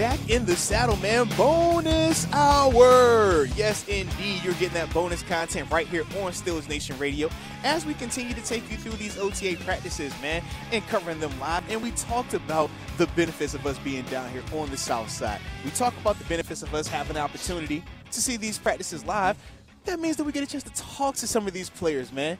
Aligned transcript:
back 0.00 0.30
in 0.30 0.46
the 0.46 0.56
saddle, 0.56 0.96
man. 0.96 1.28
Bonus 1.36 2.26
hour. 2.32 3.44
Yes, 3.54 3.86
indeed. 3.86 4.42
You're 4.42 4.54
getting 4.54 4.72
that 4.72 4.90
bonus 4.94 5.22
content 5.22 5.70
right 5.70 5.86
here 5.86 6.04
on 6.22 6.32
Steelers 6.32 6.70
Nation 6.70 6.96
Radio 6.98 7.28
as 7.62 7.84
we 7.84 7.92
continue 7.92 8.32
to 8.32 8.40
take 8.42 8.68
you 8.70 8.78
through 8.78 8.92
these 8.92 9.18
OTA 9.18 9.56
practices, 9.62 10.14
man, 10.22 10.42
and 10.72 10.86
covering 10.86 11.20
them 11.20 11.38
live. 11.38 11.70
And 11.70 11.82
we 11.82 11.90
talked 11.90 12.32
about 12.32 12.70
the 12.96 13.08
benefits 13.08 13.52
of 13.52 13.66
us 13.66 13.78
being 13.80 14.04
down 14.04 14.30
here 14.30 14.42
on 14.54 14.70
the 14.70 14.76
south 14.78 15.10
side. 15.10 15.38
We 15.66 15.70
talk 15.72 15.94
about 15.98 16.18
the 16.18 16.24
benefits 16.24 16.62
of 16.62 16.74
us 16.74 16.88
having 16.88 17.14
the 17.14 17.20
opportunity 17.20 17.84
to 18.10 18.22
see 18.22 18.38
these 18.38 18.58
practices 18.58 19.04
live. 19.04 19.36
That 19.84 20.00
means 20.00 20.16
that 20.16 20.24
we 20.24 20.32
get 20.32 20.44
a 20.44 20.46
chance 20.46 20.64
to 20.64 20.72
talk 20.72 21.16
to 21.16 21.26
some 21.26 21.46
of 21.46 21.52
these 21.52 21.68
players, 21.68 22.10
man, 22.10 22.38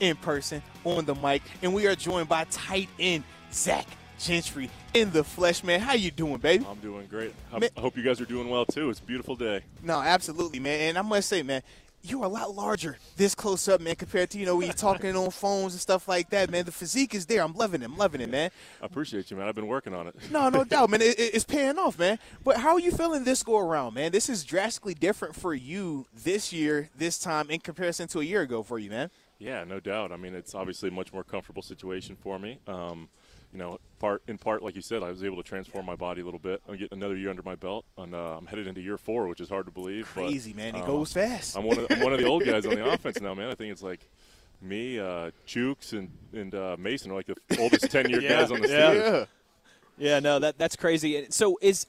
in 0.00 0.16
person, 0.16 0.62
on 0.84 1.04
the 1.04 1.14
mic. 1.16 1.42
And 1.60 1.74
we 1.74 1.86
are 1.86 1.94
joined 1.94 2.30
by 2.30 2.44
tight 2.44 2.88
end 2.98 3.24
Zach 3.52 3.86
Gentry 4.22 4.70
in 4.94 5.10
the 5.10 5.24
flesh, 5.24 5.64
man. 5.64 5.80
How 5.80 5.94
you 5.94 6.12
doing, 6.12 6.36
baby? 6.36 6.64
I'm 6.68 6.78
doing 6.78 7.06
great. 7.08 7.34
I 7.52 7.68
hope 7.80 7.96
you 7.96 8.04
guys 8.04 8.20
are 8.20 8.24
doing 8.24 8.48
well 8.48 8.64
too. 8.64 8.88
It's 8.88 9.00
a 9.00 9.02
beautiful 9.02 9.34
day. 9.34 9.62
No, 9.82 10.00
absolutely, 10.00 10.60
man. 10.60 10.80
And 10.80 10.98
I 10.98 11.02
must 11.02 11.28
say, 11.28 11.42
man, 11.42 11.62
you're 12.02 12.24
a 12.24 12.28
lot 12.28 12.54
larger 12.54 12.98
this 13.16 13.34
close 13.34 13.66
up, 13.68 13.80
man, 13.80 13.96
compared 13.96 14.30
to, 14.30 14.38
you 14.38 14.46
know, 14.46 14.56
when 14.56 14.66
you're 14.66 14.74
talking 14.74 15.16
on 15.16 15.30
phones 15.30 15.72
and 15.72 15.80
stuff 15.80 16.06
like 16.06 16.30
that, 16.30 16.50
man. 16.50 16.64
The 16.64 16.72
physique 16.72 17.16
is 17.16 17.26
there. 17.26 17.42
I'm 17.42 17.54
loving 17.54 17.82
it. 17.82 17.86
I'm 17.86 17.96
loving 17.96 18.20
it, 18.20 18.30
man. 18.30 18.50
I 18.80 18.86
appreciate 18.86 19.30
you, 19.30 19.36
man. 19.36 19.48
I've 19.48 19.56
been 19.56 19.66
working 19.66 19.92
on 19.92 20.06
it. 20.06 20.14
No, 20.30 20.48
no 20.48 20.62
doubt, 20.72 20.90
man. 20.90 21.02
It, 21.02 21.18
it's 21.18 21.44
paying 21.44 21.78
off, 21.78 21.98
man. 21.98 22.18
But 22.44 22.58
how 22.58 22.74
are 22.74 22.80
you 22.80 22.92
feeling 22.92 23.24
this 23.24 23.42
go 23.42 23.58
around, 23.58 23.94
man? 23.94 24.12
This 24.12 24.28
is 24.28 24.44
drastically 24.44 24.94
different 24.94 25.34
for 25.34 25.52
you 25.52 26.06
this 26.12 26.52
year, 26.52 26.90
this 26.96 27.18
time, 27.18 27.50
in 27.50 27.58
comparison 27.58 28.06
to 28.08 28.20
a 28.20 28.24
year 28.24 28.42
ago 28.42 28.62
for 28.62 28.78
you, 28.78 28.90
man. 28.90 29.10
Yeah, 29.38 29.64
no 29.64 29.80
doubt. 29.80 30.12
I 30.12 30.16
mean, 30.16 30.34
it's 30.34 30.54
obviously 30.54 30.90
a 30.90 30.92
much 30.92 31.12
more 31.12 31.24
comfortable 31.24 31.62
situation 31.62 32.16
for 32.16 32.38
me. 32.38 32.58
Um, 32.68 33.08
you 33.52 33.58
know, 33.58 33.78
part 34.02 34.22
in 34.26 34.36
part, 34.36 34.62
like 34.62 34.74
you 34.74 34.82
said, 34.82 35.02
I 35.02 35.10
was 35.10 35.22
able 35.22 35.36
to 35.36 35.42
transform 35.44 35.86
my 35.86 35.94
body 35.94 36.20
a 36.22 36.24
little 36.24 36.40
bit. 36.40 36.60
I'm 36.68 36.76
getting 36.76 36.98
another 36.98 37.16
year 37.16 37.30
under 37.30 37.42
my 37.42 37.54
belt, 37.54 37.84
and 37.96 38.14
uh, 38.14 38.36
I'm 38.36 38.46
headed 38.46 38.66
into 38.66 38.80
year 38.80 38.98
four, 38.98 39.28
which 39.28 39.40
is 39.40 39.48
hard 39.48 39.64
to 39.66 39.70
believe. 39.70 40.06
Crazy, 40.06 40.52
but, 40.52 40.56
man. 40.56 40.74
It 40.74 40.80
um, 40.80 40.86
goes 40.86 41.12
fast. 41.12 41.56
I'm 41.56 41.62
one, 41.62 41.78
of, 41.78 41.86
I'm 41.88 42.00
one 42.00 42.12
of 42.12 42.18
the 42.18 42.26
old 42.26 42.44
guys 42.44 42.66
on 42.66 42.74
the 42.74 42.84
offense 42.92 43.20
now, 43.20 43.32
man. 43.34 43.48
I 43.48 43.54
think 43.54 43.70
it's 43.70 43.82
like 43.82 44.00
me, 44.60 44.98
uh, 44.98 45.30
Chooks, 45.46 45.92
and 45.92 46.10
and 46.32 46.54
uh, 46.54 46.76
Mason 46.78 47.12
are 47.12 47.14
like 47.14 47.26
the 47.26 47.58
oldest 47.58 47.90
ten 47.90 48.10
year 48.10 48.20
yeah. 48.20 48.40
guys 48.40 48.50
on 48.50 48.60
the 48.60 48.68
yeah. 48.68 48.74
Steelers. 48.74 49.26
Yeah. 49.98 50.08
yeah, 50.10 50.20
no, 50.20 50.40
that 50.40 50.58
that's 50.58 50.74
crazy. 50.74 51.26
So 51.30 51.58
is 51.62 51.86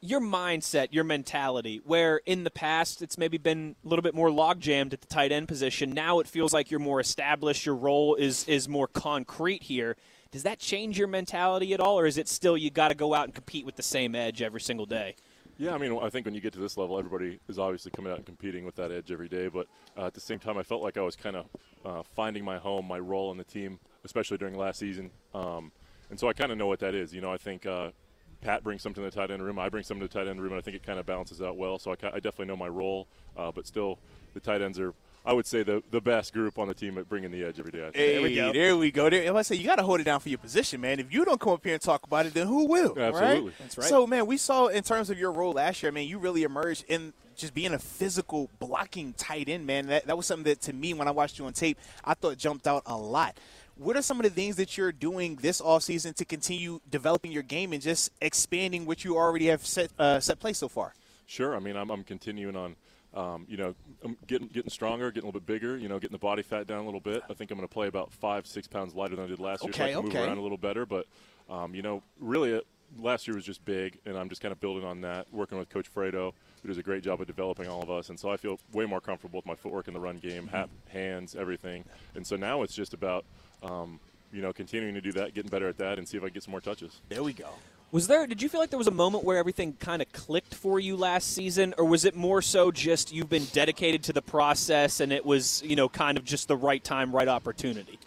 your 0.00 0.20
mindset, 0.20 0.88
your 0.90 1.04
mentality, 1.04 1.80
where 1.84 2.20
in 2.26 2.42
the 2.42 2.50
past 2.50 3.02
it's 3.02 3.16
maybe 3.16 3.38
been 3.38 3.76
a 3.84 3.88
little 3.88 4.02
bit 4.02 4.14
more 4.14 4.32
log 4.32 4.60
jammed 4.60 4.92
at 4.92 5.00
the 5.00 5.06
tight 5.06 5.30
end 5.30 5.46
position. 5.46 5.90
Now 5.90 6.18
it 6.18 6.26
feels 6.26 6.52
like 6.52 6.72
you're 6.72 6.80
more 6.80 6.98
established. 6.98 7.64
Your 7.64 7.76
role 7.76 8.16
is 8.16 8.48
is 8.48 8.68
more 8.68 8.88
concrete 8.88 9.62
here. 9.62 9.96
Does 10.30 10.42
that 10.42 10.58
change 10.58 10.98
your 10.98 11.08
mentality 11.08 11.72
at 11.72 11.80
all, 11.80 11.98
or 11.98 12.06
is 12.06 12.18
it 12.18 12.28
still 12.28 12.56
you 12.56 12.70
got 12.70 12.88
to 12.88 12.94
go 12.94 13.14
out 13.14 13.24
and 13.24 13.34
compete 13.34 13.64
with 13.64 13.76
the 13.76 13.82
same 13.82 14.14
edge 14.14 14.42
every 14.42 14.60
single 14.60 14.86
day? 14.86 15.14
Yeah, 15.58 15.74
I 15.74 15.78
mean, 15.78 15.98
I 16.02 16.10
think 16.10 16.26
when 16.26 16.34
you 16.34 16.40
get 16.42 16.52
to 16.52 16.58
this 16.58 16.76
level, 16.76 16.98
everybody 16.98 17.40
is 17.48 17.58
obviously 17.58 17.90
coming 17.90 18.12
out 18.12 18.18
and 18.18 18.26
competing 18.26 18.66
with 18.66 18.74
that 18.74 18.92
edge 18.92 19.10
every 19.10 19.28
day. 19.28 19.48
But 19.48 19.66
uh, 19.96 20.06
at 20.06 20.12
the 20.12 20.20
same 20.20 20.38
time, 20.38 20.58
I 20.58 20.62
felt 20.62 20.82
like 20.82 20.98
I 20.98 21.00
was 21.00 21.16
kind 21.16 21.36
of 21.36 21.46
uh, 21.84 22.02
finding 22.14 22.44
my 22.44 22.58
home, 22.58 22.86
my 22.86 22.98
role 22.98 23.32
in 23.32 23.38
the 23.38 23.44
team, 23.44 23.78
especially 24.04 24.36
during 24.36 24.58
last 24.58 24.78
season. 24.78 25.10
Um, 25.34 25.72
and 26.10 26.20
so 26.20 26.28
I 26.28 26.34
kind 26.34 26.52
of 26.52 26.58
know 26.58 26.66
what 26.66 26.80
that 26.80 26.94
is. 26.94 27.14
You 27.14 27.22
know, 27.22 27.32
I 27.32 27.38
think 27.38 27.64
uh, 27.64 27.90
Pat 28.42 28.62
brings 28.62 28.82
something 28.82 29.02
to 29.02 29.10
the 29.10 29.16
tight 29.16 29.30
end 29.30 29.42
room. 29.42 29.58
I 29.58 29.70
bring 29.70 29.82
something 29.82 30.06
to 30.06 30.12
the 30.12 30.18
tight 30.18 30.28
end 30.28 30.42
room, 30.42 30.52
and 30.52 30.58
I 30.58 30.62
think 30.62 30.76
it 30.76 30.82
kind 30.82 30.98
of 30.98 31.06
balances 31.06 31.40
out 31.40 31.56
well. 31.56 31.78
So 31.78 31.90
I, 31.90 31.94
I 31.94 32.20
definitely 32.20 32.46
know 32.46 32.56
my 32.56 32.68
role, 32.68 33.08
uh, 33.36 33.50
but 33.50 33.66
still, 33.66 33.98
the 34.34 34.40
tight 34.40 34.60
ends 34.60 34.78
are 34.78 34.92
I 35.26 35.32
would 35.32 35.46
say 35.46 35.64
the 35.64 35.82
the 35.90 36.00
best 36.00 36.32
group 36.32 36.56
on 36.56 36.68
the 36.68 36.74
team 36.74 36.96
at 36.98 37.08
bringing 37.08 37.32
the 37.32 37.42
edge 37.42 37.58
every 37.58 37.72
day. 37.72 37.90
Hey, 37.92 38.12
there 38.12 38.22
we 38.22 38.34
go. 38.36 38.52
There 38.52 38.76
we 38.76 38.90
go. 38.92 39.10
There, 39.10 39.36
I 39.36 39.42
say 39.42 39.56
you 39.56 39.66
got 39.66 39.76
to 39.76 39.82
hold 39.82 40.00
it 40.00 40.04
down 40.04 40.20
for 40.20 40.28
your 40.28 40.38
position, 40.38 40.80
man. 40.80 41.00
If 41.00 41.12
you 41.12 41.24
don't 41.24 41.40
come 41.40 41.52
up 41.52 41.64
here 41.64 41.74
and 41.74 41.82
talk 41.82 42.04
about 42.04 42.26
it, 42.26 42.34
then 42.34 42.46
who 42.46 42.66
will? 42.66 42.96
Absolutely, 42.96 43.50
right? 43.50 43.58
that's 43.58 43.76
right. 43.76 43.88
So, 43.88 44.06
man, 44.06 44.26
we 44.26 44.36
saw 44.36 44.68
in 44.68 44.84
terms 44.84 45.10
of 45.10 45.18
your 45.18 45.32
role 45.32 45.54
last 45.54 45.82
year, 45.82 45.90
I 45.90 45.94
mean, 45.94 46.08
you 46.08 46.18
really 46.18 46.44
emerged 46.44 46.84
in 46.86 47.12
just 47.34 47.54
being 47.54 47.74
a 47.74 47.78
physical 47.78 48.48
blocking 48.60 49.14
tight 49.14 49.48
end, 49.48 49.66
man. 49.66 49.88
That 49.88 50.06
that 50.06 50.16
was 50.16 50.26
something 50.26 50.44
that 50.44 50.60
to 50.62 50.72
me 50.72 50.94
when 50.94 51.08
I 51.08 51.10
watched 51.10 51.40
you 51.40 51.46
on 51.46 51.52
tape, 51.52 51.76
I 52.04 52.14
thought 52.14 52.38
jumped 52.38 52.68
out 52.68 52.84
a 52.86 52.96
lot. 52.96 53.36
What 53.78 53.96
are 53.96 54.02
some 54.02 54.18
of 54.20 54.24
the 54.24 54.30
things 54.30 54.56
that 54.56 54.78
you're 54.78 54.92
doing 54.92 55.36
this 55.36 55.60
offseason 55.60 56.14
to 56.14 56.24
continue 56.24 56.80
developing 56.88 57.32
your 57.32 57.42
game 57.42 57.72
and 57.72 57.82
just 57.82 58.10
expanding 58.22 58.86
what 58.86 59.04
you 59.04 59.16
already 59.16 59.46
have 59.46 59.66
set 59.66 59.90
uh, 59.98 60.20
set 60.20 60.38
place 60.38 60.58
so 60.58 60.68
far? 60.68 60.94
Sure. 61.26 61.56
I 61.56 61.58
mean, 61.58 61.76
I'm, 61.76 61.90
I'm 61.90 62.04
continuing 62.04 62.54
on 62.54 62.76
um, 63.16 63.46
you 63.48 63.56
know, 63.56 63.74
I'm 64.04 64.16
getting 64.26 64.48
getting 64.48 64.70
stronger, 64.70 65.10
getting 65.10 65.24
a 65.24 65.32
little 65.32 65.40
bit 65.40 65.46
bigger. 65.46 65.76
You 65.78 65.88
know, 65.88 65.98
getting 65.98 66.14
the 66.14 66.18
body 66.18 66.42
fat 66.42 66.66
down 66.66 66.80
a 66.80 66.84
little 66.84 67.00
bit. 67.00 67.22
I 67.30 67.34
think 67.34 67.50
I'm 67.50 67.56
going 67.56 67.66
to 67.66 67.72
play 67.72 67.88
about 67.88 68.12
five, 68.12 68.46
six 68.46 68.68
pounds 68.68 68.94
lighter 68.94 69.16
than 69.16 69.24
I 69.24 69.28
did 69.28 69.40
last 69.40 69.64
year. 69.64 69.72
So 69.72 69.84
I 69.84 69.88
can 69.88 69.96
okay. 69.98 70.06
move 70.06 70.14
around 70.28 70.38
a 70.38 70.42
little 70.42 70.58
better. 70.58 70.84
But 70.84 71.06
um, 71.48 71.74
you 71.74 71.80
know, 71.80 72.02
really, 72.20 72.54
uh, 72.54 72.60
last 72.98 73.26
year 73.26 73.34
was 73.34 73.44
just 73.44 73.64
big, 73.64 73.98
and 74.04 74.18
I'm 74.18 74.28
just 74.28 74.42
kind 74.42 74.52
of 74.52 74.60
building 74.60 74.84
on 74.84 75.00
that. 75.00 75.26
Working 75.32 75.56
with 75.58 75.70
Coach 75.70 75.92
Fredo, 75.92 76.32
who 76.62 76.68
does 76.68 76.76
a 76.76 76.82
great 76.82 77.02
job 77.02 77.20
of 77.20 77.26
developing 77.26 77.68
all 77.68 77.82
of 77.82 77.90
us, 77.90 78.10
and 78.10 78.20
so 78.20 78.30
I 78.30 78.36
feel 78.36 78.60
way 78.72 78.84
more 78.84 79.00
comfortable 79.00 79.38
with 79.38 79.46
my 79.46 79.54
footwork 79.54 79.88
in 79.88 79.94
the 79.94 80.00
run 80.00 80.18
game, 80.18 80.44
Mm-hmm. 80.44 80.56
hat, 80.56 80.68
hands, 80.88 81.34
everything. 81.34 81.84
And 82.14 82.26
so 82.26 82.36
now 82.36 82.62
it's 82.62 82.74
just 82.74 82.94
about. 82.94 83.24
Um, 83.62 83.98
you 84.32 84.42
know, 84.42 84.52
continuing 84.52 84.92
to 84.92 85.00
do 85.00 85.12
that, 85.12 85.32
getting 85.34 85.48
better 85.48 85.68
at 85.68 85.78
that, 85.78 85.98
and 85.98 86.06
see 86.06 86.18
if 86.18 86.22
I 86.22 86.26
can 86.26 86.34
get 86.34 86.42
some 86.42 86.50
more 86.50 86.60
touches. 86.60 87.00
There 87.08 87.22
we 87.22 87.32
go. 87.32 87.48
Was 87.92 88.08
there? 88.08 88.26
Did 88.26 88.42
you 88.42 88.48
feel 88.48 88.60
like 88.60 88.70
there 88.70 88.78
was 88.78 88.88
a 88.88 88.92
moment 88.92 89.24
where 89.24 89.38
everything 89.38 89.74
kind 89.74 90.02
of 90.02 90.10
clicked 90.12 90.54
for 90.54 90.80
you 90.80 90.96
last 90.96 91.32
season, 91.32 91.72
or 91.78 91.84
was 91.84 92.04
it 92.04 92.16
more 92.16 92.42
so 92.42 92.72
just 92.72 93.12
you've 93.12 93.30
been 93.30 93.44
dedicated 93.52 94.02
to 94.04 94.12
the 94.12 94.22
process 94.22 95.00
and 95.00 95.12
it 95.12 95.24
was 95.24 95.62
you 95.64 95.76
know 95.76 95.88
kind 95.88 96.18
of 96.18 96.24
just 96.24 96.48
the 96.48 96.56
right 96.56 96.82
time, 96.82 97.14
right 97.14 97.28
opportunity? 97.28 97.98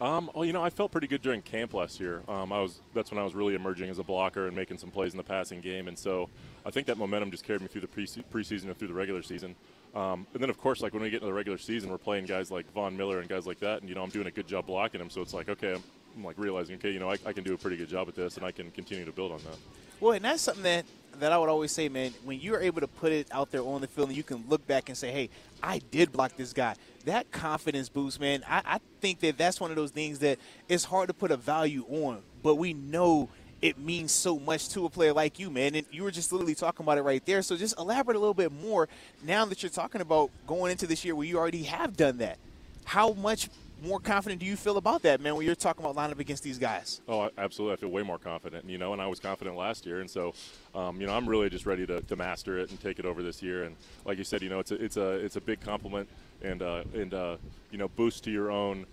Um, 0.00 0.30
well, 0.34 0.44
you 0.44 0.52
know, 0.52 0.62
I 0.62 0.68
felt 0.68 0.92
pretty 0.92 1.06
good 1.06 1.22
during 1.22 1.40
camp 1.40 1.72
last 1.72 2.00
year. 2.00 2.20
Um, 2.28 2.52
I 2.52 2.60
was 2.60 2.80
that's 2.92 3.10
when 3.10 3.18
I 3.18 3.24
was 3.24 3.34
really 3.34 3.54
emerging 3.54 3.88
as 3.88 3.98
a 3.98 4.02
blocker 4.02 4.46
and 4.46 4.54
making 4.54 4.76
some 4.76 4.90
plays 4.90 5.14
in 5.14 5.16
the 5.16 5.24
passing 5.24 5.62
game, 5.62 5.88
and 5.88 5.98
so 5.98 6.28
I 6.66 6.70
think 6.70 6.86
that 6.88 6.98
momentum 6.98 7.30
just 7.30 7.44
carried 7.44 7.62
me 7.62 7.68
through 7.68 7.80
the 7.80 7.88
pre- 7.88 8.06
preseason 8.06 8.64
and 8.64 8.76
through 8.76 8.88
the 8.88 8.94
regular 8.94 9.22
season. 9.22 9.54
Um, 9.94 10.26
and 10.34 10.42
then, 10.42 10.50
of 10.50 10.58
course, 10.58 10.82
like 10.82 10.92
when 10.92 11.02
we 11.02 11.08
get 11.08 11.16
into 11.16 11.26
the 11.26 11.32
regular 11.32 11.56
season, 11.56 11.88
we're 11.88 11.98
playing 11.98 12.26
guys 12.26 12.50
like 12.50 12.70
Von 12.72 12.96
Miller 12.96 13.20
and 13.20 13.28
guys 13.28 13.46
like 13.46 13.60
that, 13.60 13.80
and 13.80 13.88
you 13.88 13.94
know, 13.94 14.02
I'm 14.02 14.10
doing 14.10 14.26
a 14.26 14.30
good 14.30 14.46
job 14.48 14.66
blocking 14.66 14.98
them. 14.98 15.08
So 15.08 15.22
it's 15.22 15.32
like, 15.32 15.48
okay, 15.48 15.74
I'm, 15.74 15.82
I'm 16.16 16.24
like 16.24 16.38
realizing, 16.38 16.76
okay, 16.76 16.90
you 16.90 17.00
know, 17.00 17.10
I, 17.10 17.18
I, 17.26 17.32
can 17.32 17.44
do 17.44 17.54
a 17.54 17.58
pretty 17.58 17.76
good 17.76 17.88
job 17.88 18.08
at 18.08 18.14
this, 18.14 18.36
and 18.36 18.46
I 18.46 18.52
can 18.52 18.70
continue 18.70 19.04
to 19.04 19.12
build 19.12 19.32
on 19.32 19.38
that. 19.38 19.56
Well, 20.00 20.12
and 20.12 20.24
that's 20.24 20.42
something 20.42 20.62
that 20.64 20.84
that 21.20 21.32
I 21.32 21.38
would 21.38 21.48
always 21.48 21.72
say, 21.72 21.88
man. 21.88 22.12
When 22.24 22.40
you're 22.40 22.60
able 22.60 22.80
to 22.80 22.88
put 22.88 23.12
it 23.12 23.28
out 23.30 23.50
there 23.50 23.62
on 23.62 23.80
the 23.80 23.86
field, 23.86 24.08
and 24.08 24.16
you 24.16 24.22
can 24.22 24.44
look 24.48 24.66
back 24.66 24.88
and 24.88 24.98
say, 24.98 25.10
"Hey, 25.10 25.30
I 25.62 25.80
did 25.90 26.12
block 26.12 26.36
this 26.36 26.52
guy." 26.52 26.74
That 27.04 27.30
confidence 27.30 27.88
boost, 27.88 28.20
man. 28.20 28.42
I, 28.48 28.62
I 28.64 28.80
think 29.00 29.20
that 29.20 29.36
that's 29.36 29.60
one 29.60 29.70
of 29.70 29.76
those 29.76 29.90
things 29.90 30.20
that 30.20 30.38
it's 30.68 30.84
hard 30.84 31.08
to 31.08 31.14
put 31.14 31.30
a 31.30 31.36
value 31.36 31.84
on, 31.88 32.22
but 32.42 32.56
we 32.56 32.72
know 32.72 33.28
it 33.64 33.78
means 33.78 34.12
so 34.12 34.38
much 34.38 34.68
to 34.70 34.84
a 34.84 34.90
player 34.90 35.14
like 35.14 35.38
you, 35.38 35.50
man. 35.50 35.74
And 35.74 35.86
you 35.90 36.02
were 36.02 36.10
just 36.10 36.32
literally 36.32 36.54
talking 36.54 36.84
about 36.84 36.98
it 36.98 37.02
right 37.02 37.24
there. 37.24 37.40
So 37.40 37.56
just 37.56 37.78
elaborate 37.78 38.14
a 38.14 38.20
little 38.20 38.34
bit 38.34 38.52
more 38.52 38.90
now 39.22 39.46
that 39.46 39.62
you're 39.62 39.70
talking 39.70 40.02
about 40.02 40.30
going 40.46 40.70
into 40.70 40.86
this 40.86 41.02
year 41.02 41.14
where 41.14 41.26
you 41.26 41.38
already 41.38 41.62
have 41.62 41.96
done 41.96 42.18
that. 42.18 42.36
How 42.84 43.14
much 43.14 43.48
more 43.82 44.00
confident 44.00 44.40
do 44.40 44.46
you 44.46 44.56
feel 44.56 44.76
about 44.76 45.02
that, 45.02 45.20
man, 45.20 45.36
when 45.36 45.46
you're 45.46 45.54
talking 45.54 45.84
about 45.84 45.96
lining 45.96 46.12
up 46.12 46.20
against 46.20 46.42
these 46.42 46.58
guys? 46.58 47.00
Oh, 47.08 47.30
absolutely. 47.36 47.74
I 47.74 47.76
feel 47.76 47.90
way 47.90 48.02
more 48.02 48.18
confident, 48.18 48.68
you 48.68 48.78
know, 48.78 48.92
and 48.92 49.02
I 49.02 49.06
was 49.06 49.20
confident 49.20 49.56
last 49.56 49.86
year. 49.86 50.00
And 50.00 50.10
so, 50.10 50.34
um, 50.74 51.00
you 51.00 51.06
know, 51.06 51.14
I'm 51.14 51.28
really 51.28 51.50
just 51.50 51.66
ready 51.66 51.86
to, 51.86 52.00
to 52.02 52.16
master 52.16 52.58
it 52.58 52.70
and 52.70 52.80
take 52.80 52.98
it 52.98 53.04
over 53.04 53.22
this 53.22 53.42
year. 53.42 53.64
And 53.64 53.76
like 54.04 54.18
you 54.18 54.24
said, 54.24 54.42
you 54.42 54.48
know, 54.48 54.58
it's 54.58 54.70
a, 54.70 54.82
it's 54.82 54.96
a, 54.96 55.12
it's 55.12 55.36
a 55.36 55.40
big 55.40 55.60
compliment 55.60 56.08
and, 56.42 56.62
uh, 56.62 56.84
and, 56.94 57.14
uh, 57.14 57.36
you 57.70 57.78
know, 57.78 57.88
boost 57.88 58.24
to 58.24 58.30
your 58.30 58.50
own, 58.50 58.86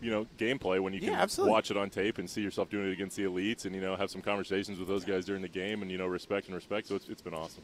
you 0.00 0.10
know, 0.10 0.26
gameplay 0.38 0.80
when 0.80 0.92
you 0.92 1.00
can 1.00 1.12
yeah, 1.12 1.26
watch 1.38 1.70
it 1.70 1.76
on 1.76 1.88
tape 1.88 2.18
and 2.18 2.28
see 2.28 2.42
yourself 2.42 2.68
doing 2.70 2.88
it 2.88 2.92
against 2.92 3.16
the 3.16 3.24
elites 3.24 3.64
and, 3.64 3.74
you 3.74 3.80
know, 3.80 3.96
have 3.96 4.10
some 4.10 4.20
conversations 4.20 4.78
with 4.78 4.88
those 4.88 5.04
guys 5.04 5.24
during 5.24 5.42
the 5.42 5.48
game 5.48 5.82
and, 5.82 5.90
you 5.90 5.98
know, 5.98 6.06
respect 6.06 6.46
and 6.46 6.54
respect. 6.54 6.88
So 6.88 6.96
it's, 6.96 7.08
it's 7.08 7.22
been 7.22 7.34
awesome. 7.34 7.62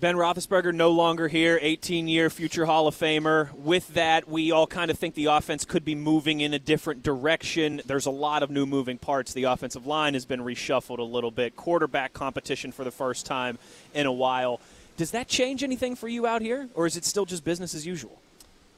Ben 0.00 0.16
Roethlisberger 0.16 0.74
no 0.74 0.90
longer 0.90 1.28
here, 1.28 1.58
18-year 1.62 2.28
future 2.28 2.66
Hall 2.66 2.88
of 2.88 2.96
Famer. 2.96 3.52
With 3.54 3.94
that, 3.94 4.28
we 4.28 4.50
all 4.50 4.66
kind 4.66 4.90
of 4.90 4.98
think 4.98 5.14
the 5.14 5.26
offense 5.26 5.64
could 5.64 5.84
be 5.84 5.94
moving 5.94 6.40
in 6.40 6.52
a 6.52 6.58
different 6.58 7.02
direction. 7.02 7.80
There's 7.86 8.06
a 8.06 8.10
lot 8.10 8.42
of 8.42 8.50
new 8.50 8.66
moving 8.66 8.98
parts. 8.98 9.32
The 9.32 9.44
offensive 9.44 9.86
line 9.86 10.14
has 10.14 10.26
been 10.26 10.40
reshuffled 10.40 10.98
a 10.98 11.02
little 11.02 11.30
bit. 11.30 11.56
Quarterback 11.56 12.12
competition 12.12 12.72
for 12.72 12.84
the 12.84 12.90
first 12.90 13.24
time 13.24 13.56
in 13.94 14.04
a 14.04 14.12
while. 14.12 14.60
Does 14.96 15.12
that 15.12 15.28
change 15.28 15.62
anything 15.62 15.94
for 15.94 16.08
you 16.08 16.26
out 16.26 16.42
here, 16.42 16.68
or 16.74 16.86
is 16.86 16.96
it 16.96 17.04
still 17.04 17.24
just 17.24 17.44
business 17.44 17.72
as 17.72 17.86
usual? 17.86 18.20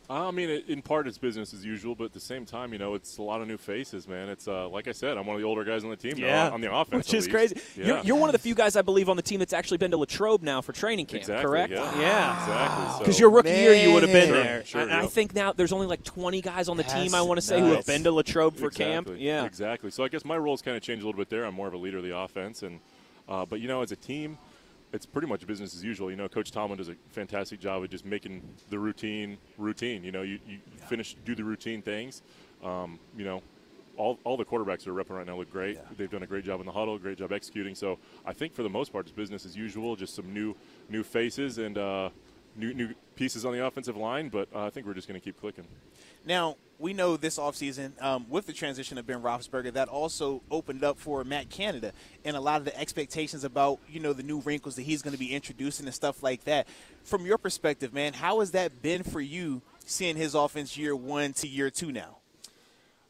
I 0.09 0.31
mean, 0.31 0.63
in 0.69 0.83
part, 0.83 1.09
it's 1.09 1.19
business 1.19 1.53
as 1.53 1.65
usual, 1.65 1.95
but 1.95 2.05
at 2.05 2.13
the 2.13 2.21
same 2.21 2.47
time, 2.47 2.73
you 2.73 2.79
know, 2.79 2.95
it's 2.95 3.19
a 3.19 3.23
lot 3.23 3.41
of 3.41 3.49
new 3.49 3.57
faces, 3.57 4.07
man. 4.07 4.29
It's 4.29 4.47
uh, 4.47 4.69
like 4.69 4.87
I 4.87 4.93
said, 4.93 5.17
I'm 5.17 5.27
one 5.27 5.35
of 5.35 5.43
the 5.43 5.47
older 5.47 5.65
guys 5.65 5.83
on 5.83 5.91
the 5.91 5.97
team 5.97 6.15
yeah. 6.17 6.49
now, 6.49 6.55
on 6.55 6.61
the 6.61 6.73
offense, 6.73 7.07
which 7.07 7.15
is 7.15 7.25
least. 7.27 7.31
crazy. 7.31 7.61
Yeah. 7.77 7.87
You're, 7.87 8.01
you're, 8.05 8.17
one 8.17 8.29
of 8.29 8.33
the 8.33 8.39
few 8.39 8.55
guys 8.55 8.77
I 8.77 8.83
believe 8.83 9.09
on 9.09 9.17
the 9.17 9.23
team 9.23 9.41
that's 9.41 9.53
actually 9.53 9.79
been 9.79 9.91
to 9.91 9.97
Latrobe 9.97 10.43
now 10.43 10.61
for 10.61 10.73
training 10.73 11.07
camp. 11.07 11.23
Exactly, 11.23 11.45
correct? 11.45 11.73
Yeah, 11.73 12.01
yeah. 12.01 12.41
exactly. 12.41 12.99
Because 13.01 13.17
so. 13.17 13.21
your 13.21 13.31
rookie 13.31 13.51
year, 13.51 13.75
you 13.75 13.93
would 13.93 14.05
have 14.05 14.13
been 14.13 14.29
Sure, 14.29 14.43
there. 14.43 14.65
sure, 14.65 14.81
and 14.81 14.91
yep. 14.91 15.05
I 15.05 15.07
think 15.07 15.35
now 15.35 15.53
there's 15.53 15.73
only 15.73 15.87
like 15.87 16.05
20 16.05 16.41
guys 16.41 16.69
on 16.69 16.77
the 16.77 16.85
team. 16.85 17.15
I 17.15 17.23
want 17.23 17.39
to 17.39 17.43
say 17.43 17.61
who 17.61 17.73
have 17.73 17.87
been 17.87 18.05
to 18.05 18.13
Latrobe 18.13 18.57
for 18.57 18.67
exactly. 18.67 18.85
camp. 18.85 19.11
Yeah, 19.19 19.45
exactly. 19.45 19.91
So 19.91 20.05
I 20.05 20.09
guess 20.09 20.25
my 20.25 20.37
role's 20.37 20.63
kind 20.63 20.77
of 20.77 20.83
changed 20.83 21.03
a 21.03 21.07
little 21.07 21.19
bit 21.19 21.31
there. 21.31 21.45
I'm 21.45 21.55
more 21.55 21.69
of 21.69 21.75
a 21.75 21.79
leader 21.79 21.99
of 21.99 22.05
the 22.05 22.17
offense, 22.17 22.63
and 22.63 22.81
uh, 23.29 23.45
but 23.45 23.61
you 23.61 23.69
know, 23.69 23.83
as 23.83 23.93
a 23.93 23.97
team, 23.97 24.39
it's 24.97 25.07
pretty 25.07 25.29
much 25.29 25.47
business 25.47 25.75
as 25.75 25.85
usual. 25.85 26.11
You 26.11 26.17
know, 26.17 26.27
Coach 26.27 26.51
Tomlin 26.51 26.79
does 26.79 26.89
a 26.89 26.97
fantastic 27.11 27.61
job 27.61 27.85
of 27.85 27.91
just 27.91 28.07
making 28.07 28.43
the 28.71 28.79
routine 28.79 29.37
routine. 29.59 30.03
You 30.03 30.11
know, 30.11 30.23
you, 30.23 30.41
you 30.49 30.59
finish 30.89 31.15
do 31.25 31.35
the 31.35 31.45
routine 31.45 31.83
things. 31.83 32.23
Um, 32.65 32.99
you 33.17 33.25
know, 33.25 33.43
all, 33.99 34.19
all 34.25 34.39
the 34.39 34.45
quarterbacks 34.45 34.85
that 34.85 34.89
are 34.89 34.95
repping 34.95 35.11
right 35.11 35.27
now 35.27 35.37
look 35.37 35.53
great. 35.53 35.79
They've 35.97 36.11
done 36.11 36.23
a 36.23 36.27
great 36.27 36.45
job 36.45 36.61
in 36.61 36.67
the 36.67 36.73
huddle, 36.73 36.99
great 36.99 37.19
job 37.19 37.31
executing. 37.31 37.75
So 37.75 37.99
I 38.25 38.33
think 38.33 38.55
for 38.55 38.63
the 38.63 38.71
most 38.71 38.91
part, 38.91 39.05
it's 39.05 39.13
business 39.13 39.45
as 39.45 39.55
usual. 39.55 39.97
Just 39.97 40.15
some 40.15 40.33
new 40.33 40.57
new 40.89 41.03
faces 41.03 41.59
and 41.59 41.77
uh, 41.77 42.09
new 42.57 42.73
new 42.73 42.95
pieces 43.17 43.45
on 43.45 43.53
the 43.53 43.65
offensive 43.65 43.99
line. 43.99 44.31
But 44.31 44.49
uh, 44.55 44.65
I 44.65 44.71
think 44.71 44.87
we're 44.87 44.95
just 44.95 45.09
going 45.09 45.21
to 45.21 45.25
keep 45.25 45.39
clicking. 45.39 45.67
Now, 46.27 46.57
we 46.79 46.93
know 46.93 47.17
this 47.17 47.39
offseason, 47.39 48.03
um, 48.03 48.27
with 48.29 48.47
the 48.47 48.53
transition 48.53 48.99
of 48.99 49.07
Ben 49.07 49.23
Roethlisberger, 49.23 49.73
that 49.75 49.89
also 49.89 50.43
opened 50.51 50.85
up 50.85 50.99
for 50.99 51.25
Matt 51.25 51.49
Canada 51.49 51.93
and 52.25 52.37
a 52.37 52.41
lot 52.41 52.59
of 52.59 52.65
the 52.65 52.79
expectations 52.79 53.45
about, 53.45 53.79
you 53.89 54.01
know, 54.01 54.13
the 54.13 54.25
new 54.25 54.41
wrinkles 54.41 54.75
that 54.77 54.83
he's 54.83 55.03
going 55.03 55.13
to 55.13 55.19
be 55.19 55.33
introducing 55.33 55.87
and 55.87 55.95
stuff 55.95 56.23
like 56.23 56.45
that. 56.45 56.67
From 57.05 57.25
your 57.25 57.39
perspective, 57.39 57.95
man, 57.95 58.13
how 58.13 58.41
has 58.41 58.51
that 58.51 58.83
been 58.83 59.05
for 59.05 59.21
you 59.21 59.63
seeing 59.87 60.17
his 60.17 60.35
offense 60.35 60.77
year 60.77 60.95
one 60.95 61.33
to 61.35 61.47
year 61.47 61.71
two 61.71 61.93
now? 61.93 62.19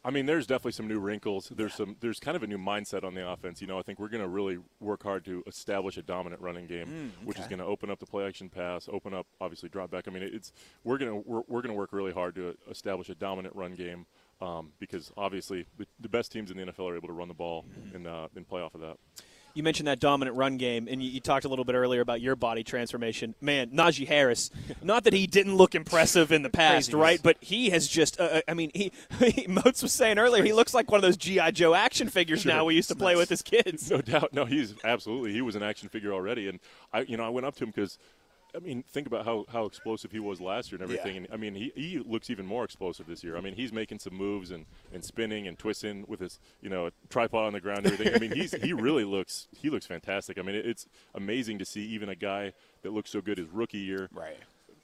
I 0.07 0.11
mean, 0.11 0.27
there's 0.27 0.47
definitely 0.47 0.73
some 0.73 0.87
new 0.87 1.01
wrinkles. 1.01 1.51
There's 1.55 1.75
some. 1.75 1.97
There's 1.99 2.21
kind 2.21 2.37
of 2.37 2.45
a 2.45 2.47
new 2.47 2.59
mindset 2.59 3.03
on 3.03 3.15
the 3.15 3.29
offense. 3.29 3.61
You 3.61 3.67
know, 3.67 3.77
I 3.79 3.83
think 3.83 3.99
we're 3.99 4.09
going 4.09 4.23
to 4.23 4.29
really 4.29 4.59
work 4.79 5.03
hard 5.03 5.25
to 5.25 5.43
establish 5.49 5.97
a 5.97 6.03
dominant 6.03 6.41
running 6.41 6.67
game, 6.69 6.87
Mm, 6.87 7.27
which 7.27 7.39
is 7.41 7.47
going 7.49 7.59
to 7.59 7.65
open 7.65 7.91
up 7.91 7.99
the 7.99 8.07
play 8.07 8.25
action 8.25 8.49
pass, 8.49 8.89
open 8.93 9.13
up 9.13 9.27
obviously 9.41 9.69
drop 9.69 9.91
back. 9.91 10.07
I 10.07 10.13
mean, 10.13 10.23
it's 10.23 10.53
we're 10.85 10.99
going 10.99 11.11
to 11.11 11.29
we're, 11.29 11.43
we're 11.49 11.61
going 11.63 11.75
to 11.75 11.79
work 11.79 11.93
really 11.93 12.13
hard 12.13 12.37
to 12.37 12.57
establish 12.71 13.09
a 13.09 13.17
dominant 13.17 13.57
run 13.57 13.75
game 13.75 14.07
um, 14.41 14.71
because 14.79 15.11
obviously 15.17 15.67
the, 15.77 15.87
the 15.99 16.09
best 16.09 16.31
teams 16.31 16.53
in 16.53 16.57
the 16.57 16.65
NFL 16.67 16.89
are 16.91 16.97
able 16.97 17.09
to 17.09 17.15
run 17.15 17.27
the 17.29 17.35
ball 17.35 17.65
Mm-hmm. 17.65 17.97
and 17.97 18.07
uh, 18.07 18.29
and 18.37 18.49
play 18.49 18.63
off 18.63 18.75
of 18.77 18.81
that. 18.83 18.97
You 19.57 19.63
mentioned 19.63 19.89
that 19.89 20.01
dominant 20.01 20.37
run 20.37 20.59
game, 20.59 20.87
and 20.87 21.03
you, 21.03 21.11
you 21.11 21.19
talked 21.19 21.47
a 21.47 21.49
little 21.49 21.65
bit 21.65 21.75
earlier 21.75 22.03
about 22.03 22.21
your 22.21 22.37
body 22.37 22.63
transformation. 22.63 23.35
Man, 23.41 23.71
Najee 23.71 24.07
Harris, 24.07 24.51
not 24.83 25.05
that 25.05 25.15
he 25.15 25.27
didn't 25.27 25.57
look 25.57 25.75
impressive 25.75 26.31
in 26.31 26.43
the 26.43 26.51
past, 26.51 26.93
right? 26.93 27.19
But 27.23 27.39
he 27.41 27.71
has 27.71 27.89
just, 27.89 28.21
uh, 28.21 28.43
I 28.47 28.53
mean, 28.53 28.71
he, 28.75 28.93
he, 29.19 29.47
Moats 29.47 29.83
was 29.83 29.95
saying 29.95 30.19
earlier, 30.19 30.45
he 30.45 30.53
looks 30.53 30.75
like 30.75 30.91
one 30.91 30.99
of 30.99 31.03
those 31.03 31.17
G.I. 31.17 31.53
Joe 31.53 31.73
action 31.73 32.11
figures 32.11 32.43
Sure. 32.43 32.53
now 32.53 32.67
we 32.67 32.75
used 32.75 32.91
to 32.91 32.95
play 32.95 33.17
with 33.17 33.33
as 33.33 33.41
kids. 33.41 33.91
No 33.97 34.03
doubt. 34.03 34.35
No, 34.35 34.45
he's 34.45 34.75
absolutely. 34.85 35.33
He 35.33 35.41
was 35.41 35.57
an 35.57 35.63
action 35.63 35.89
figure 35.89 36.13
already, 36.13 36.49
and 36.49 36.61
I, 36.93 37.01
you 37.01 37.17
know, 37.17 37.25
I 37.25 37.31
went 37.31 37.47
up 37.47 37.57
to 37.57 37.65
him 37.65 37.71
because, 37.71 37.97
I 38.57 38.59
mean, 38.61 38.83
think 38.83 39.07
about 39.07 39.25
how, 39.25 39.45
how 39.53 39.67
explosive 39.67 40.13
he 40.13 40.19
was 40.19 40.41
last 40.41 40.73
year 40.73 40.81
and 40.81 40.91
everything. 40.91 41.15
Yeah. 41.15 41.23
And 41.23 41.29
I 41.33 41.37
mean, 41.37 41.55
he, 41.55 41.73
he 41.75 41.99
looks 41.99 42.31
even 42.31 42.47
more 42.47 42.65
explosive 42.65 43.07
this 43.07 43.23
year. 43.23 43.37
I 43.37 43.41
mean, 43.41 43.55
he's 43.55 43.73
making 43.73 43.99
some 43.99 44.15
moves 44.15 44.51
and, 44.51 44.65
and 44.93 45.05
spinning 45.05 45.47
and 45.47 45.59
twisting 45.59 46.05
with 46.09 46.21
his, 46.21 46.41
you 46.63 46.71
know, 46.71 46.91
tripod 47.11 47.45
on 47.45 47.53
the 47.53 47.61
ground 47.61 47.81
and 47.81 47.93
everything. 47.93 48.15
I 48.15 48.19
mean, 48.19 48.33
he's 48.33 48.53
he 48.53 48.73
really 48.73 49.05
looks 49.05 49.49
he 49.53 49.71
looks 49.71 49.87
fantastic. 49.87 50.39
I 50.39 50.43
mean, 50.43 50.55
it, 50.57 50.67
it's 50.67 50.87
amazing 51.15 51.59
to 51.59 51.65
see 51.65 51.83
even 51.83 52.09
a 52.09 52.17
guy 52.17 52.53
that 52.83 52.93
looks 52.93 53.11
so 53.11 53.21
good 53.21 53.39
his 53.39 53.49
rookie 53.49 53.79
year, 53.79 54.09
Right. 54.13 54.37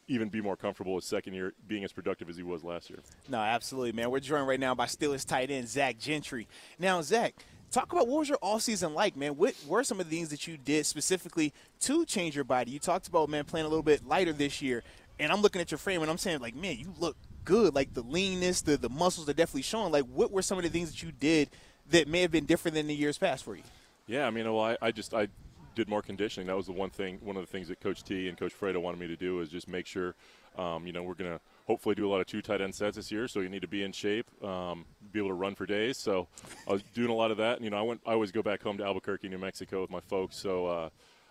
Even 0.08 0.28
be 0.28 0.40
more 0.40 0.56
comfortable 0.56 0.94
his 0.96 1.04
second 1.04 1.34
year, 1.34 1.52
being 1.66 1.84
as 1.84 1.92
productive 1.92 2.28
as 2.28 2.36
he 2.36 2.42
was 2.42 2.64
last 2.64 2.90
year. 2.90 3.00
No, 3.28 3.38
absolutely, 3.38 3.92
man. 3.92 4.10
We're 4.10 4.20
joined 4.20 4.46
right 4.46 4.60
now 4.60 4.74
by 4.74 4.86
Steelers 4.86 5.26
tight 5.26 5.50
end 5.50 5.68
Zach 5.68 5.98
Gentry. 5.98 6.48
Now, 6.78 7.00
Zach, 7.02 7.34
talk 7.70 7.92
about 7.92 8.08
what 8.08 8.18
was 8.20 8.28
your 8.28 8.38
all 8.38 8.58
season 8.58 8.94
like, 8.94 9.16
man? 9.16 9.36
What 9.36 9.54
were 9.66 9.84
some 9.84 10.00
of 10.00 10.08
the 10.08 10.16
things 10.16 10.28
that 10.30 10.46
you 10.46 10.56
did 10.56 10.86
specifically 10.86 11.52
to 11.80 12.04
change 12.04 12.34
your 12.34 12.44
body? 12.44 12.70
You 12.70 12.78
talked 12.78 13.08
about 13.08 13.28
man 13.28 13.44
playing 13.44 13.66
a 13.66 13.68
little 13.68 13.82
bit 13.82 14.06
lighter 14.06 14.32
this 14.32 14.60
year, 14.60 14.82
and 15.18 15.32
I'm 15.32 15.40
looking 15.40 15.60
at 15.60 15.70
your 15.70 15.78
frame 15.78 16.02
and 16.02 16.10
I'm 16.10 16.18
saying 16.18 16.40
like, 16.40 16.54
man, 16.54 16.76
you 16.78 16.92
look 16.98 17.16
good. 17.44 17.74
Like 17.74 17.94
the 17.94 18.02
leanness, 18.02 18.62
the 18.62 18.76
the 18.76 18.90
muscles 18.90 19.28
are 19.28 19.34
definitely 19.34 19.62
showing. 19.62 19.92
Like, 19.92 20.04
what 20.04 20.30
were 20.30 20.42
some 20.42 20.58
of 20.58 20.64
the 20.64 20.70
things 20.70 20.90
that 20.90 21.02
you 21.02 21.12
did 21.12 21.50
that 21.90 22.08
may 22.08 22.22
have 22.22 22.30
been 22.30 22.44
different 22.44 22.74
than 22.74 22.86
the 22.86 22.94
years 22.94 23.18
past 23.18 23.44
for 23.44 23.56
you? 23.56 23.62
Yeah, 24.06 24.26
I 24.26 24.30
mean, 24.30 24.52
well, 24.52 24.64
I, 24.64 24.76
I 24.82 24.92
just 24.92 25.14
I 25.14 25.28
did 25.74 25.88
more 25.88 26.02
conditioning. 26.02 26.46
That 26.46 26.56
was 26.56 26.66
the 26.66 26.72
one 26.72 26.90
thing, 26.90 27.18
one 27.22 27.36
of 27.36 27.42
the 27.42 27.50
things 27.50 27.68
that 27.68 27.80
Coach 27.80 28.02
T 28.02 28.28
and 28.28 28.36
Coach 28.36 28.52
Fredo 28.58 28.80
wanted 28.80 29.00
me 29.00 29.06
to 29.08 29.16
do 29.16 29.40
is 29.40 29.48
just 29.48 29.68
make 29.68 29.86
sure, 29.86 30.14
um, 30.58 30.86
you 30.86 30.92
know, 30.92 31.02
we're 31.02 31.14
gonna 31.14 31.40
hopefully 31.66 31.94
do 31.94 32.08
a 32.08 32.10
lot 32.10 32.20
of 32.20 32.26
two 32.26 32.42
tight 32.42 32.60
end 32.60 32.74
sets 32.74 32.96
this 32.96 33.10
year. 33.10 33.28
So 33.28 33.40
you 33.40 33.48
need 33.48 33.62
to 33.62 33.68
be 33.68 33.82
in 33.82 33.92
shape, 33.92 34.26
um, 34.44 34.84
be 35.12 35.18
able 35.18 35.30
to 35.30 35.34
run 35.34 35.54
for 35.54 35.66
days. 35.66 35.96
So 35.98 36.28
I 36.68 36.72
was 36.72 36.82
doing 36.94 37.10
a 37.10 37.14
lot 37.14 37.30
of 37.30 37.36
that. 37.38 37.56
And, 37.56 37.64
you 37.64 37.70
know, 37.70 37.78
I 37.78 37.82
went. 37.82 38.00
I 38.06 38.12
always 38.12 38.32
go 38.32 38.42
back 38.42 38.62
home 38.62 38.78
to 38.78 38.84
Albuquerque, 38.84 39.28
New 39.28 39.38
Mexico, 39.38 39.80
with 39.82 39.90
my 39.90 40.00
folks. 40.00 40.36
So. 40.36 40.66
Uh, 40.66 40.88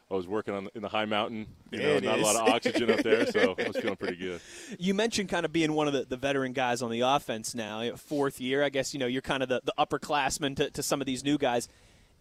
I 0.09 0.13
was 0.13 0.27
working 0.27 0.53
on 0.53 0.67
in 0.75 0.81
the 0.81 0.89
high 0.89 1.05
mountain. 1.05 1.47
You 1.71 1.79
know, 1.79 1.95
it 1.95 2.03
not 2.03 2.19
is. 2.19 2.21
a 2.21 2.25
lot 2.25 2.35
of 2.35 2.53
oxygen 2.53 2.91
up 2.91 2.99
there, 2.99 3.25
so 3.27 3.55
I 3.57 3.67
was 3.67 3.77
feeling 3.77 3.95
pretty 3.95 4.17
good. 4.17 4.41
You 4.77 4.93
mentioned 4.93 5.29
kind 5.29 5.45
of 5.45 5.53
being 5.53 5.71
one 5.71 5.88
of 5.88 5.93
the, 5.93 6.03
the 6.03 6.17
veteran 6.17 6.51
guys 6.51 6.81
on 6.81 6.91
the 6.91 6.99
offense 7.01 7.55
now, 7.55 7.95
fourth 7.95 8.41
year. 8.41 8.61
I 8.61 8.67
guess, 8.69 8.93
you 8.93 8.99
know, 8.99 9.05
you're 9.05 9.21
kind 9.21 9.41
of 9.41 9.47
the, 9.47 9.61
the 9.63 9.73
upperclassman 9.79 10.57
to, 10.57 10.69
to 10.71 10.83
some 10.83 10.99
of 10.99 11.07
these 11.07 11.23
new 11.23 11.38
guys. 11.38 11.69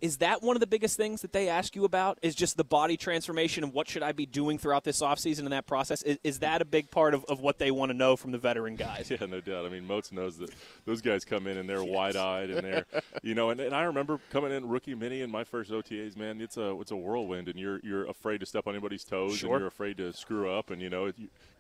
Is 0.00 0.18
that 0.18 0.42
one 0.42 0.56
of 0.56 0.60
the 0.60 0.66
biggest 0.66 0.96
things 0.96 1.20
that 1.22 1.32
they 1.32 1.48
ask 1.48 1.76
you 1.76 1.84
about? 1.84 2.18
Is 2.22 2.34
just 2.34 2.56
the 2.56 2.64
body 2.64 2.96
transformation 2.96 3.64
and 3.64 3.72
what 3.72 3.88
should 3.88 4.02
I 4.02 4.12
be 4.12 4.24
doing 4.24 4.56
throughout 4.56 4.82
this 4.84 5.02
offseason 5.02 5.40
in 5.40 5.50
that 5.50 5.66
process? 5.66 6.02
Is, 6.02 6.18
is 6.24 6.38
that 6.38 6.62
a 6.62 6.64
big 6.64 6.90
part 6.90 7.12
of, 7.12 7.24
of 7.26 7.40
what 7.40 7.58
they 7.58 7.70
want 7.70 7.90
to 7.90 7.96
know 7.96 8.16
from 8.16 8.32
the 8.32 8.38
veteran 8.38 8.76
guys? 8.76 9.10
Yeah, 9.20 9.26
no 9.26 9.40
doubt. 9.40 9.66
I 9.66 9.68
mean, 9.68 9.86
Moats 9.86 10.12
knows 10.12 10.38
that 10.38 10.50
those 10.86 11.00
guys 11.02 11.24
come 11.24 11.46
in 11.46 11.56
and 11.58 11.68
they're 11.68 11.82
wide-eyed 11.84 12.50
and 12.50 12.64
they're, 12.64 12.86
you 13.22 13.34
know, 13.34 13.50
and, 13.50 13.60
and 13.60 13.74
I 13.74 13.82
remember 13.82 14.20
coming 14.30 14.52
in 14.52 14.68
rookie 14.68 14.94
mini 14.94 15.20
in 15.20 15.30
my 15.30 15.44
first 15.44 15.70
OTAs. 15.70 16.16
Man, 16.16 16.40
it's 16.40 16.56
a 16.56 16.78
it's 16.80 16.90
a 16.92 16.96
whirlwind, 16.96 17.48
and 17.48 17.58
you're 17.58 17.80
you're 17.82 18.06
afraid 18.06 18.38
to 18.40 18.46
step 18.46 18.66
on 18.66 18.74
anybody's 18.74 19.04
toes, 19.04 19.36
Sure. 19.36 19.50
and 19.54 19.60
you're 19.60 19.68
afraid 19.68 19.96
to 19.98 20.12
screw 20.12 20.50
up, 20.50 20.70
and 20.70 20.80
you 20.80 20.88
know, 20.88 21.10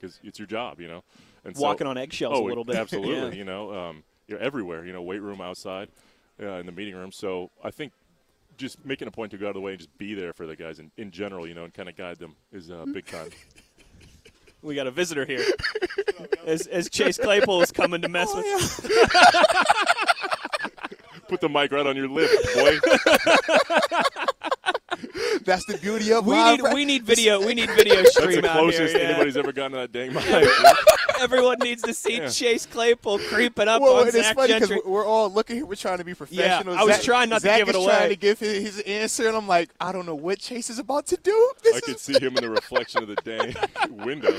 because 0.00 0.20
it's 0.22 0.38
your 0.38 0.46
job, 0.46 0.80
you 0.80 0.88
know, 0.88 1.02
and 1.44 1.56
so- 1.56 1.62
Walking 1.62 1.86
on 1.86 1.98
eggshells 1.98 2.38
oh, 2.38 2.44
a 2.44 2.48
little 2.48 2.64
bit. 2.64 2.76
Absolutely, 2.84 3.14
Yeah. 3.14 3.30
you 3.32 3.44
know, 3.44 3.74
um, 3.74 4.04
you're 4.28 4.38
everywhere. 4.38 4.86
You 4.86 4.92
know, 4.92 5.02
weight 5.02 5.22
room, 5.22 5.40
outside, 5.40 5.88
uh, 6.40 6.54
in 6.54 6.66
the 6.66 6.72
meeting 6.72 6.94
room. 6.94 7.12
So 7.12 7.50
I 7.62 7.70
think. 7.70 7.92
Just 8.60 8.84
making 8.84 9.08
a 9.08 9.10
point 9.10 9.30
to 9.30 9.38
go 9.38 9.46
out 9.46 9.50
of 9.50 9.54
the 9.54 9.60
way 9.62 9.72
and 9.72 9.78
just 9.78 9.96
be 9.96 10.12
there 10.12 10.34
for 10.34 10.46
the 10.46 10.54
guys 10.54 10.80
in, 10.80 10.90
in 10.98 11.10
general, 11.10 11.48
you 11.48 11.54
know, 11.54 11.64
and 11.64 11.72
kind 11.72 11.88
of 11.88 11.96
guide 11.96 12.18
them 12.18 12.36
is 12.52 12.70
uh, 12.70 12.84
big 12.92 13.06
time. 13.06 13.30
We 14.62 14.74
got 14.74 14.86
a 14.86 14.90
visitor 14.90 15.24
here. 15.24 15.42
As, 16.46 16.66
as 16.66 16.90
Chase 16.90 17.16
Claypool 17.16 17.62
is 17.62 17.72
coming 17.72 18.02
to 18.02 18.10
mess 18.10 18.28
with. 18.34 18.44
Put 21.28 21.40
the 21.40 21.48
mic 21.48 21.72
right 21.72 21.86
on 21.86 21.96
your 21.96 22.08
lip, 22.08 22.28
boy. 22.54 22.78
That's 25.46 25.64
the 25.64 25.78
beauty 25.80 26.12
of 26.12 26.26
We 26.26 26.34
live 26.34 26.60
need 26.60 26.74
we 26.74 26.84
need 26.84 27.04
video 27.04 27.40
we 27.40 27.54
need 27.54 27.70
video 27.70 28.04
stream 28.04 28.32
That's 28.32 28.42
the 28.42 28.50
out 28.50 28.58
closest 28.58 28.92
here. 28.94 29.02
yeah. 29.02 29.08
anybody's 29.08 29.38
ever 29.38 29.52
gotten 29.52 29.72
to 29.72 29.78
that 29.78 29.92
dang 29.92 30.12
mic. 30.12 30.24
Everyone 31.20 31.58
needs 31.60 31.82
to 31.82 31.92
see 31.94 32.16
Yeah. 32.18 32.28
Chase 32.28 32.66
Claypool 32.66 33.18
creeping 33.20 33.68
up 33.68 33.82
Well, 33.82 33.96
on 33.96 34.06
and 34.08 34.14
it's 34.14 34.26
Zach 34.26 34.36
funny 34.36 34.54
because 34.54 34.68
Gentry. 34.70 34.90
we're 34.90 35.04
all 35.06 35.30
looking 35.30 35.56
here. 35.56 35.66
We're 35.66 35.74
trying 35.76 35.98
to 35.98 36.04
be 36.04 36.14
professional. 36.14 36.74
Yeah, 36.74 36.80
I 36.80 36.84
was 36.84 36.96
Zach- 36.96 37.04
trying 37.04 37.28
not 37.30 37.42
to 37.42 37.48
give 37.48 37.68
it 37.68 37.74
is 37.74 37.76
away. 37.76 37.86
trying 37.96 38.08
to 38.10 38.16
give 38.16 38.38
his, 38.40 38.62
his 38.76 38.80
answer, 38.80 39.28
and 39.28 39.36
I'm 39.36 39.46
like, 39.48 39.70
I 39.80 39.92
don't 39.92 40.06
know 40.06 40.14
what 40.14 40.38
Chase 40.38 40.70
is 40.70 40.78
about 40.78 41.06
to 41.08 41.16
do. 41.22 41.52
This 41.62 41.74
I 41.74 41.76
is 41.78 41.82
could 41.84 41.98
see 42.00 42.12
him 42.18 42.36
in 42.36 42.42
the 42.44 42.50
reflection 42.50 43.02
of 43.02 43.08
the 43.08 43.16
dang 43.16 43.54
window. 44.04 44.30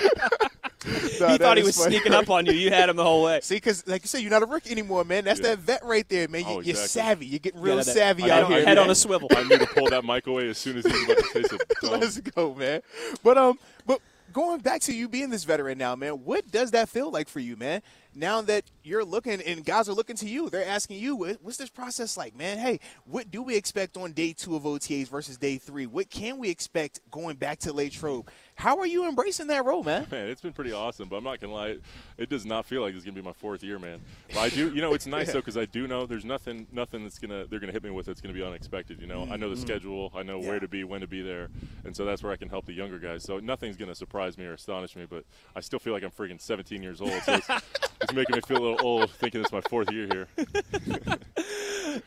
No, 1.19 1.27
he 1.27 1.38
thought 1.38 1.57
he 1.57 1.63
was 1.63 1.77
funny. 1.77 1.91
sneaking 1.97 2.13
up 2.13 2.29
on 2.31 2.47
you. 2.47 2.53
You 2.53 2.71
had 2.71 2.89
him 2.89 2.95
the 2.95 3.03
whole 3.03 3.23
way. 3.23 3.39
See, 3.43 3.55
because 3.55 3.85
like 3.88 4.01
you 4.01 4.07
said, 4.07 4.21
you're 4.21 4.31
not 4.31 4.41
a 4.41 4.47
rookie 4.47 4.71
anymore, 4.71 5.03
man. 5.03 5.23
That's 5.23 5.39
Yeah. 5.39 5.50
that 5.50 5.59
vet 5.59 5.85
right 5.85 6.07
there, 6.09 6.27
man. 6.27 6.41
You, 6.41 6.47
Oh, 6.47 6.53
You're 6.53 6.71
exactly. 6.71 6.88
savvy. 6.88 7.25
You're 7.27 7.39
getting 7.39 7.61
real 7.61 7.77
Yeah, 7.77 7.83
that- 7.83 7.93
savvy 7.93 8.23
head 8.23 8.31
out 8.31 8.50
here. 8.50 8.57
head 8.65 8.75
man. 8.77 8.79
on 8.79 8.89
a 8.89 8.95
swivel. 8.95 9.27
I 9.35 9.43
need 9.47 9.59
to 9.59 9.67
pull 9.67 9.89
that 9.89 10.03
mic 10.03 10.25
away 10.25 10.50
as 10.50 10.57
soon 10.57 10.77
as 10.77 10.85
he 10.85 10.91
was 10.91 11.03
about 11.03 11.17
to 11.17 11.23
say 11.25 11.43
something. 11.43 11.67
Let's 12.00 12.17
go, 12.19 12.55
man. 12.55 12.81
But 13.23 13.38
um, 13.38 13.59
but 13.85 14.01
going 14.31 14.59
back 14.59 14.81
to 14.81 14.93
you 14.93 15.07
being 15.07 15.29
this 15.29 15.43
veteran 15.43 15.77
now, 15.77 15.95
man, 15.95 16.23
what 16.23 16.50
does 16.51 16.71
that 16.71 16.89
feel 16.89 17.11
like 17.11 17.29
for 17.29 17.39
you, 17.39 17.55
man? 17.55 17.81
Now 18.13 18.41
that 18.41 18.65
you're 18.83 19.05
looking 19.05 19.41
and 19.41 19.63
guys 19.63 19.87
are 19.87 19.93
looking 19.93 20.17
to 20.17 20.27
you, 20.27 20.49
they're 20.49 20.65
asking 20.65 20.99
you, 20.99 21.15
what's 21.41 21.57
this 21.57 21.69
process 21.69 22.17
like, 22.17 22.35
man? 22.35 22.57
Hey, 22.57 22.81
what 23.05 23.31
do 23.31 23.41
we 23.41 23.55
expect 23.55 23.95
on 23.95 24.11
day 24.11 24.33
two 24.33 24.55
of 24.55 24.63
OTAs 24.63 25.07
versus 25.07 25.37
day 25.37 25.57
three? 25.57 25.85
What 25.85 26.09
can 26.09 26.37
we 26.37 26.49
expect 26.49 26.99
going 27.09 27.37
back 27.37 27.59
to 27.59 27.71
Latrobe? 27.73 28.29
How 28.55 28.77
are 28.79 28.85
you 28.85 29.07
embracing 29.07 29.47
that 29.47 29.65
role, 29.65 29.83
man? 29.83 30.07
Man, 30.11 30.27
it's 30.27 30.41
been 30.41 30.51
pretty 30.51 30.73
awesome, 30.73 31.07
but 31.07 31.15
I'm 31.15 31.23
not 31.23 31.39
gonna 31.39 31.53
lie, 31.53 31.77
it, 32.17 32.29
does 32.29 32.45
not 32.45 32.65
feel 32.65 32.81
like 32.81 32.93
it's 32.93 33.05
gonna 33.05 33.15
be 33.15 33.21
my 33.21 33.33
fourth 33.33 33.63
year, 33.63 33.79
man. 33.79 33.99
But 34.27 34.39
I 34.39 34.49
do, 34.49 34.73
you 34.73 34.81
know, 34.81 34.93
it's 34.93 35.07
nice 35.07 35.31
though 35.31 35.39
because 35.39 35.57
I 35.57 35.65
do 35.65 35.87
know 35.87 36.05
there's 36.05 36.25
nothing, 36.25 36.67
nothing 36.71 37.03
that's 37.03 37.17
gonna 37.17 37.45
they're 37.47 37.59
gonna 37.59 37.71
hit 37.71 37.83
me 37.83 37.89
with 37.91 38.05
that's 38.05 38.21
gonna 38.21 38.33
be 38.33 38.43
unexpected. 38.43 38.99
You 39.01 39.07
know, 39.07 39.27
I 39.31 39.37
know 39.37 39.49
the 39.49 39.55
mm-hmm. 39.55 39.63
schedule, 39.63 40.11
I 40.15 40.23
know 40.23 40.41
Yeah. 40.41 40.49
where 40.49 40.59
to 40.59 40.67
be, 40.67 40.83
when 40.83 41.01
to 41.01 41.07
be 41.07 41.21
there, 41.21 41.49
and 41.85 41.95
so 41.95 42.05
that's 42.05 42.21
where 42.21 42.31
I 42.31 42.35
can 42.35 42.49
help 42.49 42.65
the 42.65 42.73
younger 42.73 42.99
guys. 42.99 43.23
So 43.23 43.39
nothing's 43.39 43.77
gonna 43.77 43.95
surprise 43.95 44.37
me 44.37 44.45
or 44.45 44.53
astonish 44.53 44.95
me, 44.95 45.05
but 45.09 45.23
I 45.55 45.61
still 45.61 45.79
feel 45.79 45.93
like 45.93 46.03
I'm 46.03 46.11
freaking 46.11 46.41
17 46.41 46.83
years 46.83 47.01
old. 47.01 47.13
So 47.23 47.39
it's, 48.01 48.13
making 48.13 48.36
me 48.36 48.41
feel 48.41 48.58
a 48.58 48.65
little 48.72 48.86
old 48.86 49.12
thinking 49.12 49.41
it's 49.41 49.51
my 49.51 49.62
fourth 49.62 49.91
year 49.91 50.08
here. 50.12 50.27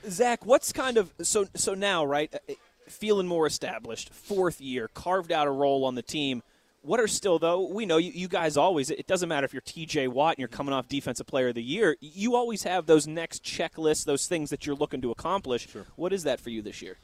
Zach, 0.09 0.45
what's 0.45 0.73
kind 0.73 0.97
of 0.97 1.13
so 1.23 1.47
so 1.55 1.75
now, 1.75 2.05
right? 2.05 2.35
uh, 2.35 2.55
Feeling 2.89 3.27
more 3.27 3.47
established, 3.47 4.13
fourth 4.13 4.61
year, 4.61 4.89
carved 4.93 5.33
out 5.33 5.47
a 5.47 5.51
role 5.51 5.85
on 5.87 5.95
the 5.95 6.03
team. 6.03 6.43
What 6.83 7.01
are 7.01 7.09
still 7.09 7.39
though? 7.39 7.67
We 7.67 7.87
know 7.87 7.97
you, 7.97 8.13
you 8.13 8.29
guys 8.29 8.59
always. 8.59 8.91
It 8.91 9.07
doesn't 9.07 9.29
matter 9.29 9.47
if 9.47 9.55
you're 9.55 9.63
T.J. 9.63 10.09
Watt 10.09 10.35
and 10.35 10.39
you're 10.41 10.49
coming 10.49 10.75
off 10.75 10.87
Defensive 10.87 11.27
Player 11.27 11.49
of 11.49 11.55
the 11.55 11.63
Year. 11.63 11.97
You 12.01 12.37
always 12.37 12.65
have 12.65 12.85
those 12.85 13.07
next 13.07 13.43
checklists, 13.43 14.05
those 14.05 14.27
things 14.27 14.51
that 14.51 14.67
you're 14.67 14.77
looking 14.77 15.01
to 15.01 15.11
accomplish. 15.11 15.67
Sure. 15.71 15.87
What 15.97 16.13
is 16.13 16.25
that 16.25 16.41
for 16.41 16.51
you 16.51 16.61
this 16.61 16.83
year? 16.83 16.99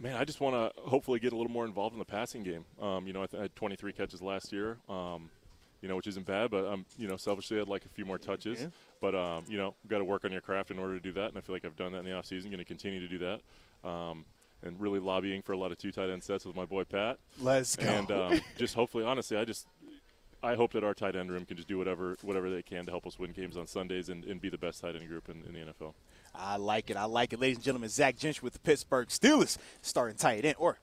Man, 0.00 0.16
I 0.16 0.24
just 0.24 0.40
want 0.40 0.54
to 0.56 0.80
hopefully 0.82 1.20
get 1.20 1.32
a 1.32 1.36
little 1.36 1.52
more 1.52 1.64
involved 1.64 1.92
in 1.92 2.00
the 2.00 2.04
passing 2.04 2.42
game. 2.42 2.64
Um, 2.80 3.06
you 3.06 3.12
know, 3.12 3.22
I, 3.22 3.26
th- 3.26 3.38
I 3.38 3.42
had 3.42 3.54
23 3.56 3.92
catches 3.92 4.20
last 4.20 4.52
year, 4.52 4.78
um, 4.88 5.30
you 5.80 5.88
know, 5.88 5.96
which 5.96 6.06
isn't 6.06 6.26
bad, 6.26 6.50
but 6.50 6.66
um, 6.66 6.84
you 6.96 7.08
know, 7.08 7.16
selfishly, 7.16 7.60
I'd 7.60 7.68
like 7.68 7.84
a 7.84 7.88
few 7.88 8.04
more 8.04 8.18
touches. 8.18 8.66
But 9.00 9.14
um, 9.14 9.44
you 9.48 9.56
know, 9.56 9.74
got 9.86 9.98
to 9.98 10.04
work 10.04 10.24
on 10.24 10.32
your 10.32 10.40
craft 10.40 10.70
in 10.70 10.78
order 10.78 10.94
to 10.94 11.00
do 11.00 11.12
that, 11.12 11.28
and 11.28 11.38
I 11.38 11.40
feel 11.40 11.54
like 11.54 11.64
I've 11.64 11.76
done 11.76 11.92
that 11.92 11.98
in 11.98 12.04
the 12.04 12.10
offseason. 12.10 12.44
Going 12.44 12.58
to 12.58 12.64
continue 12.64 13.00
to 13.00 13.08
do 13.08 13.18
that, 13.18 13.88
um, 13.88 14.24
and 14.62 14.80
really 14.80 14.98
lobbying 14.98 15.42
for 15.42 15.52
a 15.52 15.58
lot 15.58 15.70
of 15.70 15.78
two 15.78 15.92
tight 15.92 16.10
end 16.10 16.22
sets 16.22 16.44
with 16.44 16.56
my 16.56 16.64
boy 16.64 16.84
Pat. 16.84 17.18
Let's 17.40 17.76
And 17.76 18.10
um, 18.10 18.40
just 18.56 18.74
hopefully, 18.74 19.04
honestly, 19.04 19.36
I 19.36 19.44
just 19.44 19.66
I 20.42 20.54
hope 20.54 20.72
that 20.72 20.84
our 20.84 20.94
tight 20.94 21.16
end 21.16 21.30
room 21.30 21.44
can 21.44 21.56
just 21.56 21.68
do 21.68 21.78
whatever 21.78 22.16
whatever 22.22 22.50
they 22.50 22.62
can 22.62 22.84
to 22.86 22.90
help 22.90 23.06
us 23.06 23.18
win 23.18 23.32
games 23.32 23.56
on 23.56 23.66
Sundays 23.66 24.08
and, 24.08 24.24
and 24.24 24.40
be 24.40 24.48
the 24.48 24.58
best 24.58 24.80
tight 24.80 24.96
end 24.96 25.08
group 25.08 25.28
in, 25.28 25.42
in 25.44 25.52
the 25.52 25.72
NFL. 25.72 25.94
I 26.34 26.56
like 26.56 26.90
it. 26.90 26.96
I 26.96 27.04
like 27.04 27.32
it. 27.32 27.40
Ladies 27.40 27.56
and 27.56 27.64
gentlemen, 27.64 27.88
Zach 27.88 28.16
Gentry 28.16 28.44
with 28.44 28.52
the 28.52 28.60
Pittsburgh 28.60 29.08
Steelers 29.08 29.58
starting 29.82 30.16
tight 30.16 30.44
end, 30.44 30.56
or 30.58 30.78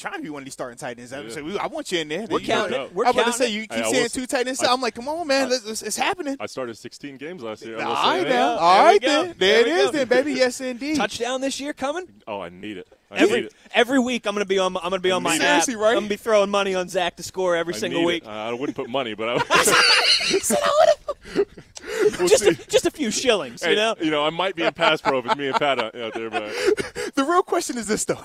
trying 0.00 0.14
to 0.16 0.22
be 0.22 0.30
one 0.30 0.42
of 0.42 0.46
these 0.46 0.52
starting 0.54 0.78
tight 0.78 0.98
ends. 0.98 1.12
I, 1.12 1.20
Yeah. 1.20 1.28
say, 1.30 1.58
I 1.58 1.66
want 1.68 1.92
you 1.92 1.98
in 2.00 2.08
there. 2.08 2.26
We're 2.28 2.40
You 2.40 2.46
counting. 2.46 2.88
We're 2.94 3.04
I'm 3.04 3.12
about 3.12 3.26
to 3.26 3.32
say, 3.32 3.50
you 3.50 3.62
keep 3.62 3.72
Hey, 3.72 3.90
saying 3.90 4.02
was- 4.04 4.12
two 4.12 4.26
tight 4.26 4.48
ends. 4.48 4.62
I- 4.62 4.72
I'm 4.72 4.80
like, 4.80 4.94
come 4.94 5.08
on, 5.08 5.26
man. 5.26 5.48
Let's- 5.50 5.66
it's, 5.66 5.82
it's 5.82 5.96
happening. 5.96 6.36
I 6.40 6.46
started 6.46 6.76
16 6.76 7.16
games 7.18 7.42
last 7.42 7.64
year. 7.64 7.78
I 7.78 7.82
All 7.84 7.90
will 7.90 7.96
say 7.96 8.02
right, 8.02 8.22
that. 8.24 8.28
now. 8.30 8.54
go. 8.56 8.60
All 8.60 8.74
There 8.76 8.84
right, 8.86 9.00
then. 9.02 9.24
There 9.26 9.34
There 9.38 9.60
it 9.60 9.66
we 9.66 9.72
is, 9.72 9.90
then, 9.92 10.08
baby. 10.08 10.32
Yes, 10.32 10.60
indeed. 10.60 10.96
Touchdown 10.96 11.40
this 11.40 11.60
year 11.60 11.72
coming. 11.72 12.06
Oh, 12.26 12.40
I 12.40 12.48
need 12.48 12.78
it. 12.78 12.88
I 13.12 13.18
Every 13.18 13.40
need 13.40 13.46
it. 13.46 13.54
every 13.74 13.98
week, 13.98 14.24
I'm 14.26 14.34
gonna 14.36 14.44
be 14.44 14.60
on. 14.60 14.76
I'm 14.76 14.84
gonna 14.84 15.00
be 15.00 15.10
on 15.10 15.22
my 15.24 15.36
Seriously, 15.36 15.74
app. 15.74 15.80
right? 15.80 15.88
I'm 15.90 15.94
gonna 15.96 16.08
be 16.08 16.16
throwing 16.16 16.48
money 16.48 16.76
on 16.76 16.88
Zach 16.88 17.16
to 17.16 17.24
score 17.24 17.56
every 17.56 17.74
I 17.74 17.78
single 17.78 18.04
week. 18.04 18.24
Uh, 18.24 18.30
I 18.30 18.52
wouldn't 18.52 18.76
put 18.76 18.88
money, 18.88 19.14
but 19.14 19.28
I 19.28 19.34
we'll 21.34 22.28
just 22.28 22.44
see. 22.44 22.50
a, 22.50 22.54
just 22.54 22.86
a 22.86 22.90
few 22.92 23.10
shillings, 23.10 23.62
Hey, 23.64 23.70
you 23.70 23.76
know. 23.76 23.96
you 24.00 24.10
know, 24.12 24.24
I 24.24 24.30
might 24.30 24.54
be 24.54 24.62
in 24.62 24.72
pass 24.72 25.00
pro 25.00 25.18
if 25.18 25.26
it's 25.26 25.36
me 25.36 25.48
and 25.48 25.56
Pat 25.56 25.80
out 25.80 25.94
out 25.96 26.14
there, 26.14 26.30
but 26.30 26.42
The 27.16 27.24
real 27.28 27.42
question 27.42 27.76
is 27.78 27.88
this, 27.88 28.04
though. 28.04 28.20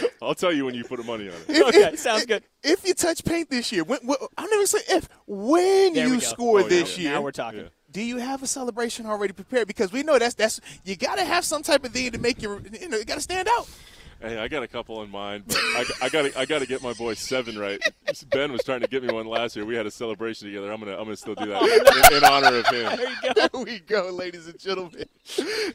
I'll 0.22 0.34
tell 0.34 0.52
you 0.52 0.64
when 0.64 0.74
you 0.74 0.84
put 0.84 0.98
the 0.98 1.04
money 1.04 1.28
on 1.28 1.34
it. 1.34 1.44
If- 1.48 1.68
Okay, 1.68 1.92
if- 1.92 1.98
sounds 1.98 2.26
good. 2.26 2.42
If 2.62 2.86
you 2.86 2.94
touch 2.94 3.24
paint 3.24 3.50
this 3.50 3.72
year, 3.72 3.82
when, 3.84 3.98
when, 4.06 4.16
I'm 4.38 4.48
never 4.50 4.66
say 4.66 4.78
if, 4.88 5.08
when 5.26 5.94
There 5.94 6.06
you 6.06 6.20
score 6.20 6.60
Oh, 6.60 6.62
yeah, 6.62 6.68
this 6.68 6.96
yeah. 6.98 7.02
year, 7.02 7.12
Now 7.14 7.22
we're 7.22 7.32
talking. 7.32 7.60
Yeah. 7.60 7.66
do 7.90 8.00
you 8.02 8.18
have 8.18 8.42
a 8.42 8.46
celebration 8.46 9.06
already 9.06 9.32
prepared? 9.32 9.66
Because 9.66 9.92
we 9.92 10.02
know 10.02 10.18
that's 10.18 10.34
that's 10.34 10.60
you 10.84 10.94
got 10.96 11.16
to 11.18 11.24
have 11.24 11.44
some 11.44 11.62
type 11.62 11.84
of 11.84 11.92
thing 11.92 12.12
to 12.12 12.18
make 12.18 12.40
your 12.40 12.60
you 12.80 12.88
know 12.88 12.96
you 12.98 13.04
got 13.04 13.16
to 13.16 13.20
stand 13.20 13.48
out. 13.48 13.68
Hey, 14.22 14.38
I 14.38 14.46
got 14.46 14.62
a 14.62 14.68
couple 14.68 15.02
in 15.02 15.10
mind, 15.10 15.44
but 15.48 15.56
I, 15.56 15.84
I 16.02 16.08
got 16.08 16.36
I 16.36 16.44
got 16.46 16.60
to 16.60 16.66
get 16.66 16.80
my 16.80 16.92
boy 16.92 17.14
seven 17.14 17.58
right. 17.58 17.80
Ben 18.30 18.52
was 18.52 18.62
trying 18.62 18.80
to 18.80 18.86
get 18.86 19.02
me 19.02 19.12
one 19.12 19.26
last 19.26 19.56
year. 19.56 19.64
We 19.64 19.74
had 19.74 19.84
a 19.84 19.90
celebration 19.90 20.46
together. 20.46 20.70
I'm 20.72 20.78
gonna 20.78 20.92
I'm 20.92 21.04
gonna 21.04 21.16
still 21.16 21.34
do 21.34 21.46
that 21.46 22.10
in, 22.10 22.16
in 22.18 22.24
honor 22.24 22.58
of 22.58 22.66
him. 22.68 23.34
There 23.34 23.48
we 23.64 23.80
go, 23.80 24.10
ladies 24.10 24.46
and 24.46 24.58
gentlemen. 24.60 25.04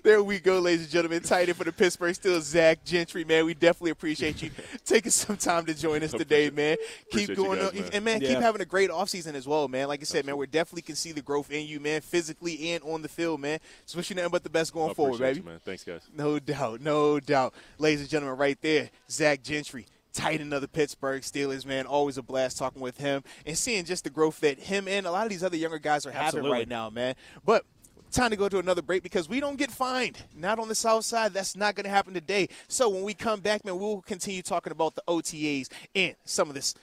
There 0.03 0.23
we 0.23 0.39
go, 0.39 0.59
ladies 0.59 0.83
and 0.83 0.91
gentlemen. 0.91 1.21
Tight 1.23 1.49
end 1.49 1.57
for 1.57 1.65
the 1.65 1.71
Pittsburgh 1.73 2.15
Steelers, 2.15 2.43
Zach 2.43 2.83
Gentry, 2.85 3.25
man. 3.25 3.45
We 3.45 3.53
definitely 3.53 3.91
appreciate 3.91 4.41
you 4.41 4.51
taking 4.85 5.11
some 5.11 5.35
time 5.35 5.65
to 5.65 5.73
join 5.73 6.01
us 6.03 6.11
today, 6.11 6.49
man. 6.49 6.77
Keep 7.11 7.29
Appreciate 7.29 7.29
you 7.29 7.35
going 7.35 7.59
guys, 7.59 7.73
man. 7.73 7.89
and 7.93 8.05
man, 8.05 8.19
keep 8.21 8.39
having 8.39 8.61
a 8.61 8.65
great 8.65 8.89
offseason 8.89 9.33
as 9.33 9.47
well, 9.47 9.67
man. 9.67 9.87
Like 9.89 9.99
I 10.01 10.03
said, 10.05 10.25
man, 10.25 10.37
we 10.37 10.47
definitely 10.47 10.83
can 10.83 10.95
see 10.95 11.11
the 11.11 11.21
growth 11.21 11.51
in 11.51 11.65
you, 11.67 11.79
man, 11.81 11.99
physically 12.01 12.71
and 12.73 12.83
on 12.83 13.01
the 13.01 13.09
field, 13.09 13.41
man. 13.41 13.59
So 13.85 13.97
wish 13.97 14.09
you 14.09 14.15
nothing 14.15 14.31
but 14.31 14.43
the 14.43 14.49
best 14.49 14.73
going 14.73 14.91
I 14.91 14.93
forward, 14.93 15.15
appreciate 15.15 15.33
baby. 15.35 15.45
you, 15.45 15.51
man. 15.51 15.59
Thanks, 15.65 15.83
guys. 15.83 16.01
No 16.15 16.39
doubt, 16.39 16.81
no 16.81 17.19
doubt. 17.19 17.53
Ladies 17.79 18.01
and 18.01 18.09
gentlemen, 18.09 18.36
right 18.37 18.57
there, 18.61 18.89
Zach 19.09 19.43
Gentry, 19.43 19.85
tight 20.13 20.41
end 20.41 20.53
of 20.53 20.61
the 20.61 20.67
Pittsburgh 20.67 21.21
Steelers, 21.21 21.65
man. 21.65 21.85
Always 21.85 22.17
a 22.17 22.21
blast 22.21 22.57
talking 22.57 22.81
with 22.81 22.97
him 22.97 23.23
and 23.45 23.57
seeing 23.57 23.85
just 23.85 24.03
the 24.03 24.09
growth 24.09 24.39
that 24.41 24.59
him 24.59 24.87
and 24.87 25.05
a 25.05 25.11
lot 25.11 25.25
of 25.25 25.29
these 25.29 25.43
other 25.43 25.57
younger 25.57 25.79
guys 25.79 26.05
are 26.05 26.11
having 26.11 26.27
Absolutely. 26.27 26.51
right 26.51 26.67
now, 26.67 26.89
man. 26.89 27.15
But 27.45 27.65
time 28.11 28.29
to 28.31 28.35
go 28.35 28.49
to 28.49 28.59
another 28.59 28.81
break 28.81 29.03
because 29.03 29.29
we 29.29 29.39
don't 29.39 29.57
get 29.57 29.71
fined. 29.71 30.17
Not 30.35 30.59
on 30.59 30.67
the 30.67 30.75
south 30.75 31.05
side. 31.05 31.33
That's 31.33 31.55
not 31.55 31.75
going 31.75 31.83
to 31.85 31.89
happen 31.89 32.13
today. 32.13 32.49
So 32.67 32.89
when 32.89 33.03
we 33.03 33.13
come 33.13 33.41
back, 33.41 33.65
man, 33.65 33.79
we'll 33.79 34.01
continue 34.01 34.41
talking 34.41 34.71
about 34.71 34.95
the 34.95 35.03
OTAs 35.07 35.69
and 35.95 36.15
some 36.23 36.49
of 36.49 36.55
this 36.55 36.73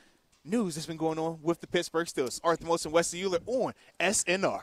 news 0.44 0.74
that's 0.74 0.86
been 0.86 0.96
going 0.96 1.18
on 1.18 1.38
with 1.42 1.60
the 1.60 1.66
Pittsburgh 1.66 2.06
Steelers. 2.06 2.40
Arthur 2.44 2.66
and 2.84 2.92
Wesley 2.92 3.22
Euler 3.22 3.38
on 3.46 3.72
SNR. 3.98 4.62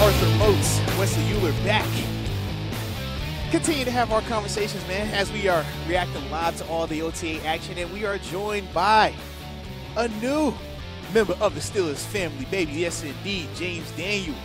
Arthur 0.00 0.38
Moats, 0.38 0.78
Wesley 0.96 1.24
Euler 1.32 1.50
back. 1.64 1.84
Continue 3.50 3.84
to 3.84 3.90
have 3.90 4.12
our 4.12 4.22
conversations, 4.22 4.86
man, 4.86 5.12
as 5.12 5.32
we 5.32 5.48
are 5.48 5.64
reacting 5.88 6.30
live 6.30 6.56
to 6.58 6.66
all 6.68 6.86
the 6.86 7.02
OTA 7.02 7.44
action, 7.44 7.76
and 7.78 7.92
we 7.92 8.04
are 8.04 8.16
joined 8.18 8.72
by 8.72 9.12
a 9.96 10.06
new 10.20 10.54
member 11.12 11.32
of 11.40 11.56
the 11.56 11.60
Steelers 11.60 12.06
family, 12.06 12.44
baby. 12.44 12.74
Yes, 12.74 13.02
indeed, 13.02 13.48
James 13.56 13.90
Daniel. 13.96 14.36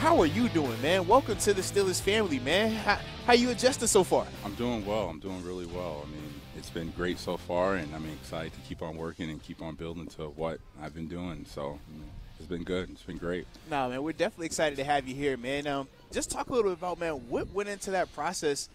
How 0.00 0.20
are 0.20 0.26
you 0.26 0.48
doing, 0.48 0.82
man? 0.82 1.06
Welcome 1.06 1.38
to 1.38 1.54
the 1.54 1.62
Steelers 1.62 2.00
family, 2.00 2.40
man. 2.40 2.72
How, 2.72 2.98
how 3.24 3.32
you 3.34 3.50
adjusting 3.50 3.86
so 3.86 4.02
far? 4.02 4.26
I'm 4.44 4.54
doing 4.54 4.84
well. 4.84 5.08
I'm 5.08 5.20
doing 5.20 5.44
really 5.44 5.66
well. 5.66 6.04
I 6.04 6.10
mean, 6.10 6.40
it's 6.56 6.70
been 6.70 6.90
great 6.96 7.20
so 7.20 7.36
far, 7.36 7.76
and 7.76 7.94
I'm 7.94 8.04
excited 8.20 8.52
to 8.52 8.60
keep 8.68 8.82
on 8.82 8.96
working 8.96 9.30
and 9.30 9.40
keep 9.40 9.62
on 9.62 9.76
building 9.76 10.08
to 10.16 10.30
what 10.30 10.58
I've 10.82 10.92
been 10.92 11.08
doing. 11.08 11.46
So 11.48 11.78
you 11.94 12.00
know, 12.00 12.06
it's 12.38 12.48
been 12.48 12.64
good. 12.64 12.90
It's 12.90 13.02
been 13.02 13.18
great. 13.18 13.46
Nah, 13.70 13.88
man, 13.88 14.02
we're 14.02 14.12
definitely 14.12 14.46
excited 14.46 14.76
to 14.76 14.84
have 14.84 15.08
you 15.08 15.14
here, 15.14 15.36
man. 15.36 15.66
Um, 15.66 15.88
just 16.12 16.30
talk 16.30 16.48
a 16.48 16.52
little 16.52 16.70
bit 16.70 16.78
about, 16.78 16.98
man, 16.98 17.14
what 17.28 17.50
went 17.52 17.68
into 17.68 17.90
that 17.92 18.12
process 18.14 18.68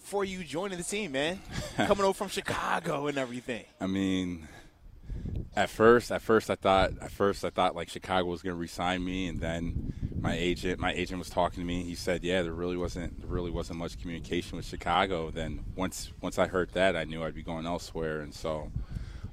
for 0.00 0.24
you 0.24 0.42
joining 0.42 0.78
the 0.78 0.84
team, 0.84 1.12
man? 1.12 1.40
Coming 1.76 2.04
over 2.04 2.14
from 2.14 2.28
Chicago 2.28 3.06
and 3.06 3.18
everything. 3.18 3.64
I 3.80 3.86
mean, 3.86 4.48
at 5.54 5.68
first, 5.68 6.10
at 6.10 6.22
first 6.22 6.50
I 6.50 6.54
thought, 6.54 6.92
at 7.00 7.10
first 7.10 7.44
I 7.44 7.50
thought 7.50 7.74
like 7.74 7.88
Chicago 7.88 8.28
was 8.28 8.42
going 8.42 8.54
to 8.54 8.60
re-sign 8.60 9.04
me, 9.04 9.26
and 9.26 9.40
then 9.40 9.92
my 10.20 10.34
agent, 10.34 10.78
my 10.78 10.92
agent 10.92 11.18
was 11.18 11.30
talking 11.30 11.60
to 11.60 11.66
me. 11.66 11.82
He 11.82 11.94
said, 11.94 12.22
"Yeah, 12.22 12.42
there 12.42 12.52
really 12.52 12.76
wasn't, 12.76 13.20
there 13.20 13.30
really 13.30 13.50
wasn't 13.50 13.78
much 13.78 13.98
communication 14.00 14.56
with 14.56 14.66
Chicago." 14.66 15.30
Then 15.30 15.64
once, 15.76 16.12
once 16.20 16.38
I 16.38 16.46
heard 16.46 16.70
that, 16.72 16.96
I 16.96 17.04
knew 17.04 17.22
I'd 17.24 17.34
be 17.34 17.42
going 17.42 17.66
elsewhere, 17.66 18.20
and 18.20 18.34
so, 18.34 18.70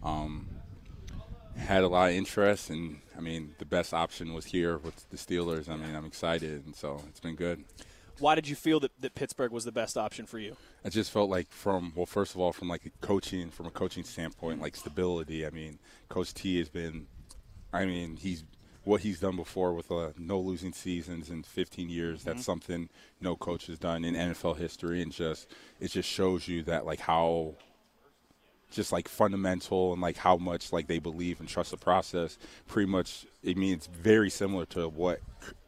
um, 0.03 0.47
had 1.57 1.83
a 1.83 1.87
lot 1.87 2.09
of 2.09 2.15
interest, 2.15 2.69
and 2.69 3.01
I 3.17 3.21
mean, 3.21 3.55
the 3.57 3.65
best 3.65 3.93
option 3.93 4.33
was 4.33 4.45
here 4.45 4.77
with 4.77 5.09
the 5.09 5.17
Steelers. 5.17 5.69
I 5.69 5.75
mean, 5.75 5.95
I'm 5.95 6.05
excited, 6.05 6.65
and 6.65 6.75
so 6.75 7.01
it's 7.07 7.19
been 7.19 7.35
good. 7.35 7.63
Why 8.19 8.35
did 8.35 8.47
you 8.47 8.55
feel 8.55 8.79
that, 8.79 8.91
that 8.99 9.13
Pittsburgh 9.13 9.51
was 9.51 9.63
the 9.63 9.71
best 9.71 9.95
option 9.97 10.25
for 10.25 10.39
you? 10.39 10.55
I 10.83 10.89
just 10.89 11.11
felt 11.11 11.29
like 11.29 11.51
from 11.51 11.93
well, 11.95 12.05
first 12.05 12.33
of 12.33 12.41
all, 12.41 12.51
from 12.51 12.67
like 12.67 12.85
a 12.85 13.05
coaching, 13.05 13.49
from 13.49 13.67
a 13.67 13.71
coaching 13.71 14.03
standpoint, 14.03 14.61
like 14.61 14.75
stability. 14.75 15.45
I 15.45 15.51
mean, 15.51 15.77
Coach 16.09 16.33
T 16.33 16.57
has 16.57 16.69
been, 16.69 17.07
I 17.71 17.85
mean, 17.85 18.17
he's 18.17 18.43
what 18.83 19.01
he's 19.01 19.19
done 19.19 19.35
before 19.35 19.73
with 19.73 19.91
uh, 19.91 20.11
no 20.17 20.39
losing 20.39 20.71
seasons 20.71 21.29
in 21.29 21.43
15 21.43 21.89
years. 21.89 22.23
That's 22.23 22.45
something 22.45 22.89
no 23.19 23.35
coach 23.35 23.67
has 23.67 23.77
done 23.77 24.05
in 24.05 24.15
NFL 24.15 24.57
history, 24.57 25.01
and 25.01 25.11
just 25.11 25.47
it 25.79 25.91
just 25.91 26.09
shows 26.09 26.47
you 26.47 26.63
that 26.63 26.85
like 26.85 27.01
how 27.01 27.55
just 28.71 28.91
like 28.91 29.07
fundamental 29.07 29.93
and 29.93 30.01
like 30.01 30.17
how 30.17 30.37
much 30.37 30.73
like 30.73 30.87
they 30.87 30.99
believe 30.99 31.39
and 31.39 31.47
trust 31.49 31.71
the 31.71 31.77
process. 31.77 32.37
Pretty 32.67 32.89
much, 32.89 33.25
I 33.47 33.53
mean, 33.53 33.73
it's 33.73 33.87
very 33.87 34.29
similar 34.29 34.65
to 34.67 34.87
what 34.89 35.19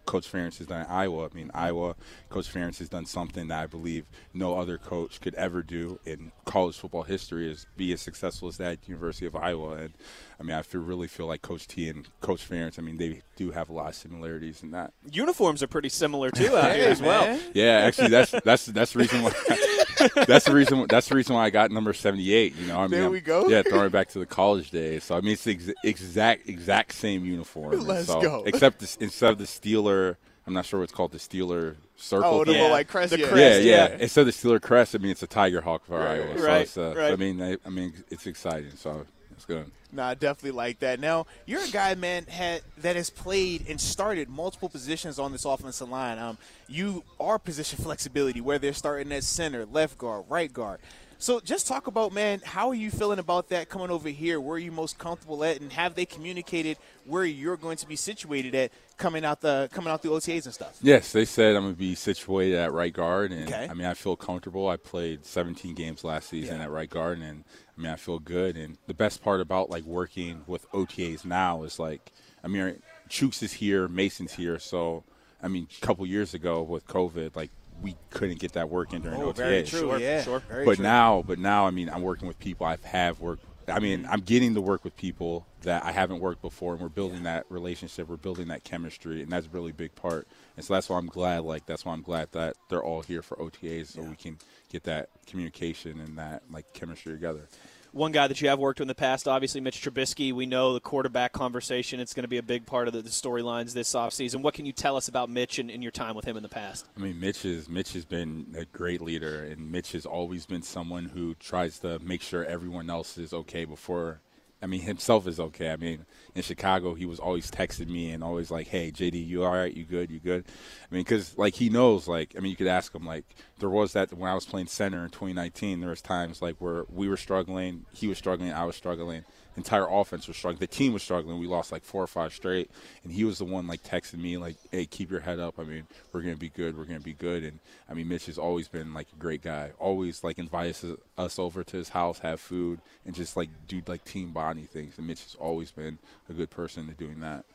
Coach 0.05 0.31
Ferentz 0.31 0.57
has 0.57 0.65
done 0.65 0.81
at 0.81 0.89
Iowa. 0.89 1.29
I 1.31 1.35
mean, 1.35 1.51
Iowa 1.53 1.95
Coach 2.29 2.51
Ferentz 2.51 2.79
has 2.79 2.89
done 2.89 3.05
something 3.05 3.47
that 3.49 3.61
I 3.61 3.67
believe 3.67 4.05
no 4.33 4.57
other 4.57 4.79
coach 4.79 5.21
could 5.21 5.35
ever 5.35 5.61
do 5.61 5.99
in 6.03 6.31
college 6.45 6.75
football 6.77 7.03
history 7.03 7.49
is 7.51 7.67
be 7.77 7.93
as 7.93 8.01
successful 8.01 8.47
as 8.47 8.57
that 8.57 8.79
University 8.87 9.27
of 9.27 9.35
Iowa. 9.35 9.73
And 9.73 9.93
I 10.39 10.43
mean, 10.43 10.55
I 10.57 10.63
feel 10.63 10.81
really 10.81 11.07
feel 11.07 11.27
like 11.27 11.43
Coach 11.43 11.67
T 11.67 11.87
and 11.89 12.07
Coach 12.21 12.49
Ferentz. 12.49 12.79
I 12.79 12.81
mean, 12.81 12.97
they 12.97 13.21
do 13.35 13.51
have 13.51 13.69
a 13.69 13.73
lot 13.73 13.89
of 13.89 13.95
similarities 13.95 14.63
in 14.63 14.71
that. 14.71 14.93
Uniforms 15.11 15.61
are 15.61 15.67
pretty 15.67 15.89
similar 15.89 16.31
too 16.31 16.47
out 16.57 16.73
here 16.75 16.85
Hey, 16.85 16.91
as 16.91 17.01
well. 17.03 17.25
man. 17.25 17.39
Yeah, 17.53 17.77
actually, 17.85 18.07
that's 18.09 18.31
that's 18.43 18.65
that's 18.65 18.93
the 18.93 18.99
reason 18.99 19.21
why. 19.21 19.31
that's 20.27 20.45
the 20.45 20.53
reason. 20.53 20.85
That's 20.89 21.07
the 21.09 21.15
reason 21.15 21.35
why 21.35 21.45
I 21.45 21.49
got 21.49 21.71
number 21.71 21.93
seventy-eight. 21.93 22.55
You 22.55 22.67
know, 22.67 22.77
I 22.79 22.81
mean, 22.83 22.91
There 22.91 23.03
I'm- 23.03 23.11
we 23.11 23.21
go. 23.21 23.47
Yeah, 23.47 23.61
throwing 23.63 23.87
it 23.87 23.91
back 23.91 24.09
to 24.09 24.19
the 24.19 24.25
college 24.25 24.71
days. 24.71 25.03
So 25.03 25.15
I 25.15 25.21
mean, 25.21 25.33
it's 25.33 25.43
the 25.43 25.51
ex- 25.51 25.69
exact 25.83 26.47
exact 26.49 26.93
same 26.93 27.25
uniform. 27.25 27.79
Let's 27.85 28.07
so, 28.07 28.21
go. 28.21 28.43
Except 28.45 28.79
this, 28.79 28.95
instead 28.97 29.31
of 29.31 29.37
the 29.37 29.45
Steeler, 29.45 30.15
I'm 30.47 30.53
not 30.53 30.65
sure 30.65 30.79
what's 30.79 30.91
called 30.93 31.11
the 31.11 31.17
Steeler 31.17 31.75
circle. 31.95 32.29
Oh, 32.29 32.43
the. 32.45 32.51
Yeah. 32.53 32.57
little 32.59 32.71
like 32.71 32.87
crest, 32.87 33.11
The 33.11 33.19
yeah. 33.19 33.27
crest. 33.27 33.63
yeah, 33.63 33.71
yeah. 33.71 33.89
yeah. 33.89 33.97
Instead 33.99 34.21
of 34.21 34.27
the 34.27 34.31
Steeler 34.33 34.61
crest, 34.61 34.95
I 34.95 34.97
mean 34.99 35.11
it's 35.11 35.23
a 35.23 35.27
tiger 35.27 35.61
hawk 35.61 35.85
for 35.85 35.99
Right, 35.99 36.21
Iowa. 36.21 36.37
So 36.37 36.45
right, 36.45 36.61
it's, 36.61 36.77
uh, 36.77 36.93
right. 36.97 37.13
I 37.13 37.15
mean, 37.15 37.41
I, 37.41 37.57
I 37.65 37.69
mean, 37.69 37.93
it's 38.09 38.25
exciting. 38.27 38.71
So 38.75 39.05
it's 39.39 39.45
good. 39.45 39.71
Nah, 39.91 40.13
definitely 40.13 40.51
like 40.51 40.79
that. 40.79 40.99
Now, 40.99 41.25
you're 41.47 41.63
a 41.63 41.67
guy, 41.69 41.95
man, 41.95 42.25
had, 42.25 42.61
that 42.79 42.95
has 42.95 43.09
played 43.09 43.65
and 43.69 43.79
started 43.79 44.29
multiple 44.29 44.69
positions 44.69 45.17
on 45.17 45.31
this 45.31 45.45
offensive 45.45 45.89
line. 45.89 46.19
Um, 46.19 46.37
you 46.67 47.03
are 47.19 47.39
position 47.39 47.81
flexibility, 47.83 48.41
where 48.41 48.59
they're 48.59 48.73
starting 48.73 49.11
at 49.13 49.23
center, 49.23 49.65
left 49.65 49.97
guard, 49.97 50.25
right 50.29 50.51
guard. 50.51 50.79
So 51.21 51.41
just 51.41 51.67
talk 51.67 51.87
about, 51.87 52.13
man, 52.13 52.41
how 52.45 52.69
are 52.69 52.75
you 52.75 52.89
feeling 52.91 53.19
about 53.19 53.49
that 53.49 53.67
coming 53.67 53.89
over 53.89 54.07
here? 54.07 54.39
Where 54.39 54.55
are 54.55 54.59
you 54.59 54.71
most 54.71 54.97
comfortable 54.97 55.43
at, 55.43 55.59
and 55.59 55.69
have 55.73 55.93
they 55.95 56.05
communicated 56.05 56.77
where 57.05 57.25
you're 57.25 57.57
going 57.57 57.75
to 57.77 57.87
be 57.87 57.97
situated 57.97 58.55
at 58.55 58.71
coming 58.95 59.25
out 59.25 59.41
the 59.41 59.69
coming 59.73 59.91
out 59.91 60.01
the 60.01 60.07
OTAs 60.07 60.45
and 60.45 60.53
stuff? 60.53 60.77
Yes, 60.81 61.11
they 61.11 61.25
said 61.25 61.57
I'm 61.57 61.63
going 61.63 61.73
to 61.73 61.77
be 61.79 61.93
situated 61.95 62.55
at 62.57 62.71
right 62.71 62.93
guard, 62.93 63.33
and 63.33 63.49
Okay. 63.51 63.67
I 63.69 63.73
mean 63.73 63.85
I 63.87 63.95
feel 63.95 64.15
comfortable. 64.15 64.69
I 64.69 64.77
played 64.77 65.25
17 65.25 65.75
games 65.75 66.05
last 66.05 66.29
season 66.29 66.57
Yeah. 66.57 66.63
at 66.65 66.71
right 66.71 66.89
guard, 66.89 67.19
and 67.19 67.43
I 67.79 67.81
mean 67.81 67.91
I 67.91 67.95
feel 67.95 68.19
good. 68.19 68.57
And 68.57 68.77
the 68.87 68.93
best 68.93 69.23
part 69.23 69.39
about 69.39 69.69
like 69.69 69.83
working 69.83 70.43
with 70.45 70.69
OTAs 70.71 71.23
now 71.25 71.63
is 71.63 71.79
like 71.79 72.11
I 72.43 72.47
mean 72.47 72.81
Chooks 73.09 73.41
is 73.41 73.53
here, 73.53 73.87
Mason's 73.87 74.33
here, 74.33 74.59
so 74.59 75.03
I 75.41 75.47
mean 75.47 75.67
a 75.81 75.85
couple 75.85 76.05
years 76.05 76.33
ago 76.33 76.61
with 76.61 76.85
COVID, 76.87 77.35
like 77.35 77.51
we 77.81 77.95
couldn't 78.09 78.39
get 78.39 78.53
that 78.53 78.69
work 78.69 78.91
in 78.93 79.01
during 79.01 79.21
Oh, 79.21 79.31
OTAs. 79.31 79.35
very 79.37 79.63
true. 79.63 79.79
Sure, 79.79 79.97
yeah, 79.99 80.21
sure. 80.21 80.39
very 80.49 80.65
but 80.65 80.75
true. 80.75 80.83
now, 80.83 81.23
but 81.25 81.39
now, 81.39 81.65
I 81.65 81.71
mean, 81.71 81.89
I'm 81.89 82.01
working 82.01 82.27
with 82.27 82.37
people 82.37 82.65
I've 82.65 83.21
worked 83.21 83.45
I 83.69 83.79
mean, 83.79 84.07
I'm 84.09 84.21
getting 84.21 84.55
to 84.55 84.61
work 84.61 84.83
with 84.83 84.95
people 84.97 85.45
that 85.61 85.83
I 85.83 85.91
haven't 85.91 86.19
worked 86.19 86.41
before, 86.41 86.73
and 86.73 86.81
we're 86.81 86.89
building 86.89 87.23
that 87.23 87.45
relationship. 87.49 88.07
We're 88.07 88.17
building 88.17 88.47
that 88.47 88.63
chemistry, 88.63 89.21
and 89.21 89.31
that's 89.31 89.47
a 89.47 89.49
really 89.49 89.71
big 89.71 89.95
part. 89.95 90.27
And 90.55 90.65
so 90.65 90.73
that's 90.73 90.89
why 90.89 90.97
I'm 90.97 91.07
glad. 91.07 91.43
Like 91.43 91.65
that's 91.65 91.85
why 91.85 91.93
I'm 91.93 92.01
glad 92.01 92.31
that 92.31 92.55
they're 92.69 92.83
all 92.83 93.01
here 93.01 93.21
for 93.21 93.37
OTAs, 93.37 93.87
so 93.87 94.01
we 94.01 94.15
can 94.15 94.37
get 94.71 94.83
that 94.83 95.09
communication 95.27 95.99
and 95.99 96.17
that 96.17 96.43
like 96.51 96.71
chemistry 96.73 97.13
together. 97.13 97.47
One 97.91 98.11
guy 98.11 98.27
that 98.27 98.39
you 98.39 98.49
have 98.49 98.59
worked 98.59 98.79
with 98.79 98.85
in 98.85 98.87
the 98.87 98.95
past, 98.95 99.27
obviously 99.27 99.61
Mitch 99.61 99.81
Trubisky. 99.81 100.31
We 100.31 100.45
know 100.45 100.73
the 100.73 100.79
quarterback 100.79 101.33
conversation. 101.33 101.99
It's 101.99 102.13
going 102.13 102.23
to 102.23 102.29
be 102.29 102.37
a 102.37 102.43
big 102.43 102.67
part 102.67 102.87
of 102.87 102.93
the, 102.93 103.01
the 103.01 103.09
storylines 103.09 103.73
this 103.73 103.93
offseason. 103.93 104.41
What 104.41 104.53
can 104.53 104.67
you 104.67 104.71
tell 104.71 104.95
us 104.95 105.07
about 105.07 105.29
Mitch 105.29 105.57
and, 105.57 105.71
and 105.71 105.81
your 105.81 105.91
time 105.91 106.15
with 106.15 106.25
him 106.25 106.37
in 106.37 106.43
the 106.43 106.49
past? 106.49 106.87
I 106.95 106.99
mean, 106.99 107.19
Mitch 107.19 107.45
is 107.45 107.67
Mitch 107.67 107.93
has 107.93 108.05
been 108.05 108.55
a 108.55 108.65
great 108.65 109.01
leader, 109.01 109.43
and 109.43 109.71
Mitch 109.71 109.93
has 109.93 110.05
always 110.05 110.45
been 110.45 110.61
someone 110.61 111.05
who 111.05 111.33
tries 111.35 111.79
to 111.79 111.97
make 111.99 112.21
sure 112.21 112.45
everyone 112.45 112.91
else 112.91 113.17
is 113.17 113.33
okay 113.33 113.65
before. 113.65 114.21
I 114.61 114.65
mean, 114.65 114.81
himself 114.83 115.27
is 115.27 115.39
okay. 115.39 115.71
I 115.71 115.75
mean, 115.75 116.05
in 116.35 116.41
Chicago, 116.41 116.93
he 116.93 117.05
was 117.05 117.19
always 117.19 117.49
texting 117.49 117.87
me 117.87 118.11
and 118.11 118.23
always 118.23 118.51
like, 118.51 118.67
"Hey, 118.67 118.91
JD, 118.91 119.25
you 119.25 119.43
all 119.43 119.53
right? 119.53 119.73
You 119.73 119.85
good? 119.85 120.09
You 120.09 120.19
good?" 120.19 120.45
I 120.47 120.93
mean, 120.93 121.03
because 121.03 121.37
like 121.37 121.55
he 121.55 121.69
knows, 121.69 122.07
like, 122.07 122.35
I 122.37 122.39
mean, 122.39 122.51
you 122.51 122.57
could 122.57 122.67
ask 122.67 122.93
him. 122.93 123.05
Like, 123.05 123.25
there 123.59 123.69
was 123.69 123.93
that 123.93 124.13
when 124.13 124.29
I 124.29 124.35
was 124.35 124.45
playing 124.45 124.67
center 124.67 125.03
in 125.03 125.09
2019, 125.09 125.79
there 125.79 125.89
was 125.89 126.01
times 126.01 126.41
like 126.41 126.55
where 126.59 126.85
we 126.89 127.09
were 127.09 127.17
struggling, 127.17 127.85
he 127.93 128.07
was 128.07 128.17
struggling, 128.17 128.51
I 128.51 128.65
was 128.65 128.75
struggling 128.75 129.23
entire 129.59 129.87
offense 129.87 130.27
was 130.27 130.35
struggling. 130.37 130.59
The 130.59 130.67
team 130.67 130.93
was 130.93 131.03
struggling. 131.03 131.39
We 131.39 131.47
lost 131.47 131.71
like 131.71 131.83
four 131.83 132.03
or 132.03 132.07
five 132.07 132.33
straight, 132.33 132.71
and 133.03 133.13
he 133.13 133.23
was 133.23 133.37
the 133.37 133.45
one 133.45 133.67
like 133.67 133.83
texting 133.83 134.19
me 134.19 134.37
like, 134.37 134.55
"Hey, 134.71 134.85
keep 134.85 135.11
your 135.11 135.19
head 135.19 135.39
up. 135.39 135.59
I 135.59 135.63
mean, 135.63 135.85
we're 136.11 136.21
gonna 136.21 136.35
be 136.35 136.49
good. 136.49 136.77
We're 136.77 136.85
gonna 136.85 136.99
be 136.99 137.13
good." 137.13 137.43
And 137.43 137.59
I 137.89 137.93
mean, 137.93 138.07
Mitch 138.07 138.25
has 138.25 138.37
always 138.37 138.67
been 138.67 138.93
like 138.93 139.07
a 139.13 139.19
great 139.19 139.43
guy. 139.43 139.71
Always 139.79 140.23
like 140.23 140.39
invites 140.39 140.83
us- 141.17 141.39
over 141.39 141.63
to 141.63 141.77
his 141.77 141.89
house, 141.89 142.19
have 142.19 142.41
food, 142.41 142.79
and 143.05 143.13
just 143.13 143.37
like 143.37 143.49
do 143.67 143.81
like 143.87 144.03
team 144.03 144.31
bonding 144.31 144.65
things. 144.65 144.97
And 144.97 145.05
Mitch 145.05 145.23
has 145.23 145.35
always 145.35 145.71
been 145.71 145.99
a 146.29 146.33
good 146.33 146.49
person 146.49 146.87
to 146.87 146.93
doing 146.93 147.19
that. 147.19 147.45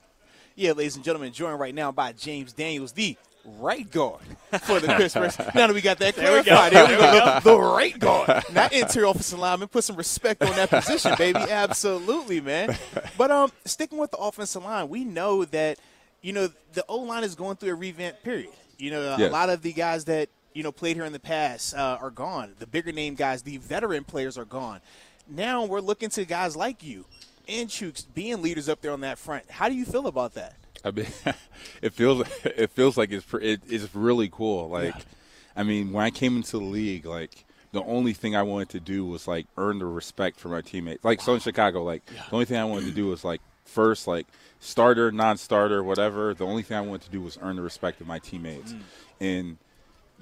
Yeah, 0.54 0.72
ladies 0.72 0.94
and 0.94 1.04
gentlemen, 1.04 1.32
joined 1.32 1.58
right 1.58 1.74
now 1.74 1.90
by 1.90 2.12
James 2.12 2.52
Daniels, 2.52 2.92
the 2.92 3.16
right 3.58 3.90
guard 3.90 4.22
for 4.62 4.80
the 4.80 4.88
Pittsburgh. 4.88 5.32
now 5.54 5.66
that 5.66 5.74
we 5.74 5.80
got 5.80 5.98
that 5.98 6.14
clarified, 6.14 6.72
there 6.72 6.86
we 6.86 6.96
go. 6.96 7.40
The 7.42 7.58
right 7.58 7.98
guard, 7.98 8.44
not 8.52 8.72
interior 8.72 9.08
offensive 9.08 9.38
lineman. 9.38 9.68
Put 9.68 9.84
some 9.84 9.96
respect 9.96 10.42
on 10.42 10.54
that 10.56 10.70
position, 10.70 11.14
baby. 11.18 11.38
Absolutely, 11.38 12.40
man. 12.40 12.76
But 13.16 13.30
um, 13.30 13.52
sticking 13.64 13.98
with 13.98 14.10
the 14.10 14.18
offensive 14.18 14.64
line, 14.64 14.88
we 14.88 15.04
know 15.04 15.44
that 15.46 15.78
you 16.22 16.32
know 16.32 16.50
the 16.72 16.84
O 16.88 16.98
line 16.98 17.24
is 17.24 17.34
going 17.34 17.56
through 17.56 17.70
a 17.70 17.74
revamp 17.74 18.22
period. 18.22 18.50
You 18.78 18.90
know, 18.90 19.16
a 19.18 19.28
lot 19.28 19.50
of 19.50 19.62
the 19.62 19.72
guys 19.72 20.04
that 20.06 20.28
you 20.52 20.62
know 20.62 20.72
played 20.72 20.96
here 20.96 21.04
in 21.04 21.12
the 21.12 21.20
past 21.20 21.74
uh, 21.74 21.98
are 22.00 22.10
gone. 22.10 22.54
The 22.58 22.66
bigger 22.66 22.92
name 22.92 23.14
guys, 23.14 23.42
the 23.42 23.58
veteran 23.58 24.04
players 24.04 24.38
are 24.38 24.44
gone. 24.44 24.80
Now 25.28 25.64
we're 25.64 25.80
looking 25.80 26.10
to 26.10 26.24
guys 26.24 26.54
like 26.56 26.82
you 26.82 27.06
and 27.48 27.68
Chooks 27.68 28.04
being 28.14 28.42
leaders 28.42 28.68
up 28.68 28.80
there 28.80 28.92
on 28.92 29.00
that 29.00 29.18
front. 29.18 29.50
How 29.50 29.68
do 29.68 29.74
you 29.74 29.84
feel 29.84 30.06
about 30.06 30.34
that? 30.34 30.54
I 30.84 30.90
mean, 30.90 31.06
it 31.82 31.92
feels 31.92 32.26
it 32.44 32.70
feels 32.70 32.96
like 32.96 33.10
it's 33.10 33.26
it, 33.34 33.62
it's 33.68 33.94
really 33.94 34.28
cool. 34.30 34.68
Like, 34.68 34.94
I 35.56 35.62
mean, 35.62 35.92
when 35.92 36.04
I 36.04 36.10
came 36.10 36.36
into 36.36 36.58
the 36.58 36.64
league, 36.64 37.06
like 37.06 37.44
the 37.72 37.82
only 37.82 38.12
thing 38.12 38.36
I 38.36 38.42
wanted 38.42 38.68
to 38.70 38.80
do 38.80 39.04
was 39.04 39.26
like 39.26 39.46
earn 39.56 39.78
the 39.78 39.86
respect 39.86 40.38
for 40.38 40.48
my 40.48 40.60
teammates. 40.60 41.04
Like, 41.04 41.20
so 41.20 41.34
in 41.34 41.40
Chicago, 41.40 41.82
like 41.82 42.04
the 42.06 42.32
only 42.32 42.44
thing 42.44 42.58
I 42.58 42.64
wanted 42.64 42.86
to 42.86 42.92
do 42.92 43.06
was 43.06 43.24
like 43.24 43.40
first 43.64 44.06
like 44.06 44.26
starter, 44.60 45.10
non-starter, 45.10 45.82
whatever. 45.82 46.34
The 46.34 46.46
only 46.46 46.62
thing 46.62 46.76
I 46.76 46.80
wanted 46.80 47.02
to 47.02 47.10
do 47.10 47.20
was 47.20 47.38
earn 47.42 47.56
the 47.56 47.62
respect 47.62 48.00
of 48.00 48.06
my 48.06 48.18
teammates, 48.18 48.72
mm. 48.72 48.80
and 49.20 49.56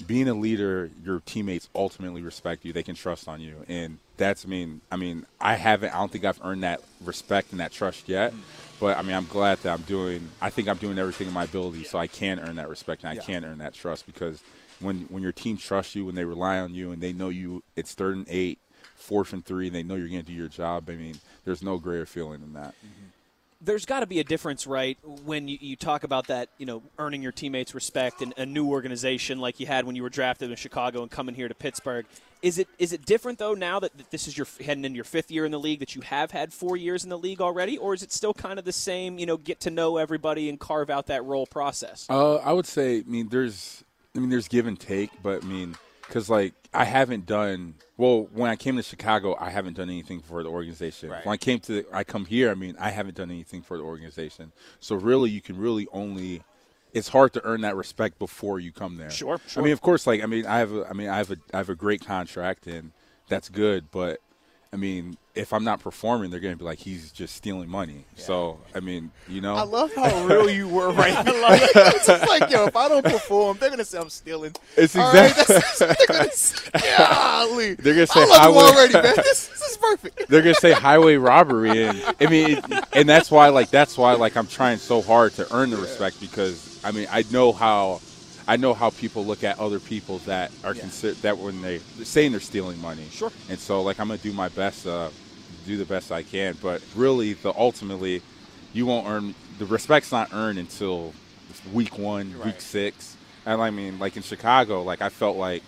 being 0.06 0.28
a 0.28 0.34
leader, 0.34 0.90
your 1.04 1.20
teammates 1.20 1.68
ultimately 1.74 2.22
respect 2.22 2.64
you. 2.64 2.72
They 2.72 2.82
can 2.82 2.94
trust 2.94 3.28
on 3.28 3.40
you, 3.40 3.64
and 3.68 3.98
that's 4.16 4.44
I 4.44 4.48
mean, 4.48 4.80
I 4.90 4.96
mean, 4.96 5.26
I 5.40 5.54
haven't. 5.54 5.94
I 5.94 5.98
don't 5.98 6.10
think 6.10 6.24
I've 6.24 6.40
earned 6.42 6.62
that 6.62 6.80
respect 7.04 7.50
and 7.52 7.60
that 7.60 7.72
trust 7.72 8.08
yet. 8.08 8.32
But 8.80 8.96
I 8.98 9.02
mean, 9.02 9.14
I'm 9.14 9.26
glad 9.26 9.58
that 9.58 9.72
I'm 9.72 9.82
doing. 9.82 10.28
I 10.40 10.50
think 10.50 10.68
I'm 10.68 10.78
doing 10.78 10.98
everything 10.98 11.28
in 11.28 11.34
my 11.34 11.44
ability 11.44 11.84
so 11.84 11.98
I 11.98 12.06
can 12.06 12.40
earn 12.40 12.56
that 12.56 12.68
respect 12.68 13.02
and 13.02 13.10
I 13.10 13.14
Yeah. 13.14 13.20
can 13.20 13.44
earn 13.44 13.58
that 13.58 13.74
trust 13.74 14.06
because 14.06 14.40
when 14.80 15.02
when 15.10 15.22
your 15.22 15.32
team 15.32 15.56
trusts 15.56 15.94
you, 15.94 16.06
when 16.06 16.14
they 16.14 16.24
rely 16.24 16.58
on 16.58 16.74
you, 16.74 16.90
and 16.92 17.00
they 17.02 17.12
know 17.12 17.28
you, 17.28 17.62
it's 17.76 17.94
third 17.94 18.16
and 18.16 18.26
eight, 18.28 18.58
fourth 18.96 19.32
and 19.32 19.44
three, 19.44 19.66
and 19.66 19.76
they 19.76 19.82
know 19.82 19.94
you're 19.94 20.08
going 20.08 20.20
to 20.20 20.26
do 20.26 20.32
your 20.32 20.48
job. 20.48 20.88
I 20.88 20.94
mean, 20.96 21.20
there's 21.44 21.62
no 21.62 21.78
greater 21.78 22.06
feeling 22.06 22.40
than 22.40 22.54
that. 22.54 22.74
Mm-hmm. 22.84 23.06
There's 23.64 23.86
got 23.86 24.00
to 24.00 24.06
be 24.06 24.18
a 24.18 24.24
difference, 24.24 24.66
right, 24.66 24.98
when 25.24 25.46
you, 25.48 25.56
you 25.60 25.76
talk 25.76 26.04
about 26.04 26.26
that, 26.26 26.48
you 26.58 26.66
know, 26.66 26.82
earning 26.98 27.22
your 27.22 27.32
teammates' 27.32 27.74
respect 27.74 28.20
and 28.20 28.34
a 28.36 28.44
new 28.44 28.68
organization 28.68 29.38
like 29.38 29.60
you 29.60 29.66
had 29.66 29.84
when 29.84 29.94
you 29.94 30.02
were 30.02 30.10
drafted 30.10 30.50
in 30.50 30.56
Chicago 30.56 31.02
and 31.02 31.10
coming 31.10 31.34
here 31.34 31.48
to 31.48 31.54
Pittsburgh. 31.54 32.06
Is 32.42 32.58
it 32.58 32.66
is 32.78 32.92
it 32.92 33.06
different 33.06 33.38
though 33.38 33.54
now 33.54 33.78
that 33.78 34.10
this 34.10 34.26
is 34.26 34.36
your 34.36 34.48
heading 34.60 34.84
into 34.84 34.96
your 34.96 35.04
fifth 35.04 35.30
year 35.30 35.44
in 35.44 35.52
the 35.52 35.60
league 35.60 35.78
that 35.78 35.94
you 35.94 36.00
have 36.00 36.32
had 36.32 36.52
four 36.52 36.76
years 36.76 37.04
in 37.04 37.10
the 37.10 37.18
league 37.18 37.40
already, 37.40 37.78
or 37.78 37.94
is 37.94 38.02
it 38.02 38.10
still 38.10 38.34
kind 38.34 38.58
of 38.58 38.64
the 38.64 38.72
same? 38.72 39.16
You 39.16 39.26
know, 39.26 39.36
get 39.36 39.60
to 39.60 39.70
know 39.70 39.96
everybody 39.96 40.48
and 40.48 40.58
carve 40.58 40.90
out 40.90 41.06
that 41.06 41.24
role 41.24 41.46
process. 41.46 42.06
Uh, 42.10 42.36
I 42.36 42.52
would 42.52 42.66
say, 42.66 42.98
I 42.98 43.04
mean, 43.06 43.28
there's, 43.28 43.84
I 44.16 44.18
mean, 44.18 44.28
there's 44.28 44.48
give 44.48 44.66
and 44.66 44.78
take, 44.78 45.10
but 45.22 45.44
I 45.44 45.46
mean, 45.46 45.76
because 46.12 46.28
like 46.28 46.52
I 46.74 46.84
haven't 46.84 47.24
done 47.24 47.76
well 47.96 48.28
when 48.34 48.50
I 48.50 48.56
came 48.56 48.76
to 48.76 48.82
Chicago, 48.82 49.34
I 49.40 49.48
haven't 49.48 49.78
done 49.78 49.88
anything 49.88 50.20
for 50.20 50.42
the 50.42 50.50
organization. 50.50 51.08
Right. 51.08 51.24
When 51.24 51.32
I 51.32 51.38
came 51.38 51.58
to, 51.60 51.86
I 51.90 52.04
come 52.04 52.26
here, 52.26 52.50
I 52.50 52.54
mean, 52.54 52.76
I 52.78 52.90
haven't 52.90 53.16
done 53.16 53.30
anything 53.30 53.62
for 53.62 53.78
the 53.78 53.82
organization. 53.82 54.52
So 54.78 54.94
really, 54.94 55.30
you 55.30 55.40
can 55.40 55.56
really 55.56 55.88
only. 55.90 56.42
It's 56.92 57.08
hard 57.08 57.32
to 57.32 57.44
earn 57.44 57.62
that 57.62 57.74
respect 57.76 58.18
before 58.18 58.60
you 58.60 58.70
come 58.70 58.98
there. 58.98 59.08
Sure, 59.08 59.40
sure. 59.46 59.62
I 59.62 59.64
mean, 59.64 59.72
of 59.72 59.80
course, 59.80 60.06
like 60.06 60.22
I 60.22 60.26
mean, 60.26 60.44
I 60.44 60.58
have, 60.58 60.74
a, 60.74 60.86
I 60.86 60.92
mean, 60.92 61.08
I 61.08 61.16
have 61.16 61.30
a, 61.30 61.36
I 61.54 61.56
have 61.56 61.70
a 61.70 61.74
great 61.74 62.04
contract, 62.04 62.66
and 62.66 62.92
that's 63.28 63.48
good. 63.48 63.90
But 63.90 64.20
I 64.74 64.78
mean, 64.78 65.18
if 65.34 65.52
I'm 65.52 65.64
not 65.64 65.80
performing, 65.80 66.30
they're 66.30 66.40
going 66.40 66.54
to 66.54 66.58
be 66.58 66.64
like, 66.64 66.78
he's 66.78 67.12
just 67.12 67.36
stealing 67.36 67.68
money. 67.68 68.06
So 68.16 68.58
I 68.74 68.80
mean, 68.80 69.10
you 69.28 69.42
know, 69.42 69.54
I 69.54 69.64
love 69.64 69.92
how 69.94 70.24
real 70.26 70.48
you 70.48 70.66
were 70.66 70.90
right 70.92 71.12
now. 71.26 71.32
it's 71.52 72.06
just 72.06 72.26
like, 72.26 72.50
yo, 72.50 72.66
if 72.68 72.74
I 72.76 72.88
don't 72.88 73.04
perform, 73.04 73.58
they're 73.60 73.68
gonna 73.68 73.84
say 73.84 73.98
I'm 73.98 74.08
stealing. 74.08 74.54
It's 74.76 74.96
All 74.96 75.12
right, 75.12 75.30
exactly- 75.30 75.54
that's- 75.56 75.78
they're 75.78 76.06
gonna 76.08 76.30
say, 76.32 76.96
golly. 76.98 77.74
They're 77.74 77.94
gonna 77.94 78.06
say 78.06 78.20
I 78.22 78.24
love 78.24 78.28
you 78.30 78.34
highway- 78.38 78.72
already, 78.72 78.92
man. 78.94 79.16
This, 79.16 79.48
this 79.48 79.62
is 79.72 79.76
perfect. 79.76 80.28
they're 80.30 80.42
gonna 80.42 80.54
say 80.54 80.72
highway 80.72 81.16
robbery 81.16 81.84
and 81.84 82.02
i 82.20 82.26
mean 82.26 82.50
it, 82.58 82.64
and 82.94 83.08
that's 83.08 83.30
why 83.30 83.48
like 83.48 83.70
that's 83.70 83.98
why 83.98 84.12
like 84.14 84.36
i'm 84.36 84.46
trying 84.46 84.78
so 84.78 85.02
hard 85.02 85.32
to 85.34 85.52
earn 85.54 85.70
the 85.70 85.76
respect 85.76 86.20
because 86.20 86.78
i 86.84 86.90
mean 86.92 87.06
i 87.10 87.24
know 87.30 87.52
how 87.52 88.00
i 88.48 88.56
know 88.56 88.74
how 88.74 88.90
people 88.90 89.24
look 89.24 89.44
at 89.44 89.58
other 89.58 89.78
people 89.80 90.18
that 90.20 90.50
are 90.64 90.74
Yeah. 90.74 90.80
considered 90.82 91.22
that 91.22 91.38
when 91.38 91.62
they 91.62 91.78
they're 91.96 92.04
saying 92.04 92.32
they're 92.32 92.40
stealing 92.40 92.80
money 92.80 93.06
Sure. 93.10 93.30
and 93.48 93.58
so 93.58 93.82
like 93.82 93.98
i'm 94.00 94.08
gonna 94.08 94.18
do 94.18 94.32
my 94.32 94.48
best 94.48 94.86
uh 94.86 95.10
do 95.66 95.76
the 95.76 95.84
best 95.84 96.10
i 96.12 96.22
can 96.22 96.56
but 96.62 96.82
really 96.96 97.34
the 97.34 97.52
ultimately 97.56 98.22
you 98.72 98.86
won't 98.86 99.06
earn 99.06 99.34
the 99.58 99.66
respect's 99.66 100.10
not 100.12 100.32
earned 100.32 100.58
until 100.58 101.12
week 101.72 101.98
one 101.98 102.34
Right. 102.36 102.46
week 102.46 102.60
six 102.60 103.16
and 103.46 103.60
i 103.60 103.70
mean 103.70 103.98
like 103.98 104.16
in 104.16 104.22
chicago 104.22 104.82
like 104.82 105.00
i 105.02 105.08
felt 105.08 105.36
like 105.36 105.62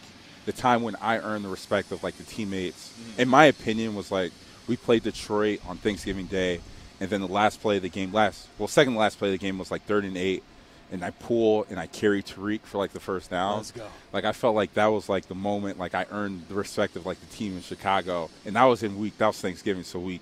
the 0.46 0.52
time 0.52 0.82
when 0.82 0.94
I 0.96 1.20
earned 1.20 1.42
the 1.42 1.48
respect 1.48 1.90
of 1.90 2.02
like 2.02 2.18
the 2.18 2.22
teammates, 2.22 2.92
in 3.16 3.30
my 3.30 3.46
opinion, 3.46 3.94
was 3.94 4.12
like 4.12 4.30
we 4.68 4.76
played 4.76 5.02
Detroit 5.02 5.60
on 5.66 5.78
Thanksgiving 5.78 6.26
Day, 6.26 6.60
and 7.00 7.08
then 7.08 7.22
the 7.22 7.26
last 7.28 7.62
play 7.62 7.76
of 7.76 7.82
the 7.82 7.88
game, 7.88 8.12
last 8.12 8.46
well, 8.58 8.68
second 8.68 8.92
to 8.92 8.98
last 8.98 9.18
play 9.18 9.28
of 9.28 9.32
the 9.32 9.38
game 9.38 9.56
was 9.56 9.70
like 9.70 9.84
third 9.86 10.04
and 10.04 10.18
eight, 10.18 10.42
and 10.92 11.04
I 11.04 11.10
pull 11.10 11.66
and 11.70 11.78
I 11.78 11.86
carry 11.86 12.22
Tarik 12.22 12.64
for 12.66 12.78
like 12.78 12.92
the 12.92 13.00
first 13.00 13.30
down. 13.30 13.58
Let's 13.58 13.72
go. 13.72 13.86
Like 14.12 14.24
I 14.24 14.32
felt 14.32 14.54
like 14.54 14.74
that 14.74 14.86
was 14.86 15.08
like 15.08 15.26
the 15.26 15.34
moment 15.34 15.78
like 15.78 15.94
I 15.94 16.06
earned 16.10 16.48
the 16.48 16.54
respect 16.54 16.96
of 16.96 17.06
like 17.06 17.20
the 17.20 17.26
team 17.26 17.56
in 17.56 17.62
Chicago, 17.62 18.30
and 18.44 18.56
that 18.56 18.64
was 18.64 18.82
in 18.82 18.98
week 18.98 19.18
that 19.18 19.28
was 19.28 19.40
Thanksgiving, 19.40 19.84
so 19.84 19.98
week. 19.98 20.20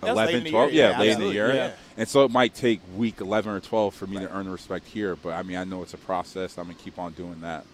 That 0.00 0.16
was 0.16 0.26
late 0.26 0.34
11, 0.34 0.50
12, 0.50 0.72
year, 0.72 0.82
yeah, 0.82 0.90
yeah, 0.90 0.98
late 0.98 1.10
in 1.12 1.20
the 1.20 1.32
year. 1.32 1.54
yeah. 1.54 1.72
And 1.96 2.08
so 2.08 2.24
it 2.24 2.32
might 2.32 2.54
take 2.54 2.80
week 2.96 3.20
11 3.20 3.52
or 3.52 3.60
12 3.60 3.94
for 3.94 4.08
me 4.08 4.18
to 4.18 4.28
earn 4.34 4.46
the 4.46 4.50
respect 4.50 4.88
here, 4.88 5.14
but 5.14 5.34
I 5.34 5.44
mean, 5.44 5.56
I 5.56 5.62
know 5.62 5.82
it's 5.82 5.94
a 5.94 5.98
process. 5.98 6.58
I'm 6.58 6.64
going 6.64 6.76
to 6.76 6.82
keep 6.82 6.98
on 6.98 7.12
doing 7.12 7.40
that. 7.42 7.64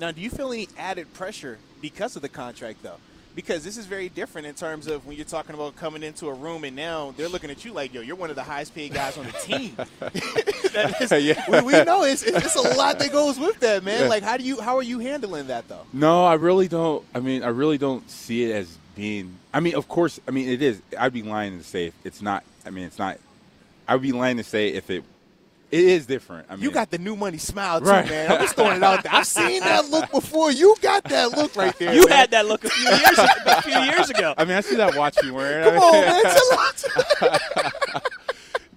Now, 0.00 0.10
do 0.10 0.20
you 0.20 0.28
feel 0.28 0.52
any 0.52 0.68
added 0.76 1.14
pressure 1.14 1.58
because 1.80 2.16
of 2.16 2.22
the 2.22 2.28
contract, 2.28 2.82
though? 2.82 2.96
Because 3.34 3.64
this 3.64 3.76
is 3.78 3.86
very 3.86 4.08
different 4.10 4.46
in 4.46 4.54
terms 4.54 4.86
of 4.86 5.06
when 5.06 5.16
you're 5.16 5.24
talking 5.24 5.54
about 5.54 5.74
coming 5.76 6.02
into 6.02 6.28
a 6.28 6.34
room 6.34 6.64
and 6.64 6.76
now 6.76 7.14
they're 7.16 7.28
looking 7.28 7.50
at 7.50 7.64
you 7.64 7.72
like, 7.72 7.94
yo, 7.94 8.02
you're 8.02 8.16
one 8.16 8.28
of 8.30 8.36
the 8.36 8.42
highest 8.42 8.74
paid 8.74 8.92
guys 8.92 9.16
on 9.16 9.24
the 9.24 9.32
team. 9.32 9.76
Is- 11.00 11.24
Yeah. 11.24 11.42
we, 11.50 11.72
we 11.72 11.84
know 11.84 12.04
it's, 12.04 12.22
it's, 12.22 12.44
it's 12.44 12.56
a 12.56 12.76
lot 12.76 12.98
that 12.98 13.10
goes 13.12 13.38
with 13.38 13.58
that, 13.60 13.84
man. 13.84 14.02
Yeah. 14.02 14.08
Like, 14.08 14.22
how 14.22 14.36
do 14.36 14.44
you, 14.44 14.60
how 14.60 14.76
are 14.76 14.82
you 14.82 14.98
handling 14.98 15.46
that, 15.46 15.66
though? 15.68 15.86
No, 15.92 16.24
I 16.24 16.34
really 16.34 16.68
don't. 16.68 17.04
I 17.14 17.20
mean, 17.20 17.42
I 17.42 17.48
really 17.48 17.78
don't 17.78 18.08
see 18.10 18.44
it 18.44 18.54
as 18.54 18.78
being. 18.94 19.36
I 19.54 19.60
mean, 19.60 19.74
of 19.74 19.88
course, 19.88 20.20
I 20.28 20.30
mean 20.30 20.48
it 20.48 20.60
is. 20.62 20.80
I'd 20.98 21.12
be 21.12 21.22
lying 21.22 21.58
to 21.58 21.64
say 21.64 21.86
if 21.86 21.94
it's 22.04 22.20
not. 22.22 22.44
I 22.66 22.70
mean, 22.70 22.84
it's 22.84 22.98
not. 22.98 23.18
I 23.88 23.94
would 23.94 24.02
be 24.02 24.12
lying 24.12 24.36
to 24.36 24.44
say 24.44 24.68
if 24.68 24.90
it. 24.90 25.04
It 25.72 25.84
is 25.84 26.04
different. 26.06 26.46
I 26.50 26.56
mean, 26.56 26.64
You 26.64 26.70
got 26.70 26.90
the 26.90 26.98
new 26.98 27.16
money 27.16 27.38
smile, 27.38 27.80
too, 27.80 27.86
Right. 27.86 28.06
man. 28.08 28.30
I'm 28.30 28.40
just 28.42 28.54
throwing 28.56 28.76
it 28.76 28.82
out 28.82 29.02
there. 29.02 29.14
I've 29.14 29.26
seen 29.26 29.60
that 29.60 29.88
look 29.88 30.10
before. 30.10 30.52
You 30.52 30.76
got 30.82 31.02
that 31.04 31.32
look 31.36 31.56
right 31.56 31.76
there. 31.78 31.94
You 31.94 32.06
man. 32.06 32.18
had 32.18 32.30
that 32.32 32.46
look 32.46 32.62
a 32.64 32.68
few 32.68 32.88
years 32.90 33.18
a 33.46 33.62
few 33.62 33.78
years 33.78 34.10
ago. 34.10 34.34
I 34.36 34.44
mean, 34.44 34.56
I 34.56 34.60
see 34.60 34.76
that 34.76 34.94
watch 34.96 35.16
you 35.24 35.32
wearing. 35.32 35.64
Come 35.70 35.82
on, 35.82 35.92
man. 35.92 36.22
Tell 36.24 36.58
us. 36.60 36.84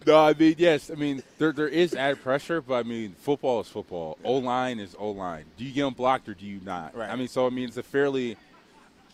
No, 0.08 0.24
I 0.24 0.34
mean 0.36 0.54
yes. 0.60 0.92
I 0.92 0.94
mean 0.96 1.24
there 1.40 1.52
there 1.52 1.68
is 1.68 1.96
added 1.96 2.22
pressure, 2.22 2.62
but 2.62 2.76
I 2.76 2.84
mean 2.84 3.16
football 3.18 3.62
is 3.62 3.68
football. 3.68 4.20
O 4.24 4.34
line 4.36 4.80
is 4.80 4.96
O 5.00 5.10
line. 5.12 5.46
Do 5.58 5.66
you 5.66 5.72
get 5.74 5.82
them 5.82 5.96
blocked 5.96 6.30
or 6.30 6.36
do 6.36 6.46
you 6.46 6.60
not? 6.64 6.96
Right. 6.96 7.10
I 7.10 7.16
mean, 7.16 7.28
so 7.28 7.48
I 7.48 7.50
mean 7.50 7.68
it's 7.68 7.78
a 7.78 7.84
fairly. 7.84 8.38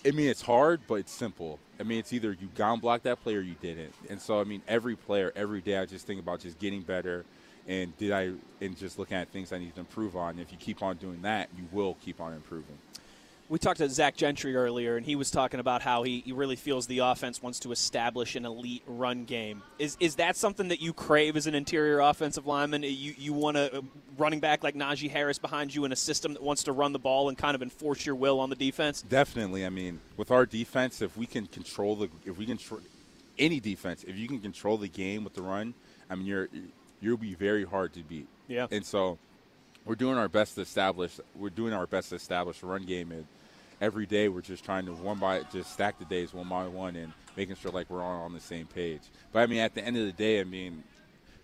I 0.05 0.11
mean, 0.11 0.27
it's 0.27 0.41
hard, 0.41 0.81
but 0.87 0.95
it's 0.95 1.11
simple. 1.11 1.59
I 1.79 1.83
mean, 1.83 1.99
it's 1.99 2.11
either 2.11 2.31
you 2.33 2.49
down 2.55 2.79
block 2.79 3.03
that 3.03 3.23
player 3.23 3.37
or 3.37 3.41
you 3.41 3.53
didn't. 3.61 3.93
And 4.09 4.19
so, 4.19 4.41
I 4.41 4.43
mean, 4.45 4.63
every 4.67 4.95
player, 4.95 5.31
every 5.35 5.61
day, 5.61 5.77
I 5.77 5.85
just 5.85 6.07
think 6.07 6.19
about 6.19 6.39
just 6.39 6.57
getting 6.59 6.81
better 6.81 7.23
and 7.67 7.95
did 7.97 8.11
I 8.11 8.31
and 8.59 8.77
just 8.77 8.99
looking 8.99 9.17
at 9.17 9.29
things 9.29 9.51
I 9.51 9.57
need 9.57 9.73
to 9.75 9.79
improve 9.81 10.15
on. 10.15 10.39
If 10.39 10.51
you 10.51 10.57
keep 10.57 10.81
on 10.81 10.97
doing 10.97 11.21
that, 11.23 11.49
you 11.57 11.63
will 11.71 11.97
keep 12.03 12.19
on 12.21 12.33
improving. 12.33 12.77
We 13.49 13.59
talked 13.59 13.79
to 13.79 13.89
Zach 13.89 14.15
Gentry 14.15 14.55
earlier, 14.55 14.95
and 14.95 15.05
he 15.05 15.17
was 15.17 15.29
talking 15.29 15.59
about 15.59 15.81
how 15.81 16.03
he, 16.03 16.21
he 16.21 16.31
really 16.31 16.55
feels 16.55 16.87
the 16.87 16.99
offense 16.99 17.43
wants 17.43 17.59
to 17.59 17.73
establish 17.73 18.37
an 18.37 18.45
elite 18.45 18.81
run 18.87 19.25
game. 19.25 19.61
Is 19.77 19.97
is 19.99 20.15
that 20.15 20.37
something 20.37 20.69
that 20.69 20.81
you 20.81 20.93
crave 20.93 21.35
as 21.35 21.47
an 21.47 21.55
interior 21.55 21.99
offensive 21.99 22.47
lineman? 22.47 22.83
You 22.83 23.13
you 23.17 23.33
want 23.33 23.57
a 23.57 23.83
running 24.17 24.39
back 24.39 24.63
like 24.63 24.75
Najee 24.75 25.11
Harris 25.11 25.37
behind 25.37 25.75
you 25.75 25.83
in 25.83 25.91
a 25.91 25.97
system 25.97 26.31
that 26.31 26.41
wants 26.41 26.63
to 26.63 26.71
run 26.71 26.93
the 26.93 26.99
ball 26.99 27.27
and 27.27 27.37
kind 27.37 27.53
of 27.53 27.61
enforce 27.61 28.05
your 28.05 28.15
will 28.15 28.39
on 28.39 28.49
the 28.49 28.55
defense? 28.55 29.01
Definitely. 29.01 29.65
I 29.65 29.69
mean, 29.69 29.99
with 30.15 30.31
our 30.31 30.45
defense, 30.45 31.01
if 31.01 31.17
we 31.17 31.25
can 31.25 31.45
control 31.47 31.97
the 31.97 32.09
if 32.25 32.37
we 32.37 32.45
can 32.45 32.57
any 33.37 33.59
defense, 33.59 34.05
if 34.05 34.15
you 34.15 34.29
can 34.29 34.39
control 34.39 34.77
the 34.77 34.87
game 34.87 35.25
with 35.25 35.33
the 35.33 35.41
run, 35.41 35.73
I 36.09 36.15
mean, 36.15 36.25
you're 36.25 36.47
you'll 37.01 37.17
be 37.17 37.33
very 37.33 37.65
hard 37.65 37.93
to 37.93 38.03
beat. 38.03 38.27
Yeah. 38.47 38.67
And 38.71 38.85
so 38.85 39.17
we're 39.85 39.95
doing 39.95 40.17
our 40.17 40.29
best 40.29 40.55
to 40.55 40.61
establish 40.61 41.19
we're 41.35 41.49
doing 41.49 41.73
our 41.73 41.87
best 41.87 42.09
to 42.09 42.15
establish 42.15 42.61
a 42.61 42.65
run 42.65 42.83
game 42.83 43.11
and 43.11 43.25
every 43.79 44.05
day 44.05 44.29
we're 44.29 44.41
just 44.41 44.63
trying 44.63 44.85
to 44.85 44.93
one 44.93 45.17
by 45.17 45.41
just 45.51 45.73
stack 45.73 45.97
the 45.97 46.05
days 46.05 46.33
one 46.33 46.47
by 46.47 46.67
one 46.67 46.95
and 46.95 47.11
making 47.35 47.55
sure 47.55 47.71
like 47.71 47.89
we're 47.89 48.03
all 48.03 48.23
on 48.23 48.33
the 48.33 48.39
same 48.39 48.67
page. 48.67 49.01
But 49.31 49.39
I 49.39 49.47
mean 49.47 49.59
at 49.59 49.73
the 49.73 49.83
end 49.83 49.97
of 49.97 50.05
the 50.05 50.11
day, 50.11 50.39
I 50.39 50.43
mean 50.43 50.83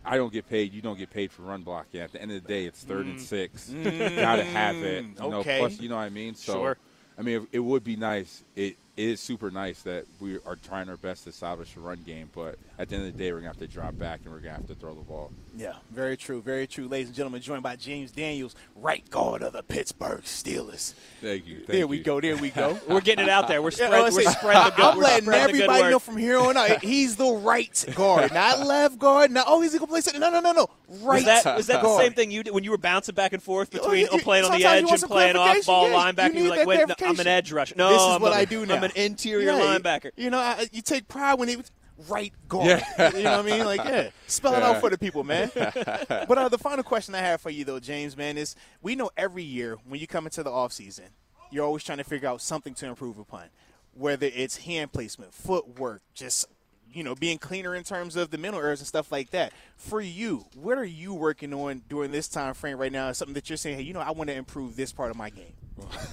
I 0.07 0.15
don't 0.15 0.31
get 0.31 0.47
paid. 0.49 0.73
You 0.73 0.81
don't 0.81 0.97
get 0.97 1.09
paid 1.09 1.31
for 1.31 1.41
run 1.41 1.63
blocking. 1.63 1.99
At 1.99 2.13
the 2.13 2.21
end 2.21 2.31
of 2.31 2.41
the 2.41 2.47
day, 2.47 2.65
it's 2.65 2.81
third 2.81 3.07
mm. 3.07 3.11
and 3.11 3.21
six. 3.21 3.69
Mm. 3.69 4.15
Gotta 4.15 4.43
have 4.45 4.77
it. 4.77 5.03
You 5.03 5.11
okay. 5.19 5.29
Know, 5.29 5.59
plus, 5.59 5.81
you 5.81 5.89
know 5.89 5.97
what 5.97 6.03
I 6.03 6.09
mean. 6.09 6.33
So, 6.35 6.53
sure. 6.53 6.77
I 7.17 7.23
mean, 7.23 7.41
it, 7.41 7.57
it 7.57 7.59
would 7.59 7.83
be 7.83 7.97
nice. 7.97 8.43
It 8.55 8.77
it 8.95 9.09
is 9.09 9.19
super 9.19 9.51
nice 9.51 9.81
that 9.83 10.05
we 10.19 10.39
are 10.45 10.55
trying 10.55 10.89
our 10.89 10.97
best 10.97 11.23
to 11.25 11.29
establish 11.29 11.75
a 11.75 11.79
run 11.81 12.01
game, 12.05 12.29
but 12.33 12.57
at 12.79 12.89
the 12.89 12.95
end 12.95 13.07
of 13.07 13.13
the 13.13 13.17
day, 13.17 13.31
we're 13.31 13.39
going 13.41 13.51
to 13.51 13.59
have 13.59 13.69
to 13.69 13.73
drop 13.73 13.97
back 13.97 14.21
and 14.23 14.31
we're 14.31 14.39
going 14.39 14.53
to 14.53 14.59
have 14.59 14.67
to 14.67 14.75
throw 14.75 14.93
the 14.93 15.01
ball. 15.01 15.31
Yeah, 15.55 15.73
very 15.91 16.15
true, 16.15 16.41
very 16.41 16.67
true. 16.67 16.87
Ladies 16.87 17.07
and 17.07 17.15
gentlemen, 17.15 17.41
joined 17.41 17.63
by 17.63 17.75
James 17.75 18.11
Daniels, 18.11 18.55
right 18.75 19.07
guard 19.09 19.41
of 19.41 19.53
the 19.53 19.63
Pittsburgh 19.63 20.21
Steelers. 20.21 20.93
Thank 21.19 21.47
you. 21.47 21.55
Thank 21.57 21.67
there 21.67 21.77
you. 21.79 21.87
we 21.87 22.03
go, 22.03 22.21
there 22.21 22.37
we 22.37 22.51
go. 22.51 22.79
we're 22.87 23.01
getting 23.01 23.25
it 23.25 23.29
out 23.29 23.47
there. 23.47 23.63
We're, 23.63 23.71
spread, 23.71 23.91
yeah, 23.91 24.01
we're 24.01 24.11
spreading 24.31 24.63
the 24.63 24.69
good 24.75 24.85
I'm 24.85 24.97
letting 24.99 25.33
everybody 25.33 25.89
know 25.89 25.97
from 25.97 26.17
here 26.17 26.37
on 26.37 26.55
out, 26.55 26.83
he's 26.83 27.15
the 27.15 27.31
right 27.31 27.85
guard, 27.95 28.31
not 28.31 28.59
left 28.67 28.99
guard. 28.99 29.31
Not, 29.31 29.45
oh, 29.47 29.61
he's 29.61 29.71
going 29.71 29.81
to 29.81 29.87
play 29.87 30.01
center. 30.01 30.19
No, 30.19 30.29
no, 30.29 30.39
no, 30.39 30.51
no. 30.51 30.69
Right 31.01 31.15
was 31.15 31.25
that, 31.25 31.57
was 31.57 31.67
that 31.67 31.81
the 31.81 31.97
same 31.97 32.13
thing 32.13 32.29
you 32.29 32.43
did 32.43 32.53
when 32.53 32.63
you 32.63 32.71
were 32.71 32.77
bouncing 32.77 33.15
back 33.15 33.33
and 33.33 33.41
forth 33.41 33.69
oh, 33.73 33.79
between 33.79 34.07
oh, 34.11 34.17
you, 34.17 34.21
playing 34.21 34.45
on 34.45 34.51
the 34.51 34.63
edge 34.65 34.89
and 34.89 35.01
playing 35.03 35.35
off 35.35 35.65
ball 35.65 35.89
yeah, 35.89 35.95
linebacker? 35.95 36.33
You, 36.35 36.43
you 36.43 36.49
were 36.49 36.55
like, 36.57 36.67
wait, 36.67 36.87
no, 36.87 36.95
I'm 37.01 37.19
an 37.19 37.27
edge 37.27 37.51
rusher. 37.51 37.73
No, 37.75 37.89
this 37.89 38.01
is 38.01 38.07
I'm 38.07 38.21
what 38.21 38.33
a, 38.33 38.35
I 38.35 38.45
do 38.45 38.65
now. 38.67 38.75
I'm 38.75 38.83
an 38.83 38.91
interior 38.95 39.51
yeah, 39.51 39.59
linebacker. 39.59 40.11
You 40.15 40.29
know, 40.29 40.37
I, 40.37 40.67
you 40.71 40.83
take 40.83 41.07
pride 41.07 41.39
when 41.39 41.47
he 41.47 41.55
was 41.55 41.71
right 42.09 42.33
guard. 42.47 42.67
Yeah. 42.67 43.11
you 43.15 43.23
know 43.23 43.37
what 43.37 43.45
I 43.45 43.57
mean? 43.57 43.65
Like, 43.65 43.83
yeah, 43.83 44.09
spell 44.27 44.53
it 44.55 44.63
out 44.63 44.79
for 44.79 44.89
the 44.89 44.97
people, 44.97 45.23
man. 45.23 45.51
but 45.55 46.37
uh, 46.37 46.49
the 46.49 46.57
final 46.57 46.83
question 46.83 47.15
I 47.15 47.19
have 47.19 47.41
for 47.41 47.49
you, 47.49 47.65
though, 47.65 47.79
James, 47.79 48.15
man, 48.15 48.37
is 48.37 48.55
we 48.81 48.95
know 48.95 49.09
every 49.17 49.43
year 49.43 49.77
when 49.87 49.99
you 49.99 50.07
come 50.07 50.25
into 50.25 50.43
the 50.43 50.51
off 50.51 50.73
season, 50.73 51.05
you're 51.51 51.65
always 51.65 51.83
trying 51.83 51.97
to 51.99 52.03
figure 52.03 52.29
out 52.29 52.41
something 52.41 52.73
to 52.75 52.87
improve 52.87 53.17
upon, 53.17 53.45
whether 53.93 54.29
it's 54.33 54.57
hand 54.57 54.91
placement, 54.91 55.33
footwork, 55.33 56.01
just 56.13 56.45
you 56.93 57.03
know, 57.03 57.15
being 57.15 57.37
cleaner 57.37 57.75
in 57.75 57.83
terms 57.83 58.15
of 58.15 58.31
the 58.31 58.37
mental 58.37 58.61
errors 58.61 58.79
and 58.79 58.87
stuff 58.87 59.11
like 59.11 59.31
that. 59.31 59.53
For 59.75 60.01
you, 60.01 60.45
what 60.55 60.77
are 60.77 60.85
you 60.85 61.13
working 61.13 61.53
on 61.53 61.83
during 61.89 62.11
this 62.11 62.27
time 62.27 62.53
frame 62.53 62.77
right 62.77 62.91
now? 62.91 63.11
Something 63.11 63.35
that 63.35 63.49
you're 63.49 63.57
saying, 63.57 63.77
hey, 63.77 63.83
you 63.83 63.93
know, 63.93 63.99
I 63.99 64.11
want 64.11 64.29
to 64.29 64.35
improve 64.35 64.75
this 64.75 64.91
part 64.91 65.11
of 65.11 65.17
my 65.17 65.29
game. 65.29 65.53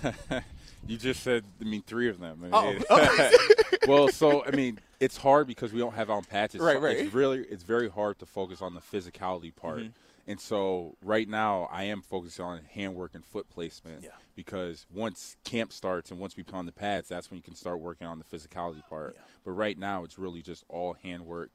you 0.86 0.96
just 0.96 1.22
said, 1.22 1.44
I 1.60 1.64
mean, 1.64 1.82
three 1.82 2.08
of 2.08 2.18
them. 2.20 2.40
I 2.52 2.68
mean, 2.68 2.84
oh. 2.88 3.30
well, 3.88 4.08
so 4.08 4.44
I 4.44 4.50
mean, 4.50 4.78
it's 5.00 5.16
hard 5.16 5.46
because 5.46 5.72
we 5.72 5.78
don't 5.78 5.94
have 5.94 6.10
on 6.10 6.24
patches. 6.24 6.60
Right, 6.60 6.80
right. 6.80 6.96
It's 6.96 7.14
really, 7.14 7.40
it's 7.40 7.64
very 7.64 7.88
hard 7.88 8.18
to 8.20 8.26
focus 8.26 8.62
on 8.62 8.74
the 8.74 8.80
physicality 8.80 9.54
part. 9.54 9.80
Mm-hmm. 9.80 9.88
And 10.26 10.40
so 10.40 10.96
right 11.02 11.28
now, 11.28 11.68
I 11.70 11.84
am 11.84 12.00
focusing 12.00 12.44
on 12.44 12.60
handwork 12.72 13.14
and 13.14 13.24
foot 13.24 13.48
placement 13.50 14.02
yeah. 14.02 14.10
because 14.34 14.86
once 14.92 15.36
camp 15.44 15.72
starts 15.72 16.10
and 16.10 16.18
once 16.18 16.36
we 16.36 16.42
put 16.42 16.54
on 16.54 16.66
the 16.66 16.72
pads, 16.72 17.08
that's 17.08 17.30
when 17.30 17.36
you 17.36 17.42
can 17.42 17.54
start 17.54 17.80
working 17.80 18.06
on 18.06 18.18
the 18.18 18.24
physicality 18.24 18.82
part. 18.88 19.14
Yeah. 19.16 19.22
But 19.44 19.50
right 19.52 19.78
now, 19.78 20.04
it's 20.04 20.18
really 20.18 20.40
just 20.40 20.64
all 20.68 20.94
handwork, 21.02 21.50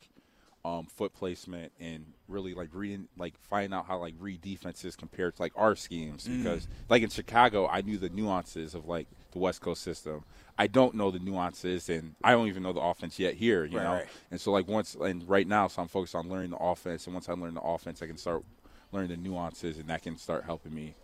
um, 0.70 0.86
foot 0.86 1.14
placement, 1.14 1.72
and 1.80 2.06
really 2.28 2.54
like 2.54 2.70
reading, 2.74 3.08
like 3.18 3.34
finding 3.50 3.74
out 3.74 3.86
how 3.86 3.98
like 3.98 4.14
read 4.20 4.42
defenses 4.42 4.96
compared 4.96 5.36
to 5.36 5.42
like 5.42 5.54
our 5.56 5.76
schemes. 5.76 6.28
Mm. 6.28 6.44
Because 6.44 6.68
like 6.90 7.02
in 7.02 7.10
Chicago, 7.10 7.68
I 7.68 7.82
knew 7.82 7.98
the 7.98 8.10
nuances 8.10 8.76
of 8.76 8.88
like 8.88 9.08
the 9.32 9.40
West 9.40 9.62
Coast 9.62 9.82
system. 9.82 10.24
I 10.58 10.68
don't 10.68 10.96
know 10.96 11.10
the 11.10 11.20
nuances, 11.20 11.90
and 11.90 12.16
I 12.24 12.32
don't 12.32 12.48
even 12.48 12.64
know 12.64 12.74
the 12.74 12.82
offense 12.82 13.18
yet 13.18 13.36
here. 13.36 13.66
You 13.66 13.78
right, 13.78 13.84
know, 13.84 13.94
right. 13.94 14.08
and 14.32 14.40
so 14.40 14.52
like 14.52 14.68
once 14.68 14.96
and 14.96 15.28
right 15.28 15.48
now, 15.48 15.68
so 15.68 15.82
I'm 15.82 15.88
focused 15.88 16.16
on 16.16 16.30
learning 16.30 16.52
the 16.52 16.58
offense, 16.58 17.06
and 17.06 17.14
once 17.14 17.30
I 17.30 17.34
learn 17.34 17.54
the 17.54 17.62
offense, 17.62 18.02
I 18.02 18.08
can 18.08 18.18
start 18.18 18.44
learning 18.92 19.10
the 19.10 19.18
nuances, 19.18 19.78
and 19.78 19.88
that 19.88 20.04
can 20.04 20.18
start 20.18 20.44
helping 20.44 20.74
me 20.74 20.96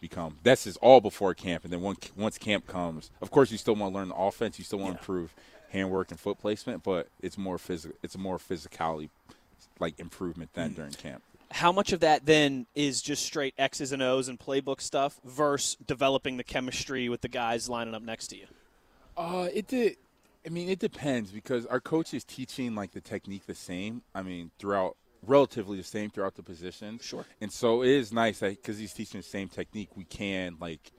become. 0.00 0.36
This 0.42 0.66
is 0.66 0.76
all 0.78 1.00
before 1.00 1.32
camp, 1.34 1.64
and 1.64 1.72
then 1.72 1.80
once 1.80 2.12
once 2.16 2.38
camp 2.38 2.66
comes, 2.66 3.10
of 3.22 3.30
course, 3.30 3.50
you 3.50 3.58
still 3.58 3.74
want 3.74 3.92
to 3.92 3.98
learn 3.98 4.08
the 4.08 4.14
offense. 4.14 4.58
You 4.58 4.64
still 4.64 4.80
want 4.80 4.90
to 4.90 4.96
yeah. 4.96 5.00
improve 5.00 5.34
handwork 5.70 6.10
and 6.10 6.20
foot 6.20 6.38
placement, 6.38 6.82
but 6.82 7.08
it's 7.20 7.38
more 7.38 7.58
physical. 7.58 7.96
It's 8.02 8.14
a 8.14 8.18
more 8.18 8.38
physicality 8.38 9.08
like 9.80 9.98
improvement 9.98 10.52
than 10.54 10.70
mm. 10.70 10.76
during 10.76 10.92
camp. 10.92 11.22
How 11.50 11.70
much 11.70 11.92
of 11.92 12.00
that 12.00 12.26
then 12.26 12.66
is 12.74 13.00
just 13.00 13.24
straight 13.24 13.54
X's 13.58 13.92
and 13.92 14.02
O's 14.02 14.28
and 14.28 14.38
playbook 14.38 14.80
stuff 14.80 15.20
versus 15.24 15.76
developing 15.86 16.36
the 16.36 16.44
chemistry 16.44 17.08
with 17.08 17.20
the 17.20 17.28
guys 17.28 17.68
lining 17.68 17.94
up 17.94 18.02
next 18.02 18.28
to 18.28 18.36
you? 18.36 18.46
Uh, 19.16 19.48
it 19.52 19.68
did. 19.68 19.96
I 20.44 20.50
mean, 20.50 20.68
it 20.68 20.78
depends 20.78 21.30
because 21.30 21.64
our 21.66 21.80
coach 21.80 22.12
is 22.12 22.24
teaching 22.24 22.74
like 22.74 22.92
the 22.92 23.00
technique 23.00 23.46
the 23.46 23.54
same. 23.54 24.02
I 24.14 24.22
mean, 24.22 24.50
throughout 24.58 24.96
relatively 25.26 25.78
the 25.78 25.84
same 25.84 26.10
throughout 26.10 26.34
the 26.34 26.42
position. 26.42 26.98
Sure. 27.02 27.24
And 27.40 27.52
so 27.52 27.82
it 27.82 27.90
is 27.90 28.12
nice 28.12 28.40
because 28.40 28.78
he's 28.78 28.92
teaching 28.92 29.20
the 29.20 29.26
same 29.26 29.48
technique, 29.48 29.90
we 29.96 30.04
can 30.04 30.56
like 30.60 30.92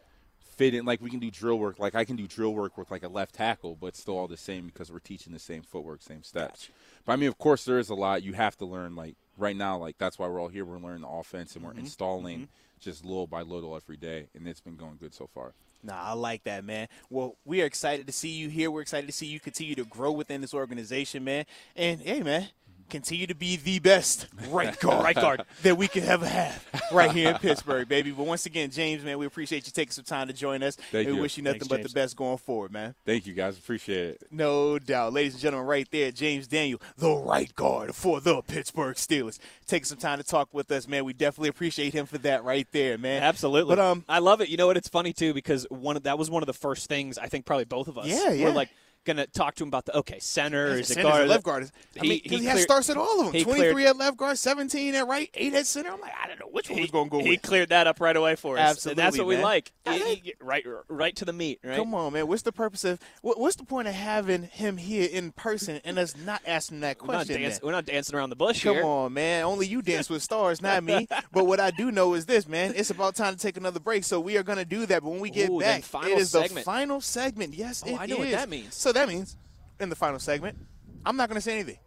fit 0.55 0.73
in. 0.73 0.85
Like 0.85 1.01
we 1.01 1.09
can 1.09 1.19
do 1.19 1.31
drill 1.31 1.59
work. 1.59 1.79
Like 1.79 1.95
I 1.95 2.05
can 2.05 2.15
do 2.15 2.27
drill 2.27 2.53
work 2.53 2.77
with 2.77 2.91
like 2.91 3.03
a 3.03 3.07
left 3.07 3.35
tackle, 3.35 3.77
but 3.79 3.95
still 3.95 4.17
all 4.17 4.27
the 4.27 4.37
same 4.37 4.65
because 4.65 4.91
we're 4.91 4.99
teaching 4.99 5.33
the 5.33 5.39
same 5.39 5.61
footwork, 5.61 6.01
same 6.01 6.23
steps. 6.23 6.67
Gotcha. 6.67 6.71
But 7.05 7.13
I 7.13 7.15
mean, 7.17 7.29
of 7.29 7.37
course, 7.37 7.65
there 7.65 7.79
is 7.79 7.89
a 7.89 7.95
lot 7.95 8.23
you 8.23 8.33
have 8.33 8.57
to 8.57 8.65
learn. 8.65 8.95
Like 8.95 9.15
right 9.37 9.55
now, 9.55 9.77
like 9.77 9.97
that's 9.97 10.17
why 10.17 10.27
we're 10.27 10.41
all 10.41 10.47
here. 10.47 10.65
We're 10.65 10.79
learning 10.79 11.01
the 11.01 11.07
offense 11.07 11.55
and 11.55 11.63
we're 11.63 11.71
mm-hmm. 11.71 11.81
installing 11.81 12.37
mm-hmm. 12.37 12.79
just 12.79 13.05
little 13.05 13.27
by 13.27 13.41
little 13.41 13.75
every 13.75 13.97
day, 13.97 14.27
and 14.33 14.47
it's 14.47 14.61
been 14.61 14.77
going 14.77 14.97
good 14.99 15.13
so 15.13 15.27
far. 15.27 15.53
Nah, 15.83 16.01
I 16.01 16.13
like 16.13 16.43
that, 16.45 16.65
man. 16.65 16.87
Well, 17.11 17.35
we 17.45 17.61
are 17.61 17.65
excited 17.65 18.07
to 18.07 18.13
see 18.13 18.29
you 18.29 18.49
here. 18.49 18.71
We're 18.71 18.81
excited 18.81 19.05
to 19.05 19.13
see 19.13 19.27
you 19.27 19.39
continue 19.39 19.75
to 19.75 19.85
grow 19.85 20.11
within 20.11 20.41
this 20.41 20.53
organization, 20.53 21.23
man. 21.23 21.45
And 21.75 22.01
hey, 22.01 22.23
man, 22.23 22.47
continue 22.89 23.28
to 23.28 23.36
be 23.36 23.58
the 23.58 23.80
best 23.80 24.28
right 24.50 24.80
guard, 24.80 25.04
right 25.04 25.15
guard 25.15 25.41
that 25.63 25.78
we 25.78 25.88
could 25.88 26.04
ever 26.04 26.26
have 26.26 26.63
right 26.91 27.12
here 27.12 27.32
in 27.32 27.38
Pittsburgh, 27.38 27.88
baby. 27.88 28.12
But 28.12 28.26
once 28.26 28.45
again, 28.45 28.71
James, 28.71 29.04
man, 29.04 29.17
we 29.17 29.26
appreciate 29.26 29.65
you 29.65 29.71
taking 29.71 29.91
some 29.91 30.06
time 30.06 30.28
to 30.28 30.34
join 30.34 30.63
us. 30.63 30.76
Thank 30.91 31.08
we 31.08 31.15
you. 31.15 31.21
wish 31.21 31.38
you 31.38 31.43
nothing 31.43 31.62
Thanks, 31.62 31.69
but 31.69 31.78
James. 31.78 31.93
the 31.93 32.00
best 32.00 32.15
going 32.15 32.38
forward, 32.38 32.71
man. 32.71 32.95
Thank 33.06 33.28
you, 33.28 33.34
guys. 33.34 33.58
Appreciate 33.58 34.10
it. 34.10 34.24
No 34.32 34.80
doubt. 34.80 35.13
Ladies 35.13 35.34
and 35.34 35.41
gentlemen, 35.41 35.67
right 35.67 35.88
there, 35.91 36.12
James 36.12 36.48
Daniel, 36.48 36.82
the 36.98 37.12
right 37.12 37.54
guard 37.56 37.95
for 37.95 38.21
the 38.21 38.41
Pittsburgh 38.41 38.95
Steelers. 38.95 39.39
Taking 39.67 39.86
some 39.86 39.98
time 39.98 40.17
to 40.19 40.24
talk 40.24 40.54
with 40.54 40.71
us, 40.71 40.88
man. 40.88 41.06
We 41.06 41.13
definitely 41.13 41.50
appreciate 41.50 41.93
him 41.93 42.06
for 42.06 42.17
that 42.19 42.43
right 42.43 42.67
there, 42.71 42.98
man. 42.98 43.24
Absolutely. 43.24 43.76
But 43.76 43.84
um 43.84 44.06
I 44.08 44.19
love 44.19 44.41
it. 44.41 44.50
You 44.50 44.58
know 44.58 44.67
what? 44.67 44.78
It's 44.78 44.89
funny 44.89 45.13
too 45.13 45.34
because 45.34 45.65
one 45.69 45.98
of, 45.98 46.04
that 46.04 46.17
was 46.17 46.30
one 46.30 46.43
of 46.43 46.48
the 46.48 46.54
first 46.54 46.88
things 46.88 47.17
I 47.17 47.28
think 47.28 47.45
probably 47.45 47.65
both 47.65 47.88
of 47.88 47.98
us 47.98 48.08
yeah, 48.08 48.32
yeah. 48.32 48.45
were 48.45 48.52
like– 48.52 48.69
going 49.05 49.17
to 49.17 49.27
talk 49.27 49.55
to 49.55 49.63
him 49.63 49.69
about 49.69 49.85
the 49.85 49.97
okay 49.97 50.19
center 50.19 50.67
is 50.67 50.91
it 50.91 51.01
guard 51.01 51.27
left 51.27 51.43
guard. 51.43 51.69
I 51.99 52.03
he, 52.03 52.09
mean, 52.09 52.21
he, 52.23 52.37
he 52.37 52.45
has 52.45 52.61
starts 52.63 52.89
at 52.89 52.97
all 52.97 53.21
of 53.21 53.31
them. 53.31 53.43
Twenty 53.43 53.71
three 53.71 53.85
at 53.85 53.97
left 53.97 54.17
guard, 54.17 54.37
seventeen 54.37 54.95
at 54.95 55.07
right, 55.07 55.29
eight 55.33 55.53
at 55.53 55.67
center. 55.67 55.91
I'm 55.91 56.01
like, 56.01 56.13
I 56.21 56.27
don't 56.27 56.39
know 56.39 56.47
which 56.51 56.69
one 56.69 56.79
he's 56.79 56.91
going 56.91 57.05
to 57.05 57.11
go 57.11 57.17
with 57.17 57.25
he 57.25 57.31
with. 57.33 57.41
cleared 57.41 57.69
that 57.69 57.87
up 57.87 57.99
right 57.99 58.15
away 58.15 58.35
for 58.35 58.57
us. 58.57 58.69
Absolutely, 58.71 58.91
and 58.91 59.07
that's 59.07 59.17
what 59.17 59.27
man. 59.27 59.37
we 59.37 59.43
like. 59.43 59.71
I, 59.85 60.21
right, 60.41 60.65
right 60.87 61.15
to 61.17 61.25
the 61.25 61.33
meat. 61.33 61.59
Right. 61.63 61.77
Come 61.77 61.93
on, 61.93 62.13
man. 62.13 62.27
What's 62.27 62.41
the 62.41 62.51
purpose 62.51 62.83
of? 62.83 62.99
What, 63.21 63.39
what's 63.39 63.55
the 63.55 63.65
point 63.65 63.87
of 63.87 63.93
having 63.93 64.43
him 64.43 64.77
here 64.77 65.07
in 65.11 65.31
person 65.31 65.79
and 65.83 65.99
us 65.99 66.15
not 66.15 66.41
asking 66.45 66.81
that 66.81 66.97
question? 66.97 67.35
We're 67.35 67.39
not, 67.39 67.49
dance, 67.49 67.59
we're 67.61 67.71
not 67.71 67.85
dancing 67.85 68.15
around 68.15 68.29
the 68.29 68.35
bush 68.35 68.63
Come 68.63 68.75
here. 68.75 68.83
on, 68.83 69.13
man. 69.13 69.43
Only 69.43 69.67
you 69.67 69.81
dance 69.81 70.09
with 70.09 70.23
stars, 70.23 70.61
not 70.61 70.83
me. 70.83 71.07
but 71.31 71.45
what 71.45 71.59
I 71.59 71.71
do 71.71 71.91
know 71.91 72.13
is 72.13 72.25
this, 72.25 72.47
man. 72.47 72.73
It's 72.75 72.89
about 72.89 73.15
time 73.15 73.33
to 73.33 73.39
take 73.39 73.57
another 73.57 73.79
break, 73.79 74.03
so 74.03 74.19
we 74.19 74.37
are 74.37 74.43
going 74.43 74.57
to 74.57 74.65
do 74.65 74.85
that. 74.85 75.03
But 75.03 75.09
when 75.09 75.19
we 75.19 75.29
get 75.29 75.49
Ooh, 75.49 75.59
back, 75.59 75.83
final 75.83 76.11
it 76.11 76.19
is 76.19 76.31
segment. 76.31 76.55
the 76.55 76.61
final 76.61 77.01
segment. 77.01 77.53
Yes, 77.53 77.83
oh, 77.85 77.89
it 77.89 77.99
I 77.99 78.05
know 78.05 78.15
is. 78.15 78.19
what 78.19 78.31
that 78.31 78.49
means. 78.49 78.75
So 78.75 78.91
that 78.95 79.08
means 79.08 79.38
in 79.79 79.89
the 79.89 79.95
final 79.95 80.19
segment, 80.19 80.58
I'm 81.05 81.17
not 81.17 81.29
going 81.29 81.36
to 81.38 81.41
say 81.41 81.53
anything. 81.53 81.79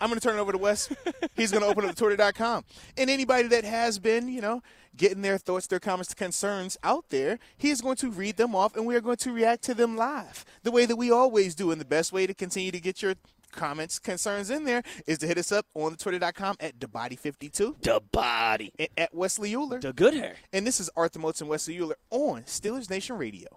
I'm 0.00 0.08
going 0.08 0.18
to 0.18 0.26
turn 0.26 0.38
it 0.38 0.40
over 0.40 0.52
to 0.52 0.58
Wes. 0.58 0.88
He's 1.36 1.50
going 1.50 1.62
to 1.62 1.68
open 1.68 1.84
up 1.84 1.94
the 1.94 1.96
Twitter.com. 1.96 2.64
And 2.96 3.10
anybody 3.10 3.48
that 3.48 3.64
has 3.64 3.98
been, 3.98 4.28
you 4.28 4.40
know, 4.40 4.62
getting 4.96 5.20
their 5.20 5.36
thoughts, 5.36 5.66
their 5.66 5.80
comments, 5.80 6.14
concerns 6.14 6.78
out 6.82 7.10
there, 7.10 7.38
he 7.58 7.70
is 7.70 7.82
going 7.82 7.96
to 7.96 8.10
read 8.10 8.36
them 8.36 8.54
off 8.54 8.76
and 8.76 8.86
we 8.86 8.96
are 8.96 9.00
going 9.00 9.18
to 9.18 9.32
react 9.32 9.62
to 9.64 9.74
them 9.74 9.96
live 9.96 10.44
the 10.62 10.70
way 10.70 10.86
that 10.86 10.96
we 10.96 11.10
always 11.10 11.54
do. 11.54 11.70
And 11.70 11.80
the 11.80 11.84
best 11.84 12.12
way 12.12 12.26
to 12.26 12.32
continue 12.32 12.70
to 12.70 12.80
get 12.80 13.02
your 13.02 13.14
comments, 13.52 13.98
concerns 13.98 14.50
in 14.50 14.64
there 14.64 14.82
is 15.06 15.18
to 15.18 15.26
hit 15.26 15.36
us 15.36 15.52
up 15.52 15.66
on 15.74 15.92
the 15.92 15.98
Twitter.com 15.98 16.56
at 16.60 16.78
TheBody52. 16.78 17.82
The 17.82 18.00
body. 18.10 18.72
And 18.78 18.88
at 18.96 19.14
Wesley 19.14 19.54
Euler. 19.54 19.80
The 19.80 19.92
good 19.92 20.14
hair. 20.14 20.36
And 20.52 20.66
this 20.66 20.80
is 20.80 20.88
Arthur 20.96 21.18
Moats 21.18 21.40
and 21.40 21.50
Wesley 21.50 21.78
Euler 21.78 21.96
on 22.10 22.42
Steelers 22.42 22.88
Nation 22.88 23.18
Radio. 23.18 23.48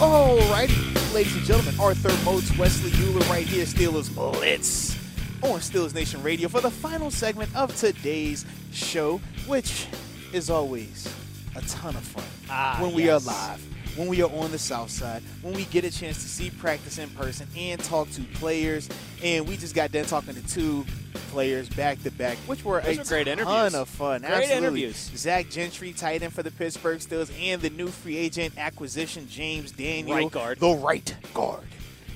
All 0.00 0.36
right, 0.50 0.68
ladies 1.14 1.34
and 1.36 1.44
gentlemen, 1.44 1.74
Arthur 1.80 2.10
Moats, 2.24 2.56
Wesley 2.58 2.92
Euler 3.02 3.20
right 3.30 3.46
here, 3.46 3.64
Steelers 3.64 4.14
Blitz 4.14 4.94
on 5.42 5.58
Steelers 5.60 5.94
Nation 5.94 6.22
Radio 6.22 6.48
for 6.48 6.60
the 6.60 6.70
final 6.70 7.10
segment 7.10 7.54
of 7.56 7.74
today's 7.76 8.44
show, 8.72 9.18
which 9.46 9.86
is 10.34 10.50
always 10.50 11.08
a 11.54 11.62
ton 11.62 11.96
of 11.96 12.02
fun 12.02 12.24
Ah, 12.50 12.78
when 12.82 12.92
we 12.92 13.04
yes. 13.04 13.26
are 13.26 13.30
live, 13.32 13.66
when 13.96 14.08
we 14.08 14.22
are 14.22 14.30
on 14.30 14.50
the 14.52 14.58
South 14.58 14.90
Side, 14.90 15.22
when 15.42 15.54
we 15.54 15.64
get 15.66 15.84
a 15.84 15.90
chance 15.90 16.22
to 16.22 16.28
see 16.28 16.50
practice 16.50 16.98
in 16.98 17.08
person 17.10 17.46
and 17.56 17.82
talk 17.82 18.10
to 18.12 18.22
players. 18.34 18.88
And 19.22 19.48
we 19.48 19.56
just 19.56 19.74
got 19.74 19.92
done 19.92 20.04
talking 20.04 20.34
to 20.34 20.46
two 20.46 20.84
players 21.30 21.68
back 21.70 22.02
to 22.02 22.10
back, 22.10 22.36
which 22.46 22.64
were 22.64 22.80
Those 22.80 22.96
a 22.96 22.98
were 23.00 23.04
great 23.04 23.24
ton 23.26 23.38
interviews. 23.38 23.74
of 23.74 23.88
fun. 23.88 24.20
Great 24.20 24.30
Absolutely. 24.32 24.56
interviews. 24.56 25.10
Zach 25.16 25.48
Gentry, 25.50 25.92
tight 25.92 26.22
end 26.22 26.32
for 26.32 26.42
the 26.42 26.50
Pittsburgh 26.50 26.98
Steelers, 27.00 27.30
and 27.40 27.60
the 27.62 27.70
new 27.70 27.88
free 27.88 28.16
agent 28.16 28.54
acquisition, 28.58 29.26
James 29.28 29.72
Daniel, 29.72 30.16
Right 30.16 30.30
guard. 30.30 30.60
the 30.60 30.74
right 30.74 31.14
guard. 31.34 31.64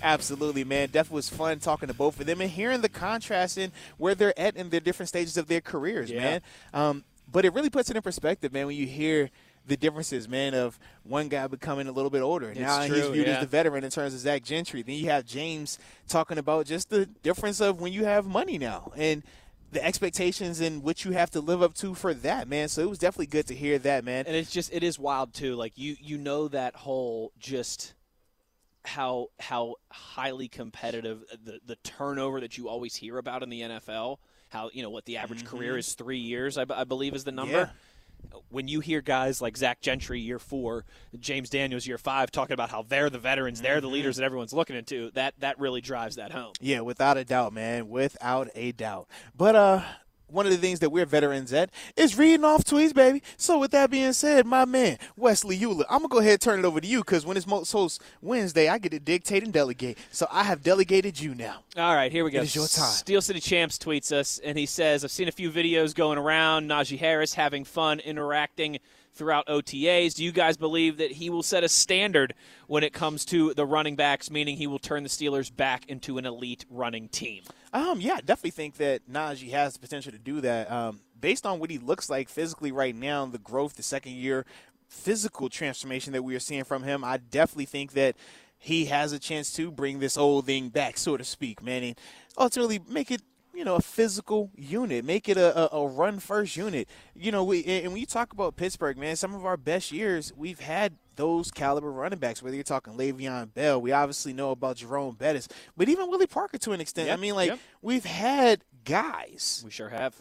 Absolutely, 0.03 0.65
man. 0.65 0.89
Definitely 0.91 1.17
was 1.17 1.29
fun 1.29 1.59
talking 1.59 1.89
to 1.89 1.95
both 1.95 2.19
of 2.21 2.27
them 2.27 2.41
and 2.41 2.51
hearing 2.51 2.81
the 2.81 2.89
contrast 2.89 3.59
in 3.59 3.71
where 3.99 4.15
they're 4.15 4.39
at 4.39 4.57
in 4.57 4.71
their 4.71 4.81
different 4.81 5.09
stages 5.09 5.37
of 5.37 5.47
their 5.47 5.61
careers, 5.61 6.11
Yeah. 6.11 6.21
man. 6.21 6.41
Um, 6.73 7.05
but 7.31 7.45
it 7.45 7.53
really 7.53 7.69
puts 7.71 7.91
it 7.91 7.97
in 7.97 8.03
perspective, 8.03 8.53
man, 8.53 8.67
when 8.67 8.77
you 8.77 8.87
hear 8.87 9.29
the 9.71 9.77
differences, 9.77 10.29
man, 10.29 10.53
of 10.53 10.79
one 11.05 11.29
guy 11.29 11.47
becoming 11.47 11.87
a 11.87 11.93
little 11.93 12.11
bit 12.11 12.23
older. 12.23 12.53
now 12.53 12.83
he's 12.83 12.91
true, 12.91 13.13
viewed 13.13 13.29
yeah. 13.29 13.35
as 13.35 13.41
the 13.41 13.47
veteran 13.47 13.85
in 13.85 13.91
terms 13.91 14.13
of 14.13 14.21
Zach 14.21 14.43
Gentry. 14.43 14.83
Then 14.83 14.97
you 14.97 15.07
have 15.07 15.25
James 15.25 15.79
talking 16.09 16.39
about 16.39 16.67
just 16.67 16.91
the 16.91 17.07
difference 17.07 17.61
of 17.61 17.81
when 17.81 17.93
you 17.93 18.05
have 18.05 18.27
money 18.27 18.59
now 18.59 18.93
and 18.97 19.23
the 19.71 19.83
expectations 19.83 20.61
and 20.61 20.83
what 20.83 21.05
you 21.05 21.13
have 21.13 21.31
to 21.31 21.41
live 21.41 21.63
up 21.63 21.75
to 21.75 21.95
for 21.95 22.13
that, 22.13 22.49
man. 22.49 22.69
So 22.69 22.83
it 22.83 22.91
was 22.91 22.99
definitely 22.99 23.29
good 23.29 23.47
to 23.47 23.55
hear 23.55 23.79
that, 23.79 24.05
man. 24.05 24.27
and 24.27 24.35
it's 24.35 24.51
just 24.51 24.73
it 24.73 24.83
is 24.83 24.99
wild 24.99 25.33
too 25.33 25.55
like 25.55 25.79
you 25.79 25.97
you 26.01 26.19
know 26.19 26.49
that 26.49 26.75
whole 26.75 27.33
just 27.39 27.95
how 28.85 29.29
how 29.39 29.77
highly 29.93 30.49
competitive 30.49 31.23
the 31.45 31.61
the 31.65 31.77
turnover 31.77 32.41
that 32.41 32.59
you 32.59 32.69
always 32.69 32.97
hear 32.97 33.19
about 33.19 33.45
in 33.45 33.51
the 33.51 33.61
NFL 33.61 34.17
how 34.49 34.71
you 34.73 34.83
know 34.83 34.91
what 34.91 35.05
the 35.05 35.19
average 35.19 35.45
career 35.45 35.73
mm-hmm. 35.73 35.79
is 35.79 35.95
3 35.95 36.19
years 36.19 36.59
I, 36.59 36.65
b- 36.65 36.75
I 36.75 36.85
believe 36.85 37.15
is 37.15 37.23
the 37.23 37.31
number 37.31 37.71
when 38.49 38.69
you 38.69 38.81
hear 38.81 39.01
guys 39.01 39.41
like 39.41 39.57
Zach 39.57 39.81
Gentry 39.81 40.21
year 40.21 40.39
4 40.39 40.85
James 41.19 41.51
Daniels 41.51 41.87
year 41.87 41.99
5 41.99 42.31
talking 42.31 42.55
about 42.55 42.71
how 42.71 42.83
they're 42.83 43.11
the 43.11 43.19
veterans 43.19 43.61
they're 43.61 43.81
the 43.81 43.89
leaders 43.89 44.17
that 44.17 44.25
everyone's 44.25 44.53
looking 44.53 44.77
into 44.77 45.11
that 45.13 45.35
that 45.39 45.59
really 45.59 45.81
drives 45.81 46.17
that 46.17 46.33
home 46.33 46.53
Yeah, 46.61 46.81
without 46.81 47.17
a 47.17 47.25
doubt, 47.25 47.53
man. 47.53 47.89
Without 47.89 48.49
a 48.55 48.73
doubt. 48.73 49.09
But 49.37 49.57
uh 49.57 49.83
one 50.33 50.47
of 50.47 50.53
the 50.53 50.59
things 50.59 50.81
that 50.81 50.91
we're 50.91 51.07
veterans 51.07 51.53
at 51.53 51.71
is 51.97 52.19
reading 52.19 52.45
off 52.45 52.65
tweets, 52.65 52.95
baby. 52.95 53.23
So 53.37 53.59
with 53.59 53.71
that 53.73 53.91
being 53.91 54.13
said, 54.13 54.47
my 54.47 54.65
man, 54.65 54.99
Wesley 55.17 55.63
Euler, 55.63 55.85
I'm 55.91 55.99
gonna 55.99 56.09
go 56.09 56.19
ahead 56.19 56.33
and 56.33 56.41
turn 56.41 56.59
it 56.59 56.65
over 56.65 56.81
to 56.81 56.87
you 56.87 56.99
because 56.99 57.27
when 57.27 57.37
it's 57.37 57.47
Most 57.47 57.73
Host 57.73 58.03
Wednesday, 58.23 58.69
I 58.69 58.79
get 58.79 58.93
to 58.93 59.01
dictate 59.01 59.43
and 59.43 59.53
delegate. 59.53 59.99
So 60.11 60.27
I 60.31 60.45
have 60.45 60.63
delegated 60.63 61.21
you 61.21 61.35
now. 61.35 61.65
All 61.77 61.95
right, 61.95 62.13
here 62.13 62.25
we 62.25 62.31
go. 62.31 62.39
It 62.41 62.45
is 62.45 62.55
your 62.55 62.67
time. 62.67 62.91
Steel 62.91 63.23
City 63.23 63.41
Champs 63.41 63.79
tweets 63.79 64.13
us, 64.13 64.39
and 64.43 64.59
he 64.59 64.67
says, 64.67 65.05
I've 65.05 65.11
seen 65.11 65.29
a 65.29 65.33
few 65.33 65.51
videos 65.51 65.95
going 65.95 66.19
around. 66.19 66.69
Najee 66.69 66.99
Harris 66.99 67.35
having 67.35 67.65
fun 67.65 68.01
interacting 68.01 68.79
throughout 69.13 69.47
OTAs. 69.47 70.15
Do 70.15 70.25
you 70.25 70.33
guys 70.33 70.57
believe 70.57 70.99
that 70.99 71.13
he 71.13 71.31
will 71.31 71.43
set 71.43 71.65
a 71.65 71.69
standard 71.69 72.35
when 72.67 72.85
it 72.85 72.93
comes 72.93 73.25
to 73.27 73.55
the 73.55 73.67
running 73.67 73.97
backs, 73.97 74.31
meaning 74.31 74.57
he 74.57 74.67
will 74.67 74.79
turn 74.79 75.03
the 75.03 75.09
Steelers 75.09 75.55
back 75.55 75.87
into 75.87 76.19
an 76.19 76.27
elite 76.27 76.65
running 76.71 77.09
team? 77.09 77.43
Um, 77.73 78.01
yeah, 78.01 78.17
definitely 78.17 78.51
think 78.51 78.77
that 78.77 79.11
Najee 79.11 79.51
has 79.51 79.75
the 79.75 79.81
potential 79.81 80.13
to 80.13 80.19
do 80.19 80.41
that. 80.41 80.71
Um, 80.71 81.01
based 81.21 81.47
on 81.47 81.59
what 81.59 81.71
he 81.71 81.79
looks 81.79 82.09
like 82.09 82.29
physically 82.29 82.73
right 82.73 82.95
now, 82.95 83.27
the 83.27 83.39
growth, 83.39 83.75
the 83.75 83.83
second 83.83 84.13
year 84.13 84.47
physical 84.89 85.49
transformation 85.49 86.13
that 86.13 86.23
we 86.23 86.35
are 86.35 86.41
seeing 86.41 86.65
from 86.65 86.83
him, 86.83 87.05
I 87.05 87.19
definitely 87.19 87.67
think 87.67 87.93
that 87.93 88.17
he 88.59 88.87
has 88.87 89.13
a 89.13 89.19
chance 89.19 89.53
to 89.55 89.71
bring 89.71 90.01
this 90.01 90.19
old 90.19 90.47
thing 90.47 90.69
back, 90.69 90.99
so 90.99 91.17
to 91.17 91.25
speak, 91.25 91.63
man, 91.63 91.83
and 91.83 91.99
ultimately 92.37 92.81
make 92.89 93.11
it. 93.11 93.23
You 93.61 93.67
know, 93.67 93.77
a 93.77 93.83
physical 93.83 94.51
unit, 94.57 95.05
make 95.05 95.29
it 95.29 95.37
a, 95.37 95.75
a, 95.75 95.83
a 95.83 95.87
run 95.87 96.19
first 96.19 96.57
unit. 96.57 96.89
You 97.15 97.31
know, 97.31 97.45
we 97.45 97.63
and 97.67 97.93
when 97.93 98.01
you 98.01 98.07
talk 98.07 98.33
about 98.33 98.57
Pittsburgh, 98.57 98.97
man, 98.97 99.17
some 99.17 99.35
of 99.35 99.45
our 99.45 99.59
best 99.59 99.93
years 99.93 100.33
we've 100.35 100.61
had 100.61 100.95
those 101.17 101.51
caliber 101.51 101.93
running 101.93 102.19
backs. 102.19 102.43
Whether 102.43 102.57
you're 102.57 102.65
talking 102.65 102.95
Le'Veon 102.95 103.53
Bell, 103.53 103.79
we 103.79 103.93
obviously 103.93 104.33
know 104.33 104.51
about 104.51 104.77
Jerome 104.77 105.15
Bettis, 105.15 105.47
but 105.77 105.91
even 105.91 106.09
Willie 106.09 106.27
Parker 106.27 106.57
to 106.57 106.73
an 106.73 106.81
extent. 106.81 107.09
Yep, 107.09 107.19
I 107.19 107.21
mean, 107.21 107.35
like 107.35 107.51
yep. 107.51 107.59
we've 107.83 108.07
had 108.07 108.63
guys. 108.87 109.61
We 109.63 109.71
sure 109.71 109.91
have. 109.91 110.15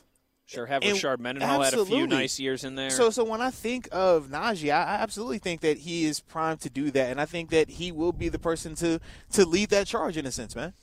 Sure 0.45 0.65
have. 0.65 0.83
And- 0.83 0.97
Rashard 0.97 1.19
Mendenhall 1.19 1.61
had 1.61 1.73
a 1.75 1.85
few 1.85 2.07
nice 2.07 2.41
years 2.41 2.65
in 2.65 2.75
there. 2.75 2.89
So, 2.89 3.09
so 3.09 3.23
when 3.23 3.39
I 3.39 3.51
think 3.51 3.87
of 3.93 4.27
Najee, 4.27 4.73
I, 4.73 4.83
I 4.83 4.95
absolutely 4.95 5.39
think 5.39 5.61
that 5.61 5.77
he 5.77 6.03
is 6.03 6.19
primed 6.19 6.59
to 6.61 6.69
do 6.69 6.91
that, 6.91 7.09
and 7.09 7.21
I 7.21 7.25
think 7.25 7.51
that 7.51 7.69
he 7.69 7.93
will 7.93 8.11
be 8.11 8.27
the 8.27 8.39
person 8.39 8.75
to 8.75 8.99
to 9.31 9.45
lead 9.45 9.69
that 9.69 9.87
charge 9.87 10.17
in 10.17 10.25
a 10.25 10.31
sense, 10.33 10.57
man. 10.57 10.73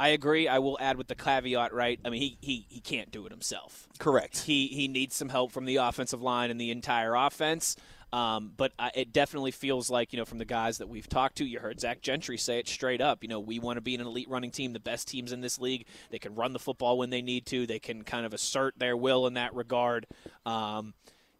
I 0.00 0.08
agree. 0.08 0.48
I 0.48 0.60
will 0.60 0.78
add 0.80 0.96
with 0.96 1.08
the 1.08 1.14
caveat, 1.14 1.74
right? 1.74 2.00
I 2.02 2.08
mean, 2.08 2.22
he, 2.22 2.38
he, 2.40 2.64
he 2.70 2.80
can't 2.80 3.10
do 3.10 3.26
it 3.26 3.32
himself. 3.32 3.86
Correct. 3.98 4.38
He 4.38 4.68
he 4.68 4.88
needs 4.88 5.14
some 5.14 5.28
help 5.28 5.52
from 5.52 5.66
the 5.66 5.76
offensive 5.76 6.22
line 6.22 6.50
and 6.50 6.58
the 6.58 6.70
entire 6.70 7.14
offense. 7.14 7.76
Um, 8.10 8.52
but 8.56 8.72
I, 8.78 8.90
it 8.94 9.12
definitely 9.12 9.50
feels 9.50 9.90
like 9.90 10.14
you 10.14 10.18
know 10.18 10.24
from 10.24 10.38
the 10.38 10.46
guys 10.46 10.78
that 10.78 10.88
we've 10.88 11.06
talked 11.06 11.36
to. 11.36 11.44
You 11.44 11.60
heard 11.60 11.80
Zach 11.80 12.00
Gentry 12.00 12.38
say 12.38 12.58
it 12.58 12.66
straight 12.66 13.02
up. 13.02 13.22
You 13.22 13.28
know 13.28 13.40
we 13.40 13.58
want 13.58 13.76
to 13.76 13.82
be 13.82 13.94
an 13.94 14.00
elite 14.00 14.28
running 14.30 14.50
team, 14.50 14.72
the 14.72 14.80
best 14.80 15.06
teams 15.06 15.32
in 15.32 15.42
this 15.42 15.60
league. 15.60 15.84
They 16.10 16.18
can 16.18 16.34
run 16.34 16.54
the 16.54 16.58
football 16.58 16.96
when 16.96 17.10
they 17.10 17.20
need 17.20 17.44
to. 17.46 17.66
They 17.66 17.78
can 17.78 18.02
kind 18.02 18.24
of 18.24 18.32
assert 18.32 18.78
their 18.78 18.96
will 18.96 19.26
in 19.26 19.34
that 19.34 19.54
regard. 19.54 20.06
Um, 20.46 20.94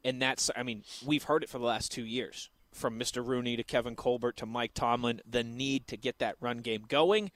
and 0.05 0.21
that's 0.21 0.51
I 0.55 0.65
mean 0.65 0.85
we've 1.05 1.25
heard 1.25 1.43
it 1.43 1.49
for 1.49 1.59
the 1.59 1.65
last 1.65 1.91
two 1.93 2.05
years 2.05 2.51
from 2.73 3.01
Mr. 3.01 3.27
Rooney 3.27 3.57
to 3.57 3.65
Kevin 3.65 3.97
Colbert 3.97 4.37
to 4.37 4.47
Mike 4.47 4.75
Tomlin. 4.75 5.23
The 5.29 5.43
need 5.43 5.89
to 5.89 5.97
get 5.97 6.19
that 6.19 6.37
run 6.41 6.59
game 6.59 6.85
going. 6.87 7.31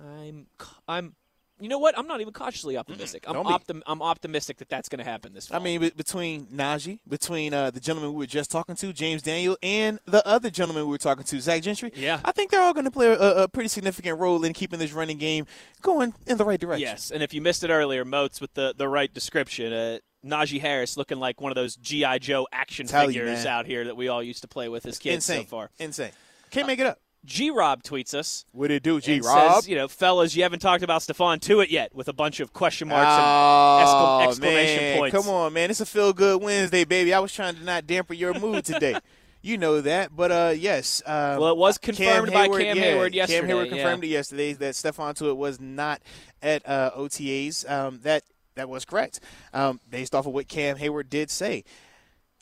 I'm 0.00 0.46
I'm 0.88 1.14
you 1.58 1.70
know 1.70 1.78
what? 1.78 1.98
I'm 1.98 2.06
not 2.06 2.20
even 2.20 2.34
cautiously 2.34 2.76
optimistic. 2.76 3.24
I'm 3.26 3.36
optim- 3.36 3.80
I'm 3.86 4.02
optimistic 4.02 4.58
that 4.58 4.68
that's 4.68 4.90
going 4.90 4.98
to 4.98 5.10
happen 5.10 5.32
this 5.32 5.46
fall. 5.48 5.58
I 5.58 5.64
mean, 5.64 5.80
be- 5.80 5.88
between 5.88 6.48
Najee, 6.48 6.98
between 7.08 7.54
uh, 7.54 7.70
the 7.70 7.80
gentleman 7.80 8.12
we 8.12 8.18
were 8.18 8.26
just 8.26 8.50
talking 8.50 8.74
to, 8.76 8.92
James 8.92 9.22
Daniel, 9.22 9.56
and 9.62 9.98
the 10.04 10.26
other 10.28 10.50
gentleman 10.50 10.84
we 10.84 10.90
were 10.90 10.98
talking 10.98 11.24
to, 11.24 11.40
Zach 11.40 11.62
Gentry, 11.62 11.92
Yeah. 11.96 12.20
I 12.26 12.32
think 12.32 12.50
they're 12.50 12.60
all 12.60 12.74
going 12.74 12.84
to 12.84 12.90
play 12.90 13.06
a, 13.06 13.44
a 13.44 13.48
pretty 13.48 13.68
significant 13.70 14.20
role 14.20 14.44
in 14.44 14.52
keeping 14.52 14.78
this 14.78 14.92
running 14.92 15.16
game 15.16 15.46
going 15.80 16.12
in 16.26 16.36
the 16.36 16.44
right 16.44 16.60
direction. 16.60 16.88
yes, 16.88 17.10
and 17.10 17.22
if 17.22 17.32
you 17.32 17.40
missed 17.40 17.64
it 17.64 17.70
earlier, 17.70 18.04
Moats 18.04 18.38
with 18.38 18.52
the 18.52 18.74
the 18.76 18.86
right 18.88 19.12
description. 19.14 19.72
Uh, 19.72 19.98
Najee 20.26 20.60
Harris 20.60 20.96
looking 20.98 21.18
like 21.20 21.40
one 21.40 21.52
of 21.52 21.56
those 21.56 21.76
GI 21.76 22.18
Joe 22.18 22.46
action 22.52 22.86
figures 22.88 23.44
man. 23.44 23.46
out 23.46 23.64
here 23.64 23.84
that 23.84 23.96
we 23.96 24.08
all 24.08 24.22
used 24.22 24.42
to 24.42 24.48
play 24.48 24.68
with 24.68 24.84
as 24.84 24.98
kids 24.98 25.14
insane, 25.30 25.44
so 25.44 25.48
far. 25.48 25.70
insane. 25.78 26.10
Can't 26.50 26.66
make 26.66 26.80
it 26.80 26.86
up. 26.86 26.98
G 27.26 27.50
Rob 27.50 27.82
tweets 27.82 28.14
us. 28.14 28.44
What 28.52 28.68
did 28.68 28.76
it 28.76 28.82
do, 28.82 29.00
G 29.00 29.16
and 29.16 29.24
Rob? 29.24 29.54
says, 29.56 29.68
you 29.68 29.74
know, 29.76 29.88
fellas, 29.88 30.34
you 30.36 30.42
haven't 30.44 30.60
talked 30.60 30.82
about 30.82 31.02
Stephon 31.02 31.38
Tuitt 31.40 31.70
yet 31.70 31.94
with 31.94 32.08
a 32.08 32.12
bunch 32.12 32.40
of 32.40 32.52
question 32.52 32.88
marks 32.88 33.06
and 33.06 33.20
Oh, 33.22 33.82
excla- 33.84 34.28
exclamation 34.28 34.82
man. 34.82 34.98
points. 34.98 35.16
Come 35.16 35.28
on, 35.28 35.52
man. 35.52 35.70
It's 35.70 35.80
a 35.80 35.86
feel 35.86 36.12
good 36.12 36.40
Wednesday, 36.40 36.84
baby. 36.84 37.12
I 37.12 37.18
was 37.18 37.32
trying 37.34 37.56
to 37.56 37.64
not 37.64 37.86
dampen 37.86 38.16
your 38.16 38.32
mood 38.38 38.64
today. 38.64 38.96
you 39.42 39.58
know 39.58 39.80
that. 39.80 40.14
But 40.14 40.30
uh, 40.32 40.54
yes. 40.56 41.02
Um, 41.04 41.40
Well, 41.40 41.50
it 41.50 41.56
was 41.56 41.78
confirmed 41.78 42.32
by 42.32 42.48
Cam 42.48 42.60
yeah, 42.76 42.82
Hayward 42.82 43.14
yesterday. 43.14 43.40
Cam 43.40 43.48
Hayward 43.48 43.66
yeah. 43.68 43.72
confirmed 43.74 44.04
it 44.04 44.08
yesterday 44.08 44.52
that 44.54 44.74
Stephon 44.74 45.14
Tuitt 45.14 45.36
was 45.36 45.60
not 45.60 46.00
at 46.40 46.66
uh, 46.68 46.92
OTAs. 46.96 47.68
Um, 47.70 48.00
that 48.02 48.22
that 48.54 48.68
was 48.68 48.84
correct, 48.86 49.20
um, 49.52 49.80
based 49.90 50.14
off 50.14 50.26
of 50.26 50.32
what 50.32 50.48
Cam 50.48 50.76
Hayward 50.76 51.10
did 51.10 51.30
say. 51.30 51.64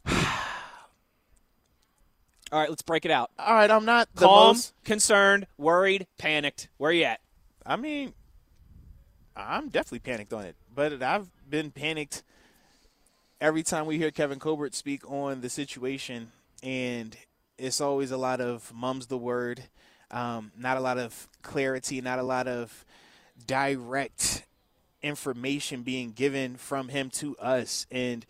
All 2.55 2.61
right, 2.61 2.71
let's 2.71 2.83
break 2.83 3.05
it 3.05 3.11
out. 3.11 3.33
All 3.37 3.53
right, 3.53 3.69
I'm 3.69 3.85
not 3.85 4.09
the 4.15 4.27
Calm, 4.27 4.55
most. 4.55 4.75
concerned, 4.85 5.49
worried, 5.59 6.07
panicked. 6.19 6.69
Where 6.77 6.93
you 6.93 7.03
at? 7.03 7.19
I 7.67 7.75
mean, 7.75 8.15
I'm 9.35 9.71
definitely 9.71 9.99
panicked 9.99 10.33
on 10.33 10.45
it, 10.45 10.55
but 10.73 11.03
I've 11.03 11.27
been 11.51 11.73
panicked 11.73 12.23
every 13.41 13.65
time 13.65 13.87
we 13.87 13.99
hear 13.99 14.13
Kevin 14.13 14.39
Colbert 14.39 14.73
speak 14.77 15.03
on 15.11 15.41
the 15.41 15.51
situation, 15.51 16.31
and 16.63 17.17
it's 17.59 17.81
always 17.81 18.13
a 18.13 18.17
lot 18.17 18.41
of 18.41 18.73
mum's 18.73 19.09
the 19.09 19.19
word, 19.19 19.65
um, 20.13 20.53
not 20.57 20.77
a 20.77 20.81
lot 20.81 20.97
of 20.97 21.27
clarity, 21.43 22.01
not 22.01 22.21
a 22.21 22.23
lot 22.23 22.47
of 22.47 22.85
direct 23.49 24.45
information 25.03 25.83
being 25.83 26.13
given 26.13 26.55
from 26.55 26.87
him 26.87 27.11
to 27.11 27.37
us, 27.39 27.89
and 27.91 28.25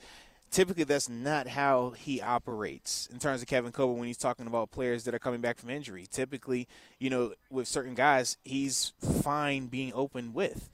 typically 0.55 0.85
that's 0.85 1.09
not 1.09 1.49
how 1.49 1.91
he 1.91 2.23
operates 2.23 3.09
in 3.13 3.19
terms 3.19 3.43
of 3.43 3.49
Kevin 3.49 3.73
Colbert 3.73 3.95
when 3.95 4.07
he's 4.07 4.17
talking 4.17 4.47
about 4.47 4.71
players 4.71 5.03
that 5.03 5.15
are 5.15 5.19
coming 5.19 5.41
back 5.41 5.59
from 5.59 5.69
injury. 5.69 6.07
Typically, 6.09 6.69
you 7.01 7.11
know, 7.11 7.35
with 7.51 7.67
certain 7.67 7.95
guys, 7.95 8.39
he's 8.45 8.93
fine 9.23 9.67
being 9.67 9.93
open 9.95 10.33
with. 10.33 10.71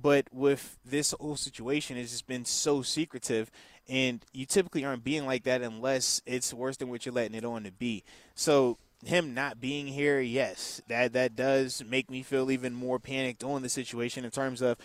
But 0.00 0.28
with 0.32 0.78
this 0.84 1.12
whole 1.18 1.34
situation, 1.36 1.96
it's 1.96 2.12
just 2.12 2.28
been 2.28 2.44
so 2.44 2.82
secretive, 2.82 3.50
and 3.88 4.24
you 4.32 4.46
typically 4.46 4.84
aren't 4.84 5.04
being 5.04 5.26
like 5.26 5.42
that 5.44 5.62
unless 5.62 6.22
it's 6.26 6.54
worse 6.54 6.76
than 6.76 6.88
what 6.88 7.04
you're 7.04 7.14
letting 7.14 7.36
it 7.36 7.44
on 7.44 7.64
to 7.64 7.72
be. 7.72 8.04
So 8.36 8.78
him 9.04 9.34
not 9.34 9.60
being 9.60 9.88
here, 9.88 10.20
yes, 10.20 10.80
that 10.86 11.12
that 11.12 11.34
does 11.34 11.82
make 11.84 12.08
me 12.08 12.22
feel 12.22 12.52
even 12.52 12.72
more 12.72 13.00
panicked 13.00 13.42
on 13.42 13.62
the 13.62 13.68
situation 13.68 14.24
in 14.24 14.30
terms 14.30 14.62
of 14.62 14.78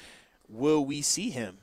will 0.47 0.83
we 0.83 1.03
see 1.03 1.29
him 1.29 1.59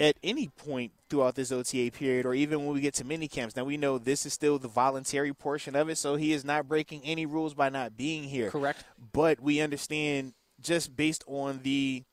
at 0.00 0.16
any 0.22 0.48
point 0.48 0.92
throughout 1.08 1.34
this 1.34 1.52
OTA 1.52 1.90
period, 1.92 2.26
or 2.26 2.34
even 2.34 2.64
when 2.64 2.74
we 2.74 2.80
get 2.80 2.94
to 2.94 3.04
mini 3.04 3.28
camps. 3.28 3.56
Now 3.56 3.64
we 3.64 3.76
know 3.76 3.98
this 3.98 4.24
is 4.26 4.32
still 4.32 4.58
the 4.58 4.68
voluntary 4.68 5.32
portion 5.32 5.76
of 5.76 5.88
it, 5.88 5.96
so 5.98 6.16
he 6.16 6.32
is 6.32 6.44
not 6.44 6.68
breaking 6.68 7.02
any 7.04 7.26
rules 7.26 7.54
by 7.54 7.68
not 7.68 7.96
being 7.96 8.24
here. 8.24 8.50
Correct. 8.50 8.84
But 9.12 9.40
we 9.40 9.60
understand 9.60 10.34
just 10.60 10.96
based 10.96 11.24
on 11.26 11.60
the 11.62 12.04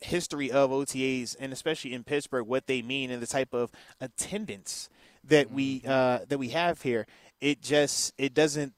history 0.00 0.50
of 0.50 0.70
OTAs 0.70 1.34
and 1.40 1.52
especially 1.52 1.92
in 1.92 2.04
Pittsburgh 2.04 2.46
what 2.46 2.66
they 2.68 2.82
mean 2.82 3.10
and 3.10 3.20
the 3.20 3.26
type 3.26 3.52
of 3.52 3.70
attendance 4.00 4.88
that 5.24 5.50
we 5.50 5.80
Mm-hmm. 5.80 5.90
uh, 5.90 6.18
that 6.28 6.38
we 6.38 6.48
have 6.50 6.82
here. 6.82 7.06
It 7.40 7.60
just 7.62 8.12
it 8.18 8.34
doesn't 8.34 8.74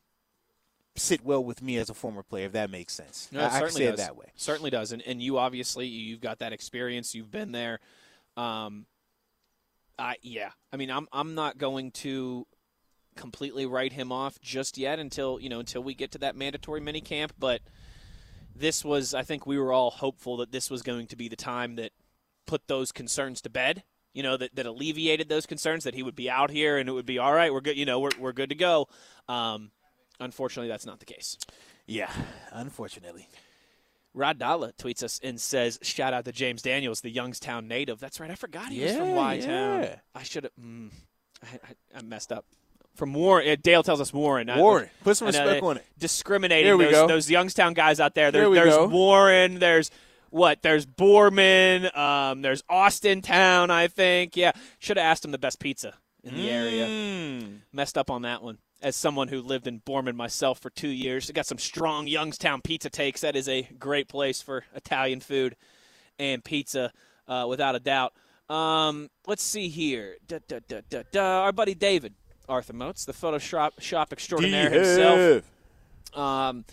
sit 0.96 1.24
well 1.24 1.42
with 1.42 1.62
me 1.62 1.76
as 1.78 1.88
a 1.88 1.94
former 1.94 2.22
player, 2.22 2.46
if 2.46 2.52
that 2.52 2.68
makes 2.70 2.92
sense. 2.92 3.28
No, 3.32 3.40
I, 3.40 3.44
it 3.44 3.46
I 3.52 3.58
certainly 3.60 3.80
say 3.80 3.90
does. 3.90 3.94
it 3.94 4.02
that 4.02 4.16
way. 4.16 4.26
Certainly 4.34 4.70
does. 4.70 4.92
And, 4.92 5.02
and 5.02 5.22
you 5.22 5.38
obviously 5.38 5.86
you've 5.86 6.20
got 6.20 6.40
that 6.40 6.52
experience. 6.52 7.14
You've 7.14 7.30
been 7.30 7.52
there. 7.52 7.78
Um, 8.40 8.86
I 9.98 10.16
yeah. 10.22 10.50
I 10.72 10.76
mean, 10.76 10.90
I'm 10.90 11.06
I'm 11.12 11.34
not 11.34 11.58
going 11.58 11.90
to 11.92 12.46
completely 13.16 13.66
write 13.66 13.92
him 13.92 14.12
off 14.12 14.40
just 14.40 14.78
yet 14.78 14.98
until 14.98 15.38
you 15.40 15.48
know 15.48 15.60
until 15.60 15.82
we 15.82 15.94
get 15.94 16.12
to 16.12 16.18
that 16.18 16.36
mandatory 16.36 16.80
mini 16.80 17.00
camp. 17.00 17.34
But 17.38 17.60
this 18.56 18.84
was, 18.84 19.14
I 19.14 19.22
think, 19.22 19.46
we 19.46 19.58
were 19.58 19.72
all 19.72 19.90
hopeful 19.90 20.38
that 20.38 20.52
this 20.52 20.70
was 20.70 20.82
going 20.82 21.06
to 21.08 21.16
be 21.16 21.28
the 21.28 21.36
time 21.36 21.76
that 21.76 21.92
put 22.46 22.66
those 22.66 22.92
concerns 22.92 23.40
to 23.42 23.50
bed. 23.50 23.84
You 24.14 24.22
know 24.22 24.36
that, 24.38 24.56
that 24.56 24.66
alleviated 24.66 25.28
those 25.28 25.46
concerns 25.46 25.84
that 25.84 25.94
he 25.94 26.02
would 26.02 26.16
be 26.16 26.30
out 26.30 26.50
here 26.50 26.78
and 26.78 26.88
it 26.88 26.92
would 26.92 27.06
be 27.06 27.18
all 27.18 27.32
right. 27.32 27.52
We're 27.52 27.60
good. 27.60 27.76
You 27.76 27.84
know 27.84 28.00
we're 28.00 28.10
we're 28.18 28.32
good 28.32 28.48
to 28.48 28.56
go. 28.56 28.88
Um, 29.28 29.70
unfortunately, 30.18 30.68
that's 30.68 30.86
not 30.86 30.98
the 30.98 31.06
case. 31.06 31.36
Yeah, 31.86 32.10
unfortunately. 32.52 33.28
Rod 34.14 34.38
Dalla 34.38 34.72
tweets 34.72 35.02
us 35.02 35.20
and 35.22 35.40
says, 35.40 35.78
"Shout 35.82 36.12
out 36.12 36.24
to 36.24 36.32
James 36.32 36.62
Daniels, 36.62 37.00
the 37.00 37.10
Youngstown 37.10 37.68
native." 37.68 38.00
That's 38.00 38.18
right. 38.20 38.30
I 38.30 38.34
forgot 38.34 38.72
he 38.72 38.82
was 38.82 38.96
from 38.96 39.08
Yeah, 39.10 39.14
Y 39.14 39.38
Town. 39.40 39.82
yeah. 39.82 39.96
I 40.14 40.22
should 40.24 40.44
have. 40.44 40.52
Mm, 40.60 40.90
I, 41.42 41.46
I, 41.94 41.98
I 41.98 42.02
messed 42.02 42.32
up. 42.32 42.44
From 42.96 43.14
Warren, 43.14 43.58
Dale 43.62 43.82
tells 43.84 44.00
us 44.00 44.12
Warren. 44.12 44.50
I- 44.50 44.58
Warren. 44.58 44.90
Put 45.04 45.16
some 45.16 45.26
I 45.26 45.30
respect 45.30 45.62
on 45.62 45.76
it. 45.76 45.86
Discriminating 45.96 46.66
Here 46.66 46.76
we 46.76 46.84
those, 46.86 46.92
go. 46.92 47.06
those 47.06 47.30
Youngstown 47.30 47.72
guys 47.72 48.00
out 48.00 48.14
there. 48.16 48.30
There- 48.32 48.42
Here 48.42 48.50
we 48.50 48.56
there's 48.56 48.74
go. 48.74 48.88
Warren. 48.88 49.58
There's 49.60 49.90
what? 50.30 50.60
There's 50.62 50.86
Boardman. 50.86 51.88
Um, 51.96 52.42
there's 52.42 52.62
Austintown. 52.62 53.70
I 53.70 53.86
think. 53.88 54.36
Yeah. 54.36 54.52
Should 54.80 54.96
have 54.96 55.04
asked 55.04 55.24
him 55.24 55.30
the 55.30 55.38
best 55.38 55.60
pizza 55.60 55.94
in 56.24 56.34
the 56.34 56.50
area. 56.50 56.86
Mm. 56.86 57.60
Messed 57.72 57.96
up 57.96 58.10
on 58.10 58.22
that 58.22 58.42
one. 58.42 58.58
As 58.82 58.96
someone 58.96 59.28
who 59.28 59.42
lived 59.42 59.66
in 59.66 59.78
Boardman 59.78 60.16
myself 60.16 60.58
for 60.58 60.70
two 60.70 60.88
years, 60.88 61.28
I 61.28 61.34
got 61.34 61.44
some 61.44 61.58
strong 61.58 62.06
Youngstown 62.06 62.62
pizza 62.62 62.88
takes. 62.88 63.20
That 63.20 63.36
is 63.36 63.46
a 63.46 63.68
great 63.78 64.08
place 64.08 64.40
for 64.40 64.64
Italian 64.74 65.20
food 65.20 65.54
and 66.18 66.42
pizza, 66.42 66.92
uh, 67.28 67.46
without 67.46 67.74
a 67.74 67.78
doubt. 67.78 68.14
Um, 68.48 69.10
let's 69.26 69.42
see 69.42 69.68
here. 69.68 70.16
Da, 70.26 70.38
da, 70.48 70.80
da. 71.12 71.42
Our 71.42 71.52
buddy 71.52 71.74
David 71.74 72.14
Arthur 72.48 72.72
Moats, 72.72 73.04
the 73.04 73.12
Photoshop 73.12 73.80
shop 73.80 74.12
extraordinaire 74.12 74.70
himself, 74.70 75.44
um, 76.14 76.64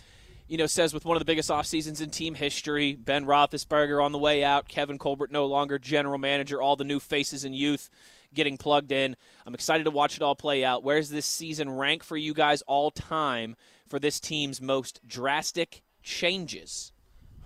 you 0.48 0.56
know, 0.56 0.66
says 0.66 0.94
with 0.94 1.04
one 1.04 1.16
of 1.16 1.20
the 1.20 1.26
biggest 1.26 1.50
off 1.50 1.66
seasons 1.66 2.00
in 2.00 2.10
team 2.10 2.34
history, 2.34 2.94
Ben 2.94 3.26
Roethlisberger 3.26 4.02
on 4.02 4.12
the 4.12 4.18
way 4.18 4.42
out, 4.42 4.66
Kevin 4.66 4.98
Colbert 4.98 5.30
no 5.30 5.46
longer 5.46 5.78
general 5.78 6.18
manager, 6.18 6.60
all 6.60 6.74
the 6.74 6.84
new 6.84 6.98
faces 6.98 7.44
and 7.44 7.54
youth 7.54 7.90
getting 8.34 8.56
plugged 8.56 8.92
in. 8.92 9.16
I'm 9.46 9.54
excited 9.54 9.84
to 9.84 9.90
watch 9.90 10.16
it 10.16 10.22
all 10.22 10.34
play 10.34 10.64
out. 10.64 10.82
Where's 10.82 11.10
this 11.10 11.26
season 11.26 11.70
rank 11.70 12.02
for 12.02 12.16
you 12.16 12.34
guys 12.34 12.62
all 12.62 12.90
time 12.90 13.56
for 13.88 13.98
this 13.98 14.20
team's 14.20 14.60
most 14.60 15.00
drastic 15.06 15.82
changes? 16.02 16.92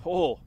Oh. 0.05 0.41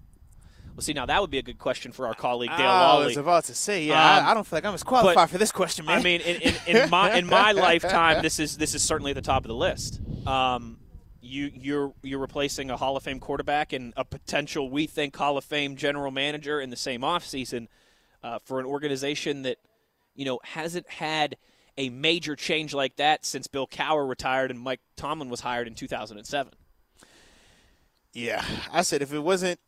Well, 0.75 0.81
see, 0.81 0.91
now 0.91 1.05
that 1.05 1.21
would 1.21 1.29
be 1.29 1.37
a 1.37 1.41
good 1.43 1.57
question 1.57 1.93
for 1.93 2.05
our 2.05 2.13
colleague 2.13 2.49
Dale 2.49 2.67
I 2.67 3.05
was 3.05 3.15
about 3.15 3.45
to 3.45 3.55
say, 3.55 3.85
yeah, 3.85 4.17
Um, 4.17 4.25
I, 4.25 4.31
I 4.31 4.33
don't 4.33 4.45
feel 4.45 4.57
like 4.57 4.65
I'm 4.65 4.73
as 4.73 4.83
qualified 4.83 5.15
but- 5.15 5.27
for 5.27 5.37
this 5.37 5.51
question, 5.53 5.85
man. 5.85 5.99
I 5.99 6.03
mean, 6.03 6.19
in, 6.19 6.41
in, 6.41 6.55
in 6.67 6.89
my 6.89 7.17
in 7.17 7.27
my 7.27 7.51
lifetime, 7.53 8.21
this 8.21 8.39
is 8.39 8.57
this 8.57 8.75
is 8.75 8.83
certainly 8.83 9.11
at 9.11 9.15
the 9.15 9.21
top 9.21 9.45
of 9.45 9.47
the 9.47 9.55
list. 9.55 10.01
Um, 10.27 10.79
you 11.21 11.49
you're 11.55 11.93
you're 12.03 12.19
replacing 12.19 12.69
a 12.71 12.75
Hall 12.77 12.97
of 12.97 13.03
Fame 13.03 13.21
quarterback 13.21 13.71
and 13.71 13.93
a 13.95 14.03
potential 14.03 14.69
we 14.69 14.85
think 14.85 15.15
Hall 15.15 15.37
of 15.37 15.45
Fame 15.45 15.77
general 15.77 16.11
manager 16.11 16.59
in 16.59 16.71
the 16.71 16.75
same 16.75 17.01
offseason 17.01 17.67
uh, 18.21 18.39
for 18.43 18.59
an 18.59 18.65
organization 18.65 19.43
that 19.43 19.57
you 20.15 20.25
know 20.25 20.39
hasn't 20.43 20.89
had 20.89 21.37
a 21.77 21.89
major 21.89 22.35
change 22.35 22.73
like 22.73 22.95
that 22.95 23.25
since 23.25 23.47
Bill 23.47 23.67
Cowher 23.67 24.07
retired 24.07 24.49
and 24.49 24.59
Mike 24.59 24.79
Tomlin 24.95 25.29
was 25.29 25.41
hired 25.41 25.67
in 25.67 25.75
2007. 25.75 26.53
Yeah, 28.13 28.43
I 28.71 28.81
said 28.81 29.01
if 29.01 29.11
it 29.11 29.19
wasn't, 29.19 29.59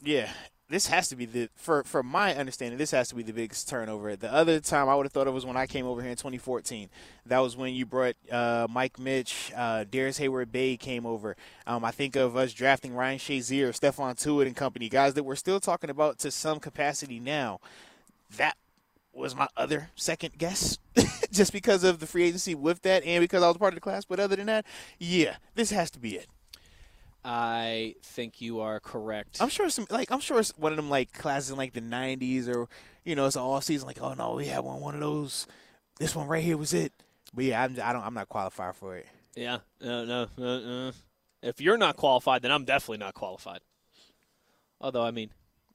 yeah, 0.00 0.30
this 0.68 0.86
has 0.86 1.08
to 1.08 1.16
be 1.16 1.26
the 1.26 1.48
for 1.56 1.82
for 1.82 2.04
my 2.04 2.34
understanding, 2.36 2.78
this 2.78 2.92
has 2.92 3.08
to 3.08 3.16
be 3.16 3.24
the 3.24 3.32
biggest 3.32 3.68
turnover. 3.68 4.14
The 4.14 4.32
other 4.32 4.60
time 4.60 4.88
I 4.88 4.94
would 4.94 5.04
have 5.04 5.12
thought 5.12 5.26
it 5.26 5.32
was 5.32 5.44
when 5.44 5.56
I 5.56 5.66
came 5.66 5.84
over 5.86 6.00
here 6.00 6.12
in 6.12 6.16
2014. 6.16 6.88
That 7.26 7.40
was 7.40 7.56
when 7.56 7.74
you 7.74 7.84
brought 7.84 8.14
uh, 8.30 8.68
Mike 8.70 8.98
Mitch, 9.00 9.52
uh, 9.56 9.84
Darrius 9.90 10.20
Heyward-Bey 10.20 10.76
came 10.76 11.04
over. 11.04 11.36
Um, 11.66 11.84
I 11.84 11.90
think 11.90 12.14
of 12.14 12.36
us 12.36 12.52
drafting 12.52 12.94
Ryan 12.94 13.18
Shazier, 13.18 13.70
Stephon 13.70 14.14
Tuitt 14.14 14.46
and 14.46 14.54
company, 14.54 14.88
guys 14.88 15.14
that 15.14 15.24
we're 15.24 15.34
still 15.34 15.58
talking 15.58 15.90
about 15.90 16.20
to 16.20 16.30
some 16.30 16.60
capacity 16.60 17.18
now. 17.18 17.58
That 18.36 18.56
was 19.12 19.34
my 19.34 19.48
other 19.56 19.90
second 19.96 20.38
guess, 20.38 20.78
just 21.32 21.52
because 21.52 21.84
of 21.84 21.98
the 21.98 22.06
free 22.06 22.24
agency 22.24 22.54
with 22.54 22.82
that, 22.82 23.04
and 23.04 23.20
because 23.20 23.42
I 23.42 23.48
was 23.48 23.56
part 23.56 23.72
of 23.72 23.76
the 23.76 23.80
class. 23.80 24.04
But 24.04 24.20
other 24.20 24.36
than 24.36 24.46
that, 24.46 24.64
yeah, 24.98 25.36
this 25.54 25.70
has 25.70 25.90
to 25.92 25.98
be 25.98 26.16
it. 26.16 26.28
I 27.24 27.96
think 28.02 28.40
you 28.40 28.60
are 28.60 28.80
correct. 28.80 29.38
I'm 29.40 29.50
sure 29.50 29.68
some 29.68 29.86
like 29.90 30.10
I'm 30.10 30.20
sure 30.20 30.38
it's 30.38 30.56
one 30.56 30.72
of 30.72 30.76
them 30.76 30.88
like 30.88 31.12
classes 31.12 31.50
in 31.50 31.56
like 31.58 31.74
the 31.74 31.82
'90s 31.82 32.48
or 32.48 32.66
you 33.04 33.14
know 33.14 33.26
it's 33.26 33.36
all 33.36 33.60
season 33.60 33.86
like 33.86 34.00
oh 34.00 34.14
no 34.14 34.34
we 34.36 34.46
had 34.46 34.60
one 34.60 34.80
one 34.80 34.94
of 34.94 35.00
those 35.00 35.46
this 35.98 36.16
one 36.16 36.28
right 36.28 36.42
here 36.42 36.56
was 36.56 36.72
it 36.72 36.92
but 37.34 37.44
yeah 37.44 37.62
I'm 37.62 37.72
I 37.82 37.92
don't 37.92 38.02
I'm 38.02 38.14
not 38.14 38.30
qualified 38.30 38.74
for 38.74 38.96
it 38.96 39.06
Yeah, 39.36 39.58
no, 39.82 40.06
no, 40.06 40.28
no, 40.38 40.60
no. 40.60 40.92
If 41.42 41.60
you're 41.60 41.76
not 41.78 41.96
qualified, 41.96 42.40
then 42.42 42.52
I'm 42.52 42.64
definitely 42.64 42.98
not 42.98 43.14
qualified. 43.14 43.60
Although, 44.80 45.02
I 45.02 45.10
mean, 45.10 45.30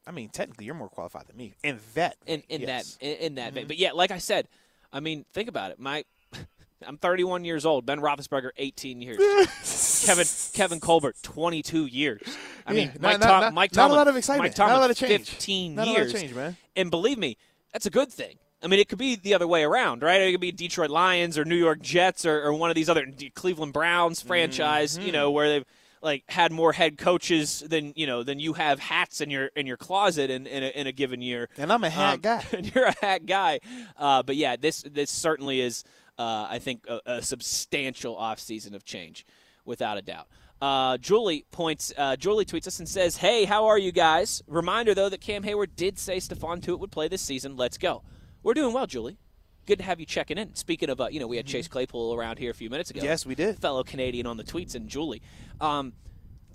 I 0.07 0.11
mean 0.11 0.29
technically 0.29 0.65
you're 0.65 0.75
more 0.75 0.89
qualified 0.89 1.27
than 1.27 1.37
me 1.37 1.55
in 1.63 1.79
that 1.95 2.17
in 2.25 2.43
in 2.49 2.61
yes. 2.61 2.95
that 2.95 3.05
in, 3.05 3.17
in 3.17 3.35
that 3.35 3.53
vein. 3.53 3.63
Mm-hmm. 3.63 3.67
But 3.69 3.77
yeah, 3.77 3.91
like 3.93 4.11
I 4.11 4.19
said, 4.19 4.47
I 4.95 5.01
mean, 5.01 5.25
think 5.33 5.49
about 5.49 5.71
it. 5.71 5.79
My, 5.79 6.05
I'm 6.87 6.97
31 6.97 7.43
years 7.43 7.65
old. 7.65 7.85
Ben 7.85 7.99
Roethlisberger, 7.99 8.51
18 8.55 9.01
years. 9.01 9.17
Kevin 10.05 10.25
Kevin 10.53 10.79
Colbert, 10.79 11.17
22 11.21 11.85
years. 11.85 12.21
I 12.65 12.71
Yeah, 12.71 12.77
mean, 12.77 12.87
not- 12.87 13.01
Mike, 13.01 13.19
not- 13.19 13.27
Tom, 13.27 13.41
not- 13.41 13.53
Mike 13.53 13.75
not 13.75 13.91
a 13.91 13.93
lot 13.93 14.07
of 14.07 14.15
excitement, 14.15 14.51
Mike 14.51 14.57
not 14.57 14.71
a 14.77 14.79
lot 14.79 14.89
of 14.89 14.95
change. 14.97 15.29
15 15.29 15.75
not 15.75 15.87
years. 15.87 15.97
a 15.97 15.99
lot 15.99 16.15
of 16.15 16.21
change 16.21 16.35
man 16.35 16.57
And 16.77 16.89
believe 16.89 17.17
me, 17.17 17.37
that's 17.73 17.85
a 17.85 17.89
good 17.89 18.11
thing. 18.11 18.37
I 18.63 18.67
mean, 18.67 18.79
it 18.79 18.87
could 18.87 18.97
be 18.97 19.15
the 19.17 19.33
other 19.33 19.47
way 19.47 19.63
around, 19.63 20.01
right? 20.01 20.21
It 20.21 20.31
could 20.31 20.41
be 20.41 20.53
Detroit 20.53 20.89
Lions 20.89 21.37
or 21.37 21.43
New 21.43 21.57
York 21.57 21.81
Jets 21.81 22.25
or, 22.25 22.41
or 22.41 22.53
one 22.53 22.69
of 22.69 22.75
these 22.75 22.89
other 22.89 23.05
Cleveland 23.35 23.73
Browns 23.73 24.19
mm-hmm. 24.19 24.29
franchise, 24.29 24.97
you 24.97 25.11
know, 25.11 25.29
where 25.29 25.49
they've 25.49 25.65
like 26.05 26.23
had 26.29 26.51
more 26.53 26.71
head 26.71 26.97
coaches 26.97 27.61
than 27.67 27.91
you 27.97 28.05
know 28.07 28.23
than 28.23 28.39
you 28.39 28.53
have 28.53 28.79
hats 28.79 29.19
in 29.19 29.29
your 29.29 29.47
in 29.57 29.65
your 29.67 29.75
closet 29.75 30.29
in 30.29 30.45
in 30.47 30.63
a, 30.63 30.67
in 30.67 30.87
a 30.87 30.91
given 30.93 31.21
year. 31.21 31.49
and 31.57 31.73
I'm 31.73 31.83
a 31.83 31.89
hat 31.89 32.13
Um, 32.13 32.19
guy 32.21 32.45
and 32.53 32.71
you're 32.75 32.85
a 32.85 32.95
hat 33.05 33.25
guy. 33.25 33.59
Uh, 33.97 34.23
but 34.23 34.35
yeah, 34.37 34.55
this 34.55 34.83
this 34.83 35.09
certainly 35.11 35.59
is, 35.59 35.83
uh, 36.17 36.47
I 36.49 36.59
think, 36.59 36.85
a, 36.87 36.99
a 37.17 37.21
substantial 37.21 38.15
offseason 38.15 38.75
of 38.75 38.85
change, 38.85 39.25
without 39.65 39.97
a 39.97 40.01
doubt. 40.01 40.27
Uh, 40.61 40.97
Julie 40.99 41.45
points. 41.51 41.91
Uh, 41.97 42.15
Julie 42.15 42.45
tweets 42.45 42.67
us 42.67 42.79
and 42.79 42.87
says, 42.87 43.17
"Hey, 43.17 43.43
how 43.45 43.65
are 43.65 43.77
you 43.77 43.91
guys? 43.91 44.41
Reminder 44.47 44.93
though 44.93 45.09
that 45.09 45.19
Cam 45.21 45.43
Heyward 45.43 45.75
did 45.75 45.99
say 45.99 46.17
Stephon 46.17 46.61
Tuitt 46.61 46.79
would 46.79 46.91
play 46.91 47.07
this 47.09 47.21
season. 47.21 47.57
Let's 47.57 47.77
go. 47.77 48.03
We're 48.43 48.53
doing 48.53 48.73
well, 48.73 48.87
Julie. 48.87 49.17
Good 49.65 49.79
to 49.79 49.83
have 49.83 49.99
you 49.99 50.05
checking 50.05 50.37
in. 50.37 50.53
Speaking 50.55 50.89
of, 50.89 51.01
uh, 51.01 51.07
you 51.09 51.19
know, 51.19 51.27
we 51.27 51.37
had 51.37 51.45
Chase 51.45 51.67
Claypool 51.67 52.13
around 52.13 52.37
here 52.37 52.51
a 52.51 52.53
few 52.53 52.69
minutes 52.69 52.91
ago. 52.91 53.01
yes 53.03 53.25
we 53.25 53.35
did 53.35 53.59
fellow 53.59 53.83
Canadian 53.83 54.27
on 54.27 54.37
the 54.37 54.43
tweets 54.43 54.75
and 54.75 54.87
Julie. 54.87 55.21
Um, 55.59 55.93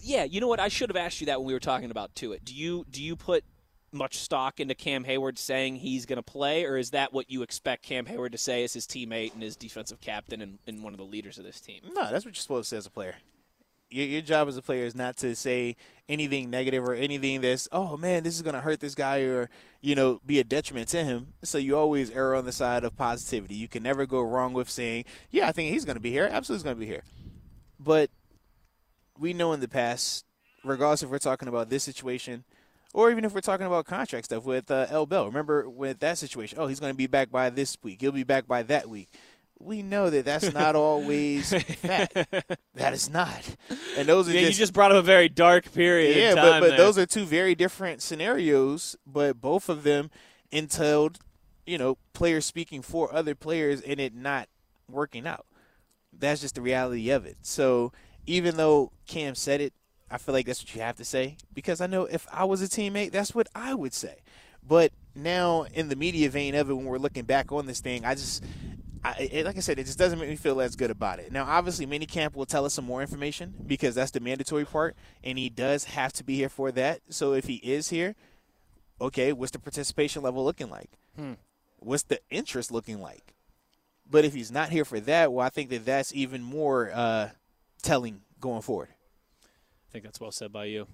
yeah, 0.03 0.25
you 0.25 0.41
know 0.41 0.49
what? 0.49 0.61
I 0.61 0.69
should 0.69 0.89
have 0.91 0.97
asked 0.97 1.21
you 1.21 1.27
that 1.27 1.41
when 1.41 1.47
we 1.47 1.53
were 1.53 1.61
talking 1.61 1.91
about 1.91 2.15
Tuitt. 2.15 2.45
Do 2.45 2.55
you 2.55 2.87
do 2.91 3.03
you 3.03 3.17
put 3.17 3.45
much 3.93 4.19
stock 4.19 4.61
into 4.61 4.75
Cam 4.75 5.05
Heyward 5.05 5.37
saying 5.37 5.77
he's 5.77 6.07
going 6.07 6.17
to 6.19 6.23
play, 6.23 6.65
or 6.65 6.77
is 6.77 6.91
that 6.91 7.13
what 7.13 7.31
you 7.31 7.43
expect 7.43 7.83
Cam 7.83 8.07
Heyward 8.07 8.33
to 8.33 8.39
say 8.39 8.63
as 8.63 8.73
his 8.73 8.87
teammate 8.87 9.35
and 9.35 9.43
his 9.43 9.57
defensive 9.57 10.01
captain 10.01 10.41
and, 10.41 10.59
and 10.67 10.83
one 10.83 10.95
of 10.95 10.99
the 10.99 11.05
leaders 11.05 11.39
of 11.39 11.45
this 11.45 11.61
team? 11.61 11.81
no 11.93 12.11
that's 12.11 12.25
what 12.25 12.27
you're 12.27 12.35
supposed 12.35 12.71
to 12.71 12.77
say 12.77 12.79
as 12.79 12.87
a 12.87 12.91
player 12.91 13.17
your, 13.91 14.07
your 14.07 14.23
job 14.23 14.49
as 14.49 14.57
a 14.57 14.63
player 14.63 14.85
is 14.85 14.95
not 14.95 15.17
to 15.19 15.35
say 15.35 15.77
anything 16.09 16.51
negative 16.51 16.85
or 16.85 16.95
anything 16.95 17.41
that's 17.41 17.69
oh 17.73 17.97
man 17.97 18.23
this 18.23 18.35
is 18.35 18.43
going 18.43 18.55
to 18.55 18.61
hurt 18.61 18.81
this 18.81 18.95
guy 18.95 19.21
or 19.21 19.49
you 19.81 19.95
know 19.95 20.21
be 20.27 20.39
a 20.41 20.45
detriment 20.45 20.89
to 20.89 21.05
him 21.05 21.29
so 21.43 21.59
you 21.59 21.77
always 21.77 22.11
err 22.11 22.35
on 22.35 22.45
the 22.45 22.53
side 22.53 22.85
of 22.85 22.97
positivity 22.97 23.55
you 23.55 23.69
can 23.69 23.83
never 23.83 24.07
go 24.07 24.21
wrong 24.21 24.53
with 24.53 24.69
saying 24.69 25.05
yeah 25.31 25.49
i 25.49 25.53
think 25.53 25.71
he's 25.71 25.85
going 25.85 25.97
to 25.97 26.01
be 26.01 26.11
here 26.11 26.29
absolutely 26.31 26.65
going 26.65 26.77
to 26.77 26.81
be 26.81 26.87
here 26.87 27.03
but 27.79 28.11
we 29.19 29.33
know 29.33 29.53
in 29.53 29.61
the 29.61 29.69
past 29.69 30.25
regardless 30.65 31.03
if 31.03 31.11
we're 31.11 31.19
talking 31.19 31.49
about 31.49 31.71
this 31.71 31.85
situation 31.85 32.45
or 32.93 33.11
even 33.11 33.25
if 33.25 33.35
we're 33.35 33.41
talking 33.41 33.67
about 33.67 33.87
contract 33.87 34.25
stuff 34.27 34.45
with 34.45 34.71
uh, 34.71 34.87
El 34.91 35.07
Bell. 35.07 35.27
Remember 35.27 35.69
with 35.69 36.01
that 36.01 36.19
situation? 36.19 36.59
Oh, 36.61 36.67
he's 36.67 36.81
going 36.81 36.93
to 36.93 36.97
be 36.97 37.07
back 37.07 37.31
by 37.31 37.51
this 37.51 37.77
week. 37.83 38.01
He'll 38.01 38.13
be 38.13 38.25
back 38.25 38.49
by 38.49 38.63
that 38.65 38.89
week. 38.89 39.09
We 39.63 39.83
know 39.83 40.09
that 40.09 40.25
that's 40.25 40.53
not 40.55 40.75
always 40.75 41.53
fact. 41.83 42.15
That 42.75 42.93
is 42.95 43.11
not. 43.11 43.57
And 43.97 44.09
those 44.09 44.29
are 44.29 44.33
Yeah, 44.33 44.41
just, 44.41 44.53
you 44.59 44.63
just 44.63 44.73
brought 44.73 44.91
up 44.91 44.97
a 44.99 45.03
very 45.03 45.29
dark 45.29 45.71
period. 45.73 46.17
yeah, 46.17 46.35
but 46.35 46.61
but 46.61 46.69
there. 46.71 46.79
those 46.79 46.97
are 46.99 47.05
two 47.07 47.25
very 47.25 47.55
different 47.55 48.01
scenarios. 48.03 48.97
But 49.07 49.41
both 49.41 49.69
of 49.69 49.83
them 49.83 50.11
entailed, 50.51 51.19
you 51.67 51.77
know, 51.79 51.99
players 52.15 52.47
speaking 52.47 52.81
for 52.83 53.13
other 53.15 53.35
players 53.35 53.81
and 53.83 54.01
it 54.01 54.15
not 54.15 54.49
working 54.89 55.27
out. 55.27 55.45
That's 56.13 56.41
just 56.41 56.55
the 56.55 56.63
reality 56.63 57.11
of 57.11 57.27
it. 57.27 57.37
So 57.43 57.93
even 58.27 58.57
though 58.57 58.93
Cam 59.07 59.35
said 59.35 59.61
it, 59.61 59.73
I 60.11 60.19
feel 60.19 60.33
like 60.35 60.47
that's 60.47 60.61
what 60.63 60.75
you 60.75 60.81
have 60.81 60.97
to 60.97 61.05
say 61.05 61.37
because 61.53 61.81
I 61.81 61.87
know 61.87 62.05
if 62.07 62.27
I 62.33 62.45
was 62.45 62.63
a 62.63 62.67
teammate, 62.67 63.13
that's 63.13 63.35
what 63.35 63.47
I 63.55 63.75
would 63.75 63.93
say. 63.95 64.17
But 64.67 64.93
now, 65.15 65.67
in 65.73 65.89
the 65.89 65.97
media 65.97 66.29
vein 66.31 66.55
of 66.55 66.69
it, 66.69 66.75
when 66.75 66.85
we're 66.85 66.99
looking 66.99 67.25
back 67.25 67.51
on 67.53 67.67
this 67.67 67.81
thing, 67.81 68.05
I 68.05 68.15
just, 68.15 68.45
I, 69.03 69.29
it, 69.33 69.47
like 69.47 69.57
I 69.57 69.61
said, 69.61 69.79
it 69.79 69.87
just 69.87 69.99
doesn't 69.99 70.19
make 70.19 70.29
me 70.29 70.37
feel 70.37 70.61
as 70.61 70.77
good 70.77 70.91
about 70.91 71.21
it. 71.21 71.33
Now, 71.33 71.45
obviously, 71.47 71.87
minicamp 71.87 72.35
will 72.35 72.47
tell 72.47 72.67
us 72.67 72.75
some 72.75 72.85
more 72.85 73.01
information 73.01 73.55
because 73.67 73.95
that's 73.95 74.11
the 74.11 74.21
mandatory 74.21 74.67
part, 74.67 74.95
and 75.25 75.39
he 75.39 75.49
does 75.49 75.85
have 75.85 76.13
to 76.15 76.25
be 76.25 76.37
here 76.37 76.51
for 76.51 76.71
that. 76.73 77.01
So 77.09 77.33
if 77.33 77.47
he 77.47 77.57
is 77.57 77.89
here, 77.89 78.15
okay, 79.01 79.33
what's 79.33 79.53
the 79.53 79.59
participation 79.59 80.23
level 80.23 80.45
looking 80.45 80.69
like? 80.69 80.91
Hmm. 81.17 81.35
What's 81.79 82.03
the 82.03 82.21
interest 82.29 82.71
looking 82.71 83.01
like? 83.01 83.35
But 84.09 84.25
if 84.25 84.35
he's 84.35 84.51
not 84.51 84.71
here 84.71 84.85
for 84.85 85.01
that, 85.01 85.33
well, 85.33 85.47
I 85.47 85.51
think 85.51 85.71
that 85.71 85.87
that's 85.87 86.15
even 86.15 86.43
more 86.43 86.91
uh, 86.93 87.31
telling 87.83 88.21
going 88.39 88.63
forward. 88.63 88.89
I 89.43 89.93
think 89.93 90.05
that's 90.05 90.21
well 90.21 90.33
said 90.33 90.53
by 90.53 90.67
you. 90.67 90.87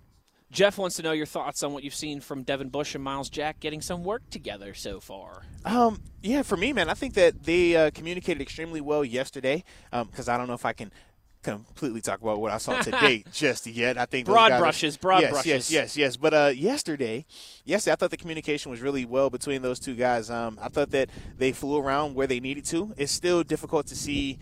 Jeff 0.51 0.78
wants 0.78 0.97
to 0.97 1.03
know 1.03 1.12
your 1.12 1.26
thoughts 1.26 1.62
on 1.62 1.72
what 1.72 1.82
you've 1.82 1.94
seen 1.94 2.20
from 2.20 2.42
Devin 2.42 2.68
Bush 2.68 2.94
and 2.94 3.03
Myles 3.03 3.28
Jack 3.28 3.61
getting 3.61 3.80
some 3.80 4.05
work 4.05 4.22
together 4.30 4.74
so 4.74 5.01
far. 5.01 5.42
Um, 5.64 6.03
yeah, 6.22 6.42
for 6.42 6.57
me, 6.57 6.72
man, 6.72 6.88
I 6.88 6.94
think 6.94 7.14
that 7.14 7.42
they 7.42 7.76
uh, 7.76 7.90
communicated 7.90 8.40
extremely 8.40 8.80
well 8.80 9.05
yesterday. 9.05 9.64
Because 9.90 10.28
I 10.28 10.36
don't 10.36 10.47
know 10.47 10.55
if 10.55 10.64
I 10.64 10.72
can 10.72 10.92
completely 11.42 12.01
talk 12.01 12.20
about 12.20 12.40
what 12.40 12.53
I 12.53 12.59
saw 12.59 12.80
today 12.80 13.24
just 13.32 13.66
yet. 13.66 13.97
I 13.99 14.07
think 14.07 14.26
Broad 14.26 14.51
guys 14.51 14.61
brushes, 14.61 14.97
broad 14.97 15.22
yes, 15.22 15.30
brushes. 15.30 15.47
Yes, 15.47 15.70
yes, 15.70 15.97
yes. 15.97 16.16
But 16.16 16.34
uh, 16.34 16.53
yesterday, 16.55 17.24
yesterday, 17.64 17.92
I 17.92 17.97
thought 17.97 18.11
the 18.11 18.16
communication 18.16 18.70
was 18.70 18.80
really 18.80 19.05
well 19.05 19.30
between 19.30 19.62
those 19.62 19.78
two 19.78 19.94
guys. 19.94 20.28
Um, 20.30 20.59
I 20.61 20.68
thought 20.68 20.90
that 20.90 21.09
they 21.38 21.53
flew 21.53 21.78
around 21.78 22.14
where 22.14 22.26
they 22.26 22.40
needed 22.40 22.64
to. 22.66 22.92
It's 22.97 23.12
still 23.12 23.42
difficult 23.42 23.86
to 23.88 23.97
see 23.97 24.38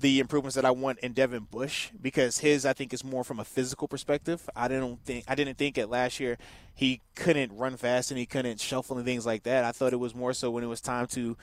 the 0.00 0.20
improvements 0.20 0.54
that 0.54 0.64
I 0.64 0.70
want 0.70 0.98
in 1.00 1.12
Devin 1.12 1.48
Bush 1.50 1.90
because 2.00 2.38
his 2.38 2.64
I 2.64 2.72
think 2.72 2.92
is 2.92 3.04
more 3.04 3.24
from 3.24 3.40
a 3.40 3.44
physical 3.44 3.88
perspective. 3.88 4.48
I 4.54 4.68
didn't 4.68 5.04
think 5.04 5.24
I 5.26 5.34
didn't 5.34 5.58
think 5.58 5.78
at 5.78 5.90
last 5.90 6.20
year 6.20 6.38
he 6.74 7.00
couldn't 7.14 7.56
run 7.56 7.76
fast 7.76 8.10
and 8.10 8.18
he 8.18 8.26
couldn't 8.26 8.60
shuffle 8.60 8.96
and 8.96 9.06
things 9.06 9.26
like 9.26 9.42
that. 9.44 9.64
I 9.64 9.72
thought 9.72 9.92
it 9.92 9.96
was 9.96 10.14
more 10.14 10.32
so 10.32 10.50
when 10.50 10.62
it 10.64 10.68
was 10.68 10.80
time 10.80 11.06
to 11.08 11.36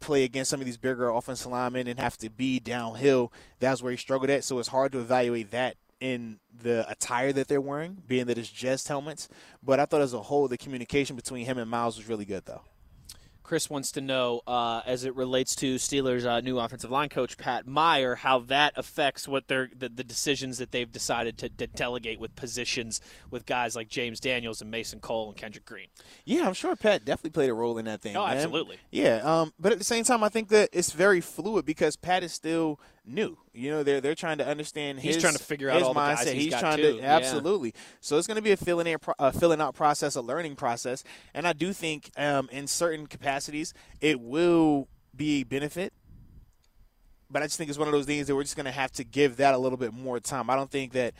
play 0.00 0.24
against 0.24 0.50
some 0.50 0.60
of 0.60 0.66
these 0.66 0.76
bigger 0.76 1.08
offensive 1.08 1.50
linemen 1.50 1.86
and 1.86 1.98
have 1.98 2.18
to 2.18 2.28
be 2.28 2.60
downhill. 2.60 3.32
That's 3.58 3.82
where 3.82 3.92
he 3.92 3.96
struggled 3.96 4.30
at. 4.30 4.44
So 4.44 4.58
it's 4.58 4.68
hard 4.68 4.92
to 4.92 4.98
evaluate 4.98 5.50
that 5.52 5.76
in 6.00 6.38
the 6.54 6.88
attire 6.90 7.32
that 7.32 7.48
they're 7.48 7.60
wearing, 7.60 8.02
being 8.06 8.26
that 8.26 8.36
it's 8.36 8.50
just 8.50 8.88
helmets. 8.88 9.28
But 9.62 9.80
I 9.80 9.86
thought 9.86 10.02
as 10.02 10.12
a 10.12 10.20
whole, 10.20 10.48
the 10.48 10.58
communication 10.58 11.16
between 11.16 11.46
him 11.46 11.56
and 11.56 11.70
Myles 11.70 11.96
was 11.96 12.08
really 12.08 12.26
good, 12.26 12.44
though. 12.44 12.60
Chris 13.44 13.68
wants 13.68 13.92
to 13.92 14.00
know, 14.00 14.40
uh, 14.46 14.80
as 14.86 15.04
it 15.04 15.14
relates 15.14 15.54
to 15.54 15.76
Steelers' 15.76 16.24
uh, 16.24 16.40
new 16.40 16.58
offensive 16.58 16.90
line 16.90 17.10
coach 17.10 17.36
Pat 17.36 17.66
Meyer, 17.66 18.14
how 18.16 18.38
that 18.40 18.72
affects 18.74 19.28
what 19.28 19.48
they're 19.48 19.68
the, 19.76 19.90
the 19.90 20.02
decisions 20.02 20.56
that 20.58 20.72
they've 20.72 20.90
decided 20.90 21.36
to, 21.38 21.50
to 21.50 21.66
delegate 21.66 22.18
with 22.18 22.34
positions 22.34 23.02
with 23.30 23.44
guys 23.44 23.76
like 23.76 23.88
James 23.88 24.18
Daniels 24.18 24.62
and 24.62 24.70
Mason 24.70 24.98
Cole 24.98 25.28
and 25.28 25.36
Kendrick 25.36 25.66
Green. 25.66 25.88
Yeah, 26.24 26.46
I'm 26.46 26.54
sure 26.54 26.74
Pat 26.74 27.04
definitely 27.04 27.30
played 27.30 27.50
a 27.50 27.54
role 27.54 27.76
in 27.76 27.84
that 27.84 28.00
thing. 28.00 28.16
Oh, 28.16 28.26
man. 28.26 28.34
absolutely. 28.34 28.78
Yeah, 28.90 29.16
um, 29.18 29.52
but 29.60 29.72
at 29.72 29.78
the 29.78 29.84
same 29.84 30.04
time, 30.04 30.24
I 30.24 30.30
think 30.30 30.48
that 30.48 30.70
it's 30.72 30.92
very 30.92 31.20
fluid 31.20 31.66
because 31.66 31.96
Pat 31.96 32.24
is 32.24 32.32
still 32.32 32.80
new. 33.06 33.36
You 33.52 33.70
know, 33.70 33.82
they're 33.82 34.00
they're 34.00 34.14
trying 34.14 34.38
to 34.38 34.46
understand. 34.46 35.00
He's 35.00 35.14
his, 35.16 35.22
trying 35.22 35.34
to 35.34 35.42
figure 35.42 35.70
out 35.70 35.76
his 35.78 35.84
all 35.84 35.94
the 35.94 36.00
mindset. 36.00 36.34
he's, 36.34 36.54
trying 36.54 36.78
too. 36.78 36.92
to 36.94 36.96
Yeah. 36.98 37.16
absolutely. 37.16 37.74
So 38.00 38.18
it's 38.18 38.26
going 38.26 38.36
to 38.36 38.42
be 38.42 38.52
a 38.52 38.56
filling 38.56 38.86
in, 38.86 38.98
pro- 38.98 39.14
uh, 39.18 39.30
filling 39.30 39.60
out 39.60 39.74
process, 39.74 40.16
a 40.16 40.20
learning 40.20 40.56
process, 40.56 41.04
and 41.34 41.46
I 41.46 41.52
do 41.52 41.72
think 41.72 42.10
um, 42.16 42.48
in 42.52 42.66
certain 42.66 43.06
capacities 43.06 43.74
it 44.00 44.20
will 44.20 44.88
be 45.16 45.40
a 45.40 45.44
benefit. 45.44 45.92
But 47.30 47.42
I 47.42 47.46
just 47.46 47.58
think 47.58 47.68
it's 47.70 47.78
one 47.78 47.88
of 47.88 47.92
those 47.92 48.06
things 48.06 48.26
that 48.28 48.34
we're 48.36 48.42
just 48.44 48.56
going 48.56 48.66
to 48.66 48.72
have 48.72 48.92
to 48.92 49.04
give 49.04 49.36
that 49.38 49.54
a 49.54 49.58
little 49.58 49.78
bit 49.78 49.92
more 49.92 50.20
time. 50.20 50.50
I 50.50 50.56
don't 50.56 50.70
think 50.70 50.92
that 50.92 51.14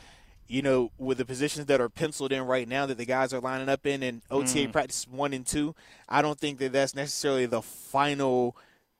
you 0.47 0.61
know, 0.61 0.91
with 0.99 1.17
the 1.17 1.25
positions 1.25 1.65
that 1.65 1.81
are 1.81 1.89
penciled 1.89 2.31
in 2.31 2.43
right 2.43 2.67
now 2.67 2.85
that 2.85 2.99
the 2.99 3.05
guys 3.05 3.33
are 3.33 3.39
lining 3.39 3.67
up 3.67 3.83
in 3.87 4.03
and 4.03 4.21
Mm. 4.29 4.43
OTA 4.65 4.71
practice 4.71 5.07
one 5.07 5.33
and 5.33 5.43
two, 5.45 5.73
I 6.07 6.21
don't 6.21 6.39
think 6.39 6.59
that 6.59 6.71
that's 6.71 6.93
necessarily 6.93 7.47
the 7.47 7.63
final 7.63 8.55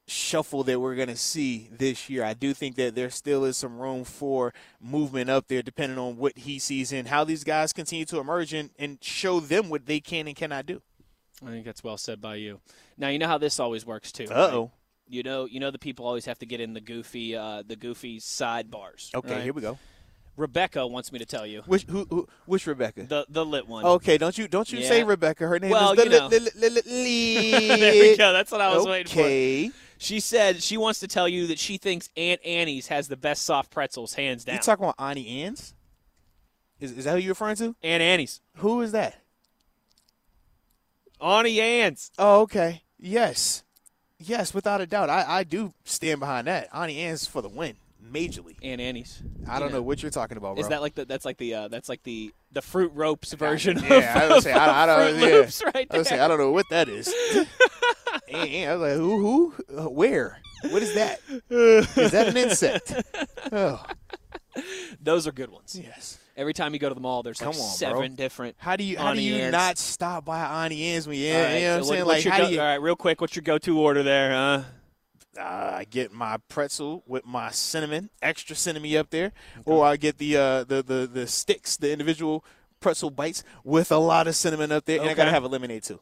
shuffle 0.07 0.63
that 0.63 0.79
we're 0.79 0.95
going 0.95 1.07
to 1.07 1.15
see 1.15 1.69
this 1.71 2.09
year. 2.09 2.23
I 2.23 2.33
do 2.33 2.53
think 2.53 2.75
that 2.75 2.95
there 2.95 3.09
still 3.09 3.43
is 3.43 3.57
some 3.57 3.79
room 3.79 4.03
for 4.03 4.53
movement 4.79 5.29
up 5.29 5.47
there 5.47 5.61
depending 5.61 5.97
on 5.97 6.17
what 6.17 6.37
he 6.37 6.59
sees 6.59 6.91
and 6.91 7.07
how 7.07 7.23
these 7.23 7.43
guys 7.43 7.73
continue 7.73 8.05
to 8.05 8.19
emerge 8.19 8.53
and, 8.53 8.69
and 8.77 8.99
show 9.01 9.39
them 9.39 9.69
what 9.69 9.85
they 9.85 9.99
can 9.99 10.27
and 10.27 10.35
cannot 10.35 10.65
do. 10.65 10.81
I 11.43 11.49
think 11.49 11.65
that's 11.65 11.83
well 11.83 11.97
said 11.97 12.21
by 12.21 12.35
you. 12.35 12.59
Now 12.97 13.09
you 13.09 13.19
know 13.19 13.27
how 13.27 13.37
this 13.37 13.59
always 13.59 13.85
works 13.85 14.11
too. 14.11 14.27
Uh 14.29 14.49
oh. 14.51 14.61
right? 14.61 14.69
You 15.07 15.23
know, 15.23 15.45
you 15.45 15.59
know 15.59 15.69
the 15.69 15.79
people 15.79 16.07
always 16.07 16.25
have 16.25 16.39
to 16.39 16.45
get 16.45 16.59
in 16.59 16.73
the 16.73 16.81
goofy, 16.81 17.35
uh, 17.35 17.63
the 17.65 17.75
goofy 17.75 18.19
sidebars. 18.19 19.13
Okay, 19.13 19.33
right? 19.33 19.43
here 19.43 19.53
we 19.53 19.61
go. 19.61 19.77
Rebecca 20.37 20.85
wants 20.85 21.11
me 21.11 21.19
to 21.19 21.25
tell 21.25 21.45
you 21.45 21.61
Which 21.65 21.83
who, 21.83 22.05
who 22.09 22.27
which 22.45 22.67
Rebecca? 22.67 23.03
the 23.03 23.25
the 23.29 23.45
lit 23.45 23.67
one. 23.67 23.85
Okay, 23.85 24.17
don't 24.17 24.37
you 24.37 24.47
don't 24.47 24.69
you 24.71 24.83
say 24.83 25.03
Rebecca. 25.03 25.47
Her 25.47 25.59
name 25.59 25.71
Well, 25.71 25.93
is 25.93 26.03
you 26.03 26.09
know. 26.09 26.27
Li- 26.27 27.51
there 27.79 27.91
we 27.93 28.17
go. 28.17 28.33
That's 28.33 28.51
what 28.51 28.61
I 28.61 28.75
was 28.75 28.85
waiting 28.85 29.11
for. 29.13 29.19
Okay. 29.21 29.71
She 29.97 30.19
said 30.19 30.61
she 30.61 30.77
wants 30.77 30.99
to 30.99 31.07
tell 31.07 31.27
you 31.29 31.47
that 31.47 31.59
she 31.59 31.77
thinks 31.77 32.09
Aunt 32.17 32.41
Annie's 32.45 32.87
has 32.87 33.07
the 33.07 33.15
best 33.15 33.43
soft 33.43 33.71
pretzels, 33.71 34.13
hands 34.13 34.43
down. 34.43 34.55
You 34.55 34.61
talking 34.61 34.83
about 34.83 34.95
Auntie 34.99 35.41
Anne's? 35.41 35.73
Is, 36.81 36.91
is 36.91 37.05
that 37.05 37.13
who 37.13 37.19
you're 37.19 37.29
referring 37.29 37.55
to? 37.57 37.75
Aunt 37.81 38.01
Annie's. 38.03 38.41
Who 38.57 38.81
is 38.81 38.91
that? 38.91 39.21
Auntie 41.21 41.61
Anne's. 41.61 42.11
Oh, 42.19 42.41
okay. 42.41 42.83
Yes. 42.99 43.63
Yes, 44.19 44.53
without 44.53 44.81
a 44.81 44.85
doubt. 44.85 45.09
I, 45.09 45.25
I 45.39 45.43
do 45.43 45.73
stand 45.83 46.19
behind 46.19 46.47
that. 46.47 46.67
Auntie 46.73 46.99
Anne's 46.99 47.25
for 47.27 47.41
the 47.41 47.49
win, 47.49 47.75
majorly. 48.11 48.55
And 48.63 48.79
Annie's. 48.81 49.21
I 49.47 49.59
don't 49.59 49.69
You 49.69 49.75
know 49.75 49.81
what 49.81 50.01
you're 50.01 50.11
talking 50.11 50.37
about, 50.37 50.55
bro. 50.55 50.61
Is 50.63 50.69
that 50.69 50.81
like 50.81 50.95
the 50.95 51.05
that's 51.05 51.25
like 51.25 51.37
the 51.37 51.53
uh, 51.53 51.67
that's 51.67 51.89
like 51.89 52.03
the 52.03 52.33
the 52.51 52.61
fruit 52.61 52.91
ropes 52.95 53.33
version 53.33 53.79
yeah, 53.83 54.13
I 54.15 54.23
of, 54.23 54.29
was 54.31 54.43
say 54.43 54.53
I, 54.53 54.83
I 54.83 54.85
don't. 54.85 55.19
Fruit 55.19 55.29
Yeah. 55.29 55.35
Loops 55.37 55.63
right 55.73 55.87
I 55.91 55.97
was 55.97 56.07
say. 56.07 56.19
I 56.19 56.27
don't 56.27 56.37
know 56.39 56.51
what 56.51 56.65
that 56.69 56.87
is. 56.89 57.07
and 58.33 58.69
I 58.71 58.75
was 58.75 58.81
like, 58.81 58.97
who? 58.97 59.19
Who? 59.69 59.77
Uh, 59.77 59.89
where? 59.89 60.39
What 60.69 60.81
is 60.81 60.93
that? 60.95 61.19
Is 61.49 62.11
that 62.11 62.27
an 62.29 62.37
insect? 62.37 62.93
Oh, 63.51 63.85
Those 65.01 65.27
are 65.27 65.31
good 65.31 65.51
ones. 65.51 65.79
yes. 65.81 66.17
Every 66.35 66.53
time 66.53 66.73
you 66.73 66.79
go 66.79 66.89
to 66.89 66.95
the 66.95 66.99
mall, 67.01 67.21
there's 67.23 67.39
like 67.39 67.51
Come 67.51 67.61
on, 67.61 67.67
bro. 67.67 67.75
seven 67.75 68.15
different. 68.15 68.55
How 68.57 68.75
do 68.75 68.83
you 68.83 68.97
how 68.97 69.13
do 69.13 69.21
you 69.21 69.35
Anne's. 69.35 69.51
not 69.51 69.77
stop 69.77 70.25
by 70.25 70.39
Auntie 70.65 70.83
Anne's 70.83 71.07
when 71.07 71.17
you, 71.17 71.31
All 71.33 71.41
right, 71.41 71.53
you 71.55 71.61
know 71.61 71.71
what 71.73 71.77
I'm 71.77 71.83
saying? 71.85 72.05
Like 72.05 72.23
go- 72.25 72.47
do 72.47 72.53
you? 72.53 72.59
all 72.59 72.65
right, 72.65 72.81
real 72.81 72.95
quick, 72.95 73.21
what's 73.21 73.35
your 73.35 73.43
go-to 73.43 73.79
order 73.79 74.01
there? 74.03 74.31
Huh? 74.31 74.63
Uh, 75.39 75.71
I 75.77 75.85
get 75.89 76.11
my 76.11 76.37
pretzel 76.49 77.03
with 77.07 77.25
my 77.25 77.51
cinnamon, 77.51 78.09
extra 78.21 78.55
cinnamon 78.55 78.95
up 78.97 79.09
there, 79.09 79.31
or 79.65 79.85
I 79.85 79.97
get 79.97 80.17
the 80.17 80.37
uh, 80.37 80.63
the 80.63 80.81
the 80.83 81.07
the 81.11 81.27
sticks, 81.27 81.77
the 81.77 81.91
individual 81.91 82.43
pretzel 82.79 83.09
bites 83.09 83.43
with 83.63 83.91
a 83.91 83.97
lot 83.97 84.27
of 84.27 84.35
cinnamon 84.35 84.71
up 84.71 84.85
there, 84.85 84.99
and 85.01 85.09
I 85.09 85.13
gotta 85.13 85.31
have 85.31 85.43
a 85.43 85.47
lemonade 85.47 85.83
too. 85.83 85.99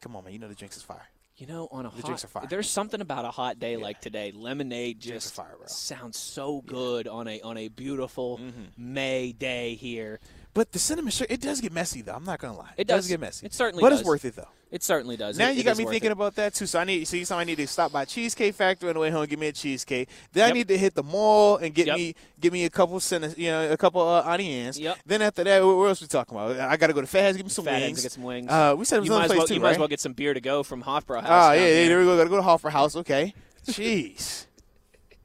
Come 0.00 0.16
on, 0.16 0.24
man, 0.24 0.32
you 0.32 0.38
know 0.38 0.48
the 0.48 0.54
drinks 0.54 0.76
is 0.76 0.82
fire. 0.82 1.06
You 1.36 1.46
know, 1.46 1.66
on 1.72 1.86
a 1.86 1.90
The 1.90 2.02
drinks 2.02 2.22
hot, 2.22 2.24
are 2.24 2.28
fire. 2.28 2.46
there's 2.48 2.68
something 2.68 3.00
about 3.00 3.24
a 3.24 3.30
hot 3.30 3.58
day 3.58 3.76
like 3.76 4.00
today. 4.00 4.32
Lemonade 4.34 5.00
just 5.00 5.34
fire, 5.34 5.56
sounds 5.66 6.16
so 6.18 6.60
good 6.64 7.08
on 7.08 7.26
a 7.26 7.40
on 7.40 7.56
a 7.56 7.68
beautiful 7.68 8.40
May 8.76 9.32
day 9.32 9.74
here. 9.74 10.20
But 10.54 10.72
the 10.72 10.78
cinnamon 10.78 11.10
sugar, 11.10 11.32
it 11.32 11.40
does 11.40 11.60
get 11.62 11.72
messy 11.72 12.02
though. 12.02 12.12
I'm 12.14 12.24
not 12.24 12.38
gonna 12.38 12.56
lie, 12.58 12.72
It 12.76 12.86
does. 12.86 13.08
get 13.08 13.18
messy. 13.20 13.46
It 13.46 13.54
certainly 13.54 13.80
but 13.80 13.88
does. 13.90 14.00
it's 14.00 14.06
worth 14.06 14.24
it 14.26 14.36
though. 14.36 14.48
It 14.70 14.82
certainly 14.82 15.16
does. 15.16 15.36
Now 15.38 15.48
It- 15.50 15.54
you 15.54 15.60
it 15.60 15.64
got 15.64 15.76
me 15.78 15.84
thinking 15.84 16.08
it. 16.10 16.12
about 16.12 16.34
that 16.36 16.54
too. 16.54 16.66
So 16.66 16.78
I 16.78 16.84
need 16.84 17.04
so 17.06 17.36
I 17.36 17.44
need 17.44 17.56
to 17.56 17.66
stop 17.66 17.90
by 17.92 18.04
Cheesecake 18.04 18.54
Factory 18.54 18.88
on 18.90 18.94
the 18.94 19.00
way 19.00 19.10
home, 19.10 19.24
give 19.26 19.38
me 19.38 19.46
a 19.48 19.52
cheesecake. 19.52 20.08
Then 20.32 20.48
I 20.50 20.52
need 20.52 20.68
to 20.68 20.76
hit 20.78 20.94
the 20.94 21.02
mall 21.02 21.56
and 21.56 21.74
get 21.74 21.86
Yep. 21.86 21.96
me 21.96 22.14
give 22.40 22.52
me 22.52 22.64
a 22.66 22.70
couple 22.70 22.98
cinnamon, 23.00 23.34
you 23.38 23.50
know, 23.50 23.70
a 23.72 23.76
couple 23.78 24.02
uh, 24.06 24.22
onions. 24.24 24.78
Yep. 24.78 24.98
Then 25.06 25.22
after 25.22 25.42
that, 25.44 25.64
what 25.64 25.76
what 25.76 25.88
else 25.88 26.00
we 26.02 26.06
talking 26.06 26.36
about? 26.36 26.58
I 26.58 26.76
got 26.76 26.88
to 26.88 26.92
go 26.92 27.00
to 27.00 27.06
Fast, 27.06 27.36
give 27.38 27.46
me 27.46 27.50
some 27.50 27.64
Fatheads 27.64 27.84
wings. 27.86 28.02
get 28.02 28.12
some 28.12 28.22
wings. 28.24 28.50
Uh, 28.50 28.74
we 28.76 28.84
said 28.84 28.96
it 28.96 29.00
was 29.00 29.06
you 29.08 29.12
another 29.14 29.22
might 29.22 29.26
place 29.28 29.38
well 29.38 29.46
too, 29.46 29.54
you 29.54 29.60
right? 29.60 29.64
might 29.68 29.72
as 29.72 29.78
well 29.78 29.88
get 29.88 30.00
some 30.00 30.12
beer 30.12 30.34
to 30.34 30.40
go 30.40 30.62
from 30.62 30.82
Hofbräu 30.82 31.22
House. 31.22 31.50
Oh 31.50 31.52
yeah, 31.52 31.66
yeah, 31.66 31.88
there 31.88 31.98
we 31.98 32.04
go. 32.04 32.16
Got 32.18 32.24
to 32.24 32.28
go 32.30 32.36
to 32.36 32.70
House. 32.70 32.96
Okay. 32.96 33.34
Jeez. 33.66 34.46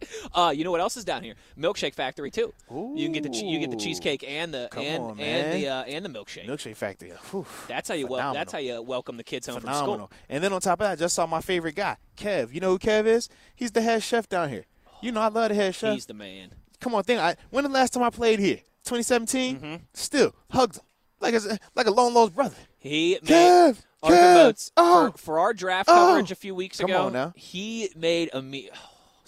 Uh, 0.33 0.53
you 0.55 0.63
know 0.63 0.71
what 0.71 0.81
else 0.81 0.97
is 0.97 1.05
down 1.05 1.23
here? 1.23 1.33
Milkshake 1.57 1.95
Factory 1.95 2.29
too. 2.29 2.53
You 2.69 3.05
can 3.05 3.11
get 3.11 3.23
the 3.23 3.29
che- 3.29 3.45
you 3.45 3.59
get 3.59 3.71
the 3.71 3.77
cheesecake 3.77 4.23
and 4.27 4.53
the 4.53 4.67
Come 4.69 4.83
and 4.83 5.03
on, 5.03 5.19
and 5.19 5.53
the 5.53 5.67
uh, 5.67 5.83
and 5.83 6.05
the 6.05 6.09
milkshake. 6.09 6.47
Milkshake 6.47 6.75
Factory. 6.75 7.11
Whew. 7.31 7.45
That's 7.67 7.89
how 7.89 7.95
you 7.95 8.07
wel- 8.07 8.33
that's 8.33 8.51
how 8.51 8.59
you 8.59 8.81
welcome 8.81 9.17
the 9.17 9.23
kids 9.23 9.47
home 9.47 9.59
Phenomenal. 9.61 9.85
from 9.85 9.95
school. 9.95 10.11
And 10.29 10.43
then 10.43 10.53
on 10.53 10.61
top 10.61 10.81
of 10.81 10.85
that, 10.85 10.91
I 10.91 10.95
just 10.95 11.15
saw 11.15 11.25
my 11.25 11.41
favorite 11.41 11.75
guy, 11.75 11.97
Kev. 12.17 12.53
You 12.53 12.59
know 12.59 12.71
who 12.71 12.79
Kev 12.79 13.05
is? 13.05 13.29
He's 13.55 13.71
the 13.71 13.81
head 13.81 14.03
chef 14.03 14.27
down 14.29 14.49
here. 14.49 14.65
You 15.01 15.11
know 15.11 15.21
I 15.21 15.29
love 15.29 15.49
the 15.49 15.55
head 15.55 15.73
chef. 15.73 15.93
He's 15.93 16.05
the 16.05 16.13
man. 16.13 16.53
Come 16.79 16.93
on, 16.93 17.03
think. 17.03 17.19
I, 17.19 17.35
when 17.49 17.63
the 17.63 17.69
last 17.69 17.93
time 17.93 18.03
I 18.03 18.09
played 18.09 18.39
here? 18.39 18.57
2017. 18.83 19.55
Mm-hmm. 19.55 19.75
Still 19.93 20.35
hugged 20.51 20.77
him 20.77 20.83
like 21.19 21.33
a 21.33 21.59
like 21.75 21.87
a 21.87 21.91
long 21.91 22.13
lost 22.13 22.35
brother. 22.35 22.55
He 22.77 23.17
Kev, 23.23 23.81
Kev, 24.03 24.71
oh, 24.77 25.11
for, 25.11 25.17
for 25.17 25.39
our 25.39 25.53
draft 25.53 25.89
oh. 25.89 25.93
coverage 25.93 26.31
a 26.31 26.35
few 26.35 26.55
weeks 26.55 26.79
Come 26.79 26.89
ago. 26.89 27.05
on 27.07 27.13
now. 27.13 27.33
He 27.35 27.89
made 27.95 28.29
a 28.33 28.41
me. 28.41 28.69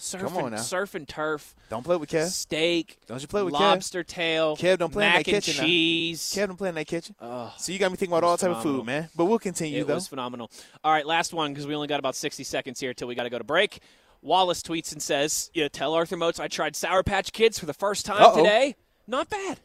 Surf 0.02 0.22
Come 0.22 0.36
on 0.38 0.50
now. 0.52 0.56
surf 0.56 0.94
and 0.94 1.06
turf, 1.06 1.54
Don't 1.68 1.82
play 1.84 1.96
with 1.96 2.08
Kev. 2.08 2.28
steak, 2.28 2.98
Don't 3.06 3.20
you 3.20 3.28
play 3.28 3.42
with 3.42 3.52
Kev. 3.52 3.60
lobster 3.60 4.02
tail, 4.02 4.56
Kev, 4.56 4.78
don't 4.78 4.90
play 4.90 5.04
in 5.06 5.12
mac 5.12 5.26
that 5.26 5.32
and 5.34 5.42
kitchen 5.44 5.56
now. 5.60 5.66
cheese. 5.66 6.20
Kev 6.34 6.46
don't 6.46 6.56
play 6.56 6.68
in 6.70 6.74
that 6.76 6.86
kitchen. 6.86 7.14
Ugh. 7.20 7.52
So 7.58 7.70
you 7.72 7.78
got 7.78 7.90
me 7.90 7.96
thinking 7.98 8.12
about 8.16 8.24
all 8.24 8.32
was 8.32 8.40
type 8.40 8.50
of 8.50 8.62
food, 8.62 8.86
man. 8.86 9.10
But 9.14 9.26
we'll 9.26 9.38
continue 9.38 9.82
It 9.82 9.86
though. 9.86 9.96
was 9.96 10.08
phenomenal. 10.08 10.50
All 10.82 10.90
right, 10.92 11.06
last 11.06 11.34
one 11.34 11.52
because 11.52 11.66
we 11.66 11.74
only 11.74 11.86
got 11.88 11.98
about 12.00 12.16
60 12.16 12.42
seconds 12.44 12.80
here 12.80 12.94
till 12.94 13.08
we 13.08 13.14
got 13.14 13.24
to 13.24 13.30
go 13.30 13.38
to 13.38 13.44
break. 13.44 13.80
Wallace 14.22 14.62
tweets 14.62 14.92
and 14.92 15.02
says, 15.02 15.50
"Yeah, 15.54 15.68
tell 15.68 15.92
Arthur 15.94 16.16
Moats 16.16 16.40
I 16.40 16.48
tried 16.48 16.76
Sour 16.76 17.02
Patch 17.02 17.32
Kids 17.32 17.58
for 17.58 17.66
the 17.66 17.74
first 17.74 18.04
time 18.06 18.22
Uh-oh. 18.22 18.36
today. 18.38 18.76
Not 19.06 19.28
bad. 19.28 19.60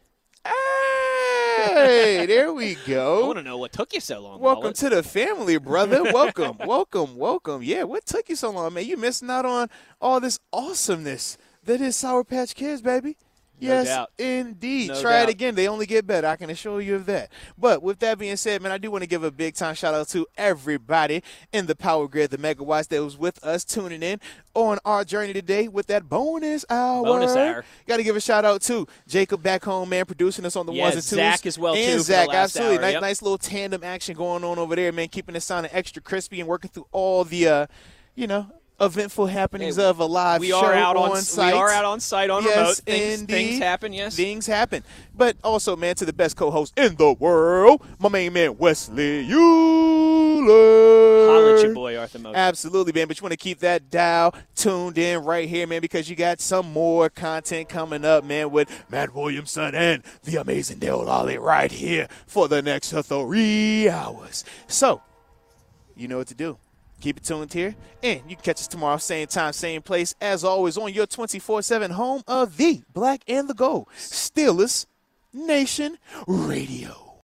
Ah! 0.46 0.52
Hey, 1.56 2.26
there 2.26 2.54
we 2.54 2.76
go. 2.86 3.24
I 3.24 3.28
want 3.28 3.38
to 3.40 3.44
know 3.44 3.58
what 3.58 3.72
took 3.72 3.94
you 3.94 4.00
so 4.02 4.20
long. 4.20 4.40
Welcome 4.40 4.64
Wallace. 4.64 4.80
to 4.80 4.90
the 4.90 5.04
family, 5.04 5.58
brother. 5.58 6.04
Welcome, 6.04 6.58
welcome, 6.66 7.16
welcome. 7.16 7.64
Yeah, 7.64 7.84
what 7.84 8.06
took 8.06 8.28
you 8.30 8.36
so 8.36 8.52
long, 8.52 8.74
man? 8.74 8.86
You 8.86 8.98
missing 8.98 9.30
out 9.30 9.46
on 9.46 9.70
all 10.02 10.20
this 10.20 10.40
awesomeness 10.52 11.38
that 11.64 11.82
is 11.82 11.96
Sour 11.96 12.24
Patch 12.24 12.56
Kids, 12.56 12.82
baby. 12.82 13.18
No 13.62 13.68
yes, 13.70 13.88
doubt. 13.88 14.12
indeed. 14.18 14.90
No 14.90 15.02
Try 15.02 15.12
doubt. 15.20 15.30
it 15.30 15.32
again. 15.32 15.56
They 15.56 15.68
only 15.68 15.86
get 15.86 16.06
better. 16.06 16.28
I 16.28 16.36
can 16.36 16.50
assure 16.50 16.82
you 16.82 16.96
of 16.96 17.06
that. 17.06 17.32
But 17.58 17.82
with 17.82 18.00
that 18.00 18.18
being 18.20 18.36
said, 18.36 18.62
man, 18.62 18.72
I 18.72 18.78
do 18.78 18.92
want 18.92 19.04
to 19.04 19.08
give 19.08 19.24
a 19.24 19.32
big 19.32 19.56
time 19.56 19.76
shout 19.76 19.94
out 19.94 20.10
to 20.10 20.28
everybody 20.38 21.24
in 21.54 21.66
the 21.66 21.76
Power 21.76 22.08
Grid, 22.10 22.32
the 22.32 22.38
megawatts 22.38 22.90
that 22.90 23.02
was 23.02 23.18
with 23.18 23.42
us 23.44 23.64
tuning 23.64 24.04
in 24.04 24.20
on 24.54 24.78
our 24.84 25.04
journey 25.06 25.32
today 25.32 25.68
with 25.70 25.88
that 25.88 26.10
bonus 26.10 26.66
hour. 26.70 27.04
Bonus 27.04 27.36
hour. 27.36 27.64
Got 27.88 27.98
to 27.98 28.04
give 28.04 28.16
a 28.18 28.22
shout 28.22 28.44
out 28.44 28.62
to 28.64 28.88
Jacob 29.08 29.42
back 29.42 29.64
home, 29.64 29.88
man, 29.90 30.06
producing 30.06 30.46
us 30.46 30.56
on 30.58 30.66
the 30.66 30.74
Yeah, 30.74 30.84
ones 30.84 30.96
and 30.96 31.04
twos. 31.04 31.16
Zach 31.18 31.46
as 31.46 31.58
well, 31.58 31.76
and 31.76 31.86
too, 31.86 31.98
the 31.98 32.04
Zach, 32.04 32.30
absolutely. 32.34 32.76
hour, 32.78 32.82
Nice, 32.82 32.94
yep. 32.94 33.02
nice 33.02 33.22
little 33.22 33.38
tandem 33.38 33.84
action 33.84 34.16
going 34.18 34.44
on 34.44 34.60
over 34.60 34.76
there, 34.76 34.92
man. 34.92 35.08
Keeping 35.08 35.36
it 35.36 35.42
sounding 35.42 35.72
extra 35.74 36.02
crispy 36.02 36.40
and 36.42 36.50
working 36.50 36.70
through 36.72 36.88
all 36.92 37.24
the, 37.24 37.48
uh, 37.48 37.68
you 38.16 38.28
know, 38.28 38.48
eventful 38.80 39.28
happenings 39.28 39.78
Hey, 39.78 39.86
of 39.86 40.00
a 40.00 40.06
live 40.06 40.42
we 40.42 40.50
show 40.50 40.66
are 40.66 40.74
out 40.74 40.98
on, 40.98 41.18
site. 41.22 41.54
We 41.54 41.60
are 41.60 41.70
out 41.70 41.86
on 41.86 42.00
site 42.00 42.30
on 42.30 42.44
Yes, 42.44 42.58
remote. 42.58 42.76
Things, 42.78 43.20
indeed. 43.22 43.34
things 43.34 43.60
happen. 43.60 43.94
Yes. 43.94 44.16
Things 44.16 44.46
happen. 44.48 44.84
But 45.16 45.38
also, 45.44 45.76
man, 45.76 45.96
to 45.96 46.06
the 46.06 46.14
best 46.14 46.36
co-host 46.36 46.74
in 46.78 46.96
the 46.96 47.14
world, 47.14 47.82
my 48.00 48.10
main 48.10 48.34
man 48.34 48.58
Wesley 48.58 49.26
Euler. 49.32 51.28
Holla 51.28 51.56
at 51.56 51.64
your 51.64 51.74
boy 51.74 51.98
Arthur. 51.98 52.20
Absolutely, 52.34 52.94
man. 52.94 53.08
But 53.08 53.20
you 53.20 53.24
want 53.24 53.32
to 53.32 53.38
keep 53.38 53.60
that 53.60 53.90
dial 53.90 54.36
tuned 54.56 54.98
in 54.98 55.24
right 55.24 55.48
here, 55.48 55.66
man, 55.68 55.82
because 55.82 56.10
you 56.10 56.16
got 56.16 56.40
some 56.40 56.72
more 56.72 57.10
content 57.10 57.70
coming 57.70 58.06
up, 58.06 58.24
man, 58.24 58.52
with 58.52 58.70
Matt 58.90 59.16
Williamson 59.16 59.74
and 59.76 60.04
the 60.24 60.36
amazing 60.38 60.80
Dale 60.80 61.04
Lolley 61.04 61.40
right 61.40 61.72
here 61.72 62.08
for 62.28 62.48
the 62.48 62.62
next 62.62 62.92
three 62.92 63.90
hours. 63.90 64.44
So, 64.68 65.02
you 65.96 66.08
know 66.08 66.18
what 66.18 66.28
to 66.28 66.36
do. 66.36 66.58
Keep 67.06 67.18
it 67.18 67.24
tuned 67.24 67.54
here. 67.54 67.76
And 68.02 68.22
you 68.28 68.36
can 68.36 68.44
catch 68.46 68.62
us 68.62 68.68
tomorrow, 68.68 68.98
same 68.98 69.28
time, 69.28 69.54
same 69.54 69.84
place, 69.84 70.16
as 70.20 70.44
always, 70.44 70.76
on 70.76 70.92
your 70.92 71.06
24 71.06 71.62
7 71.62 71.92
home 71.92 72.24
of 72.28 72.58
the 72.58 72.82
Black 72.96 73.22
and 73.28 73.48
the 73.48 73.54
Gold 73.54 73.90
Steelers 73.96 74.88
Nation 75.32 76.00
Radio. 76.26 77.05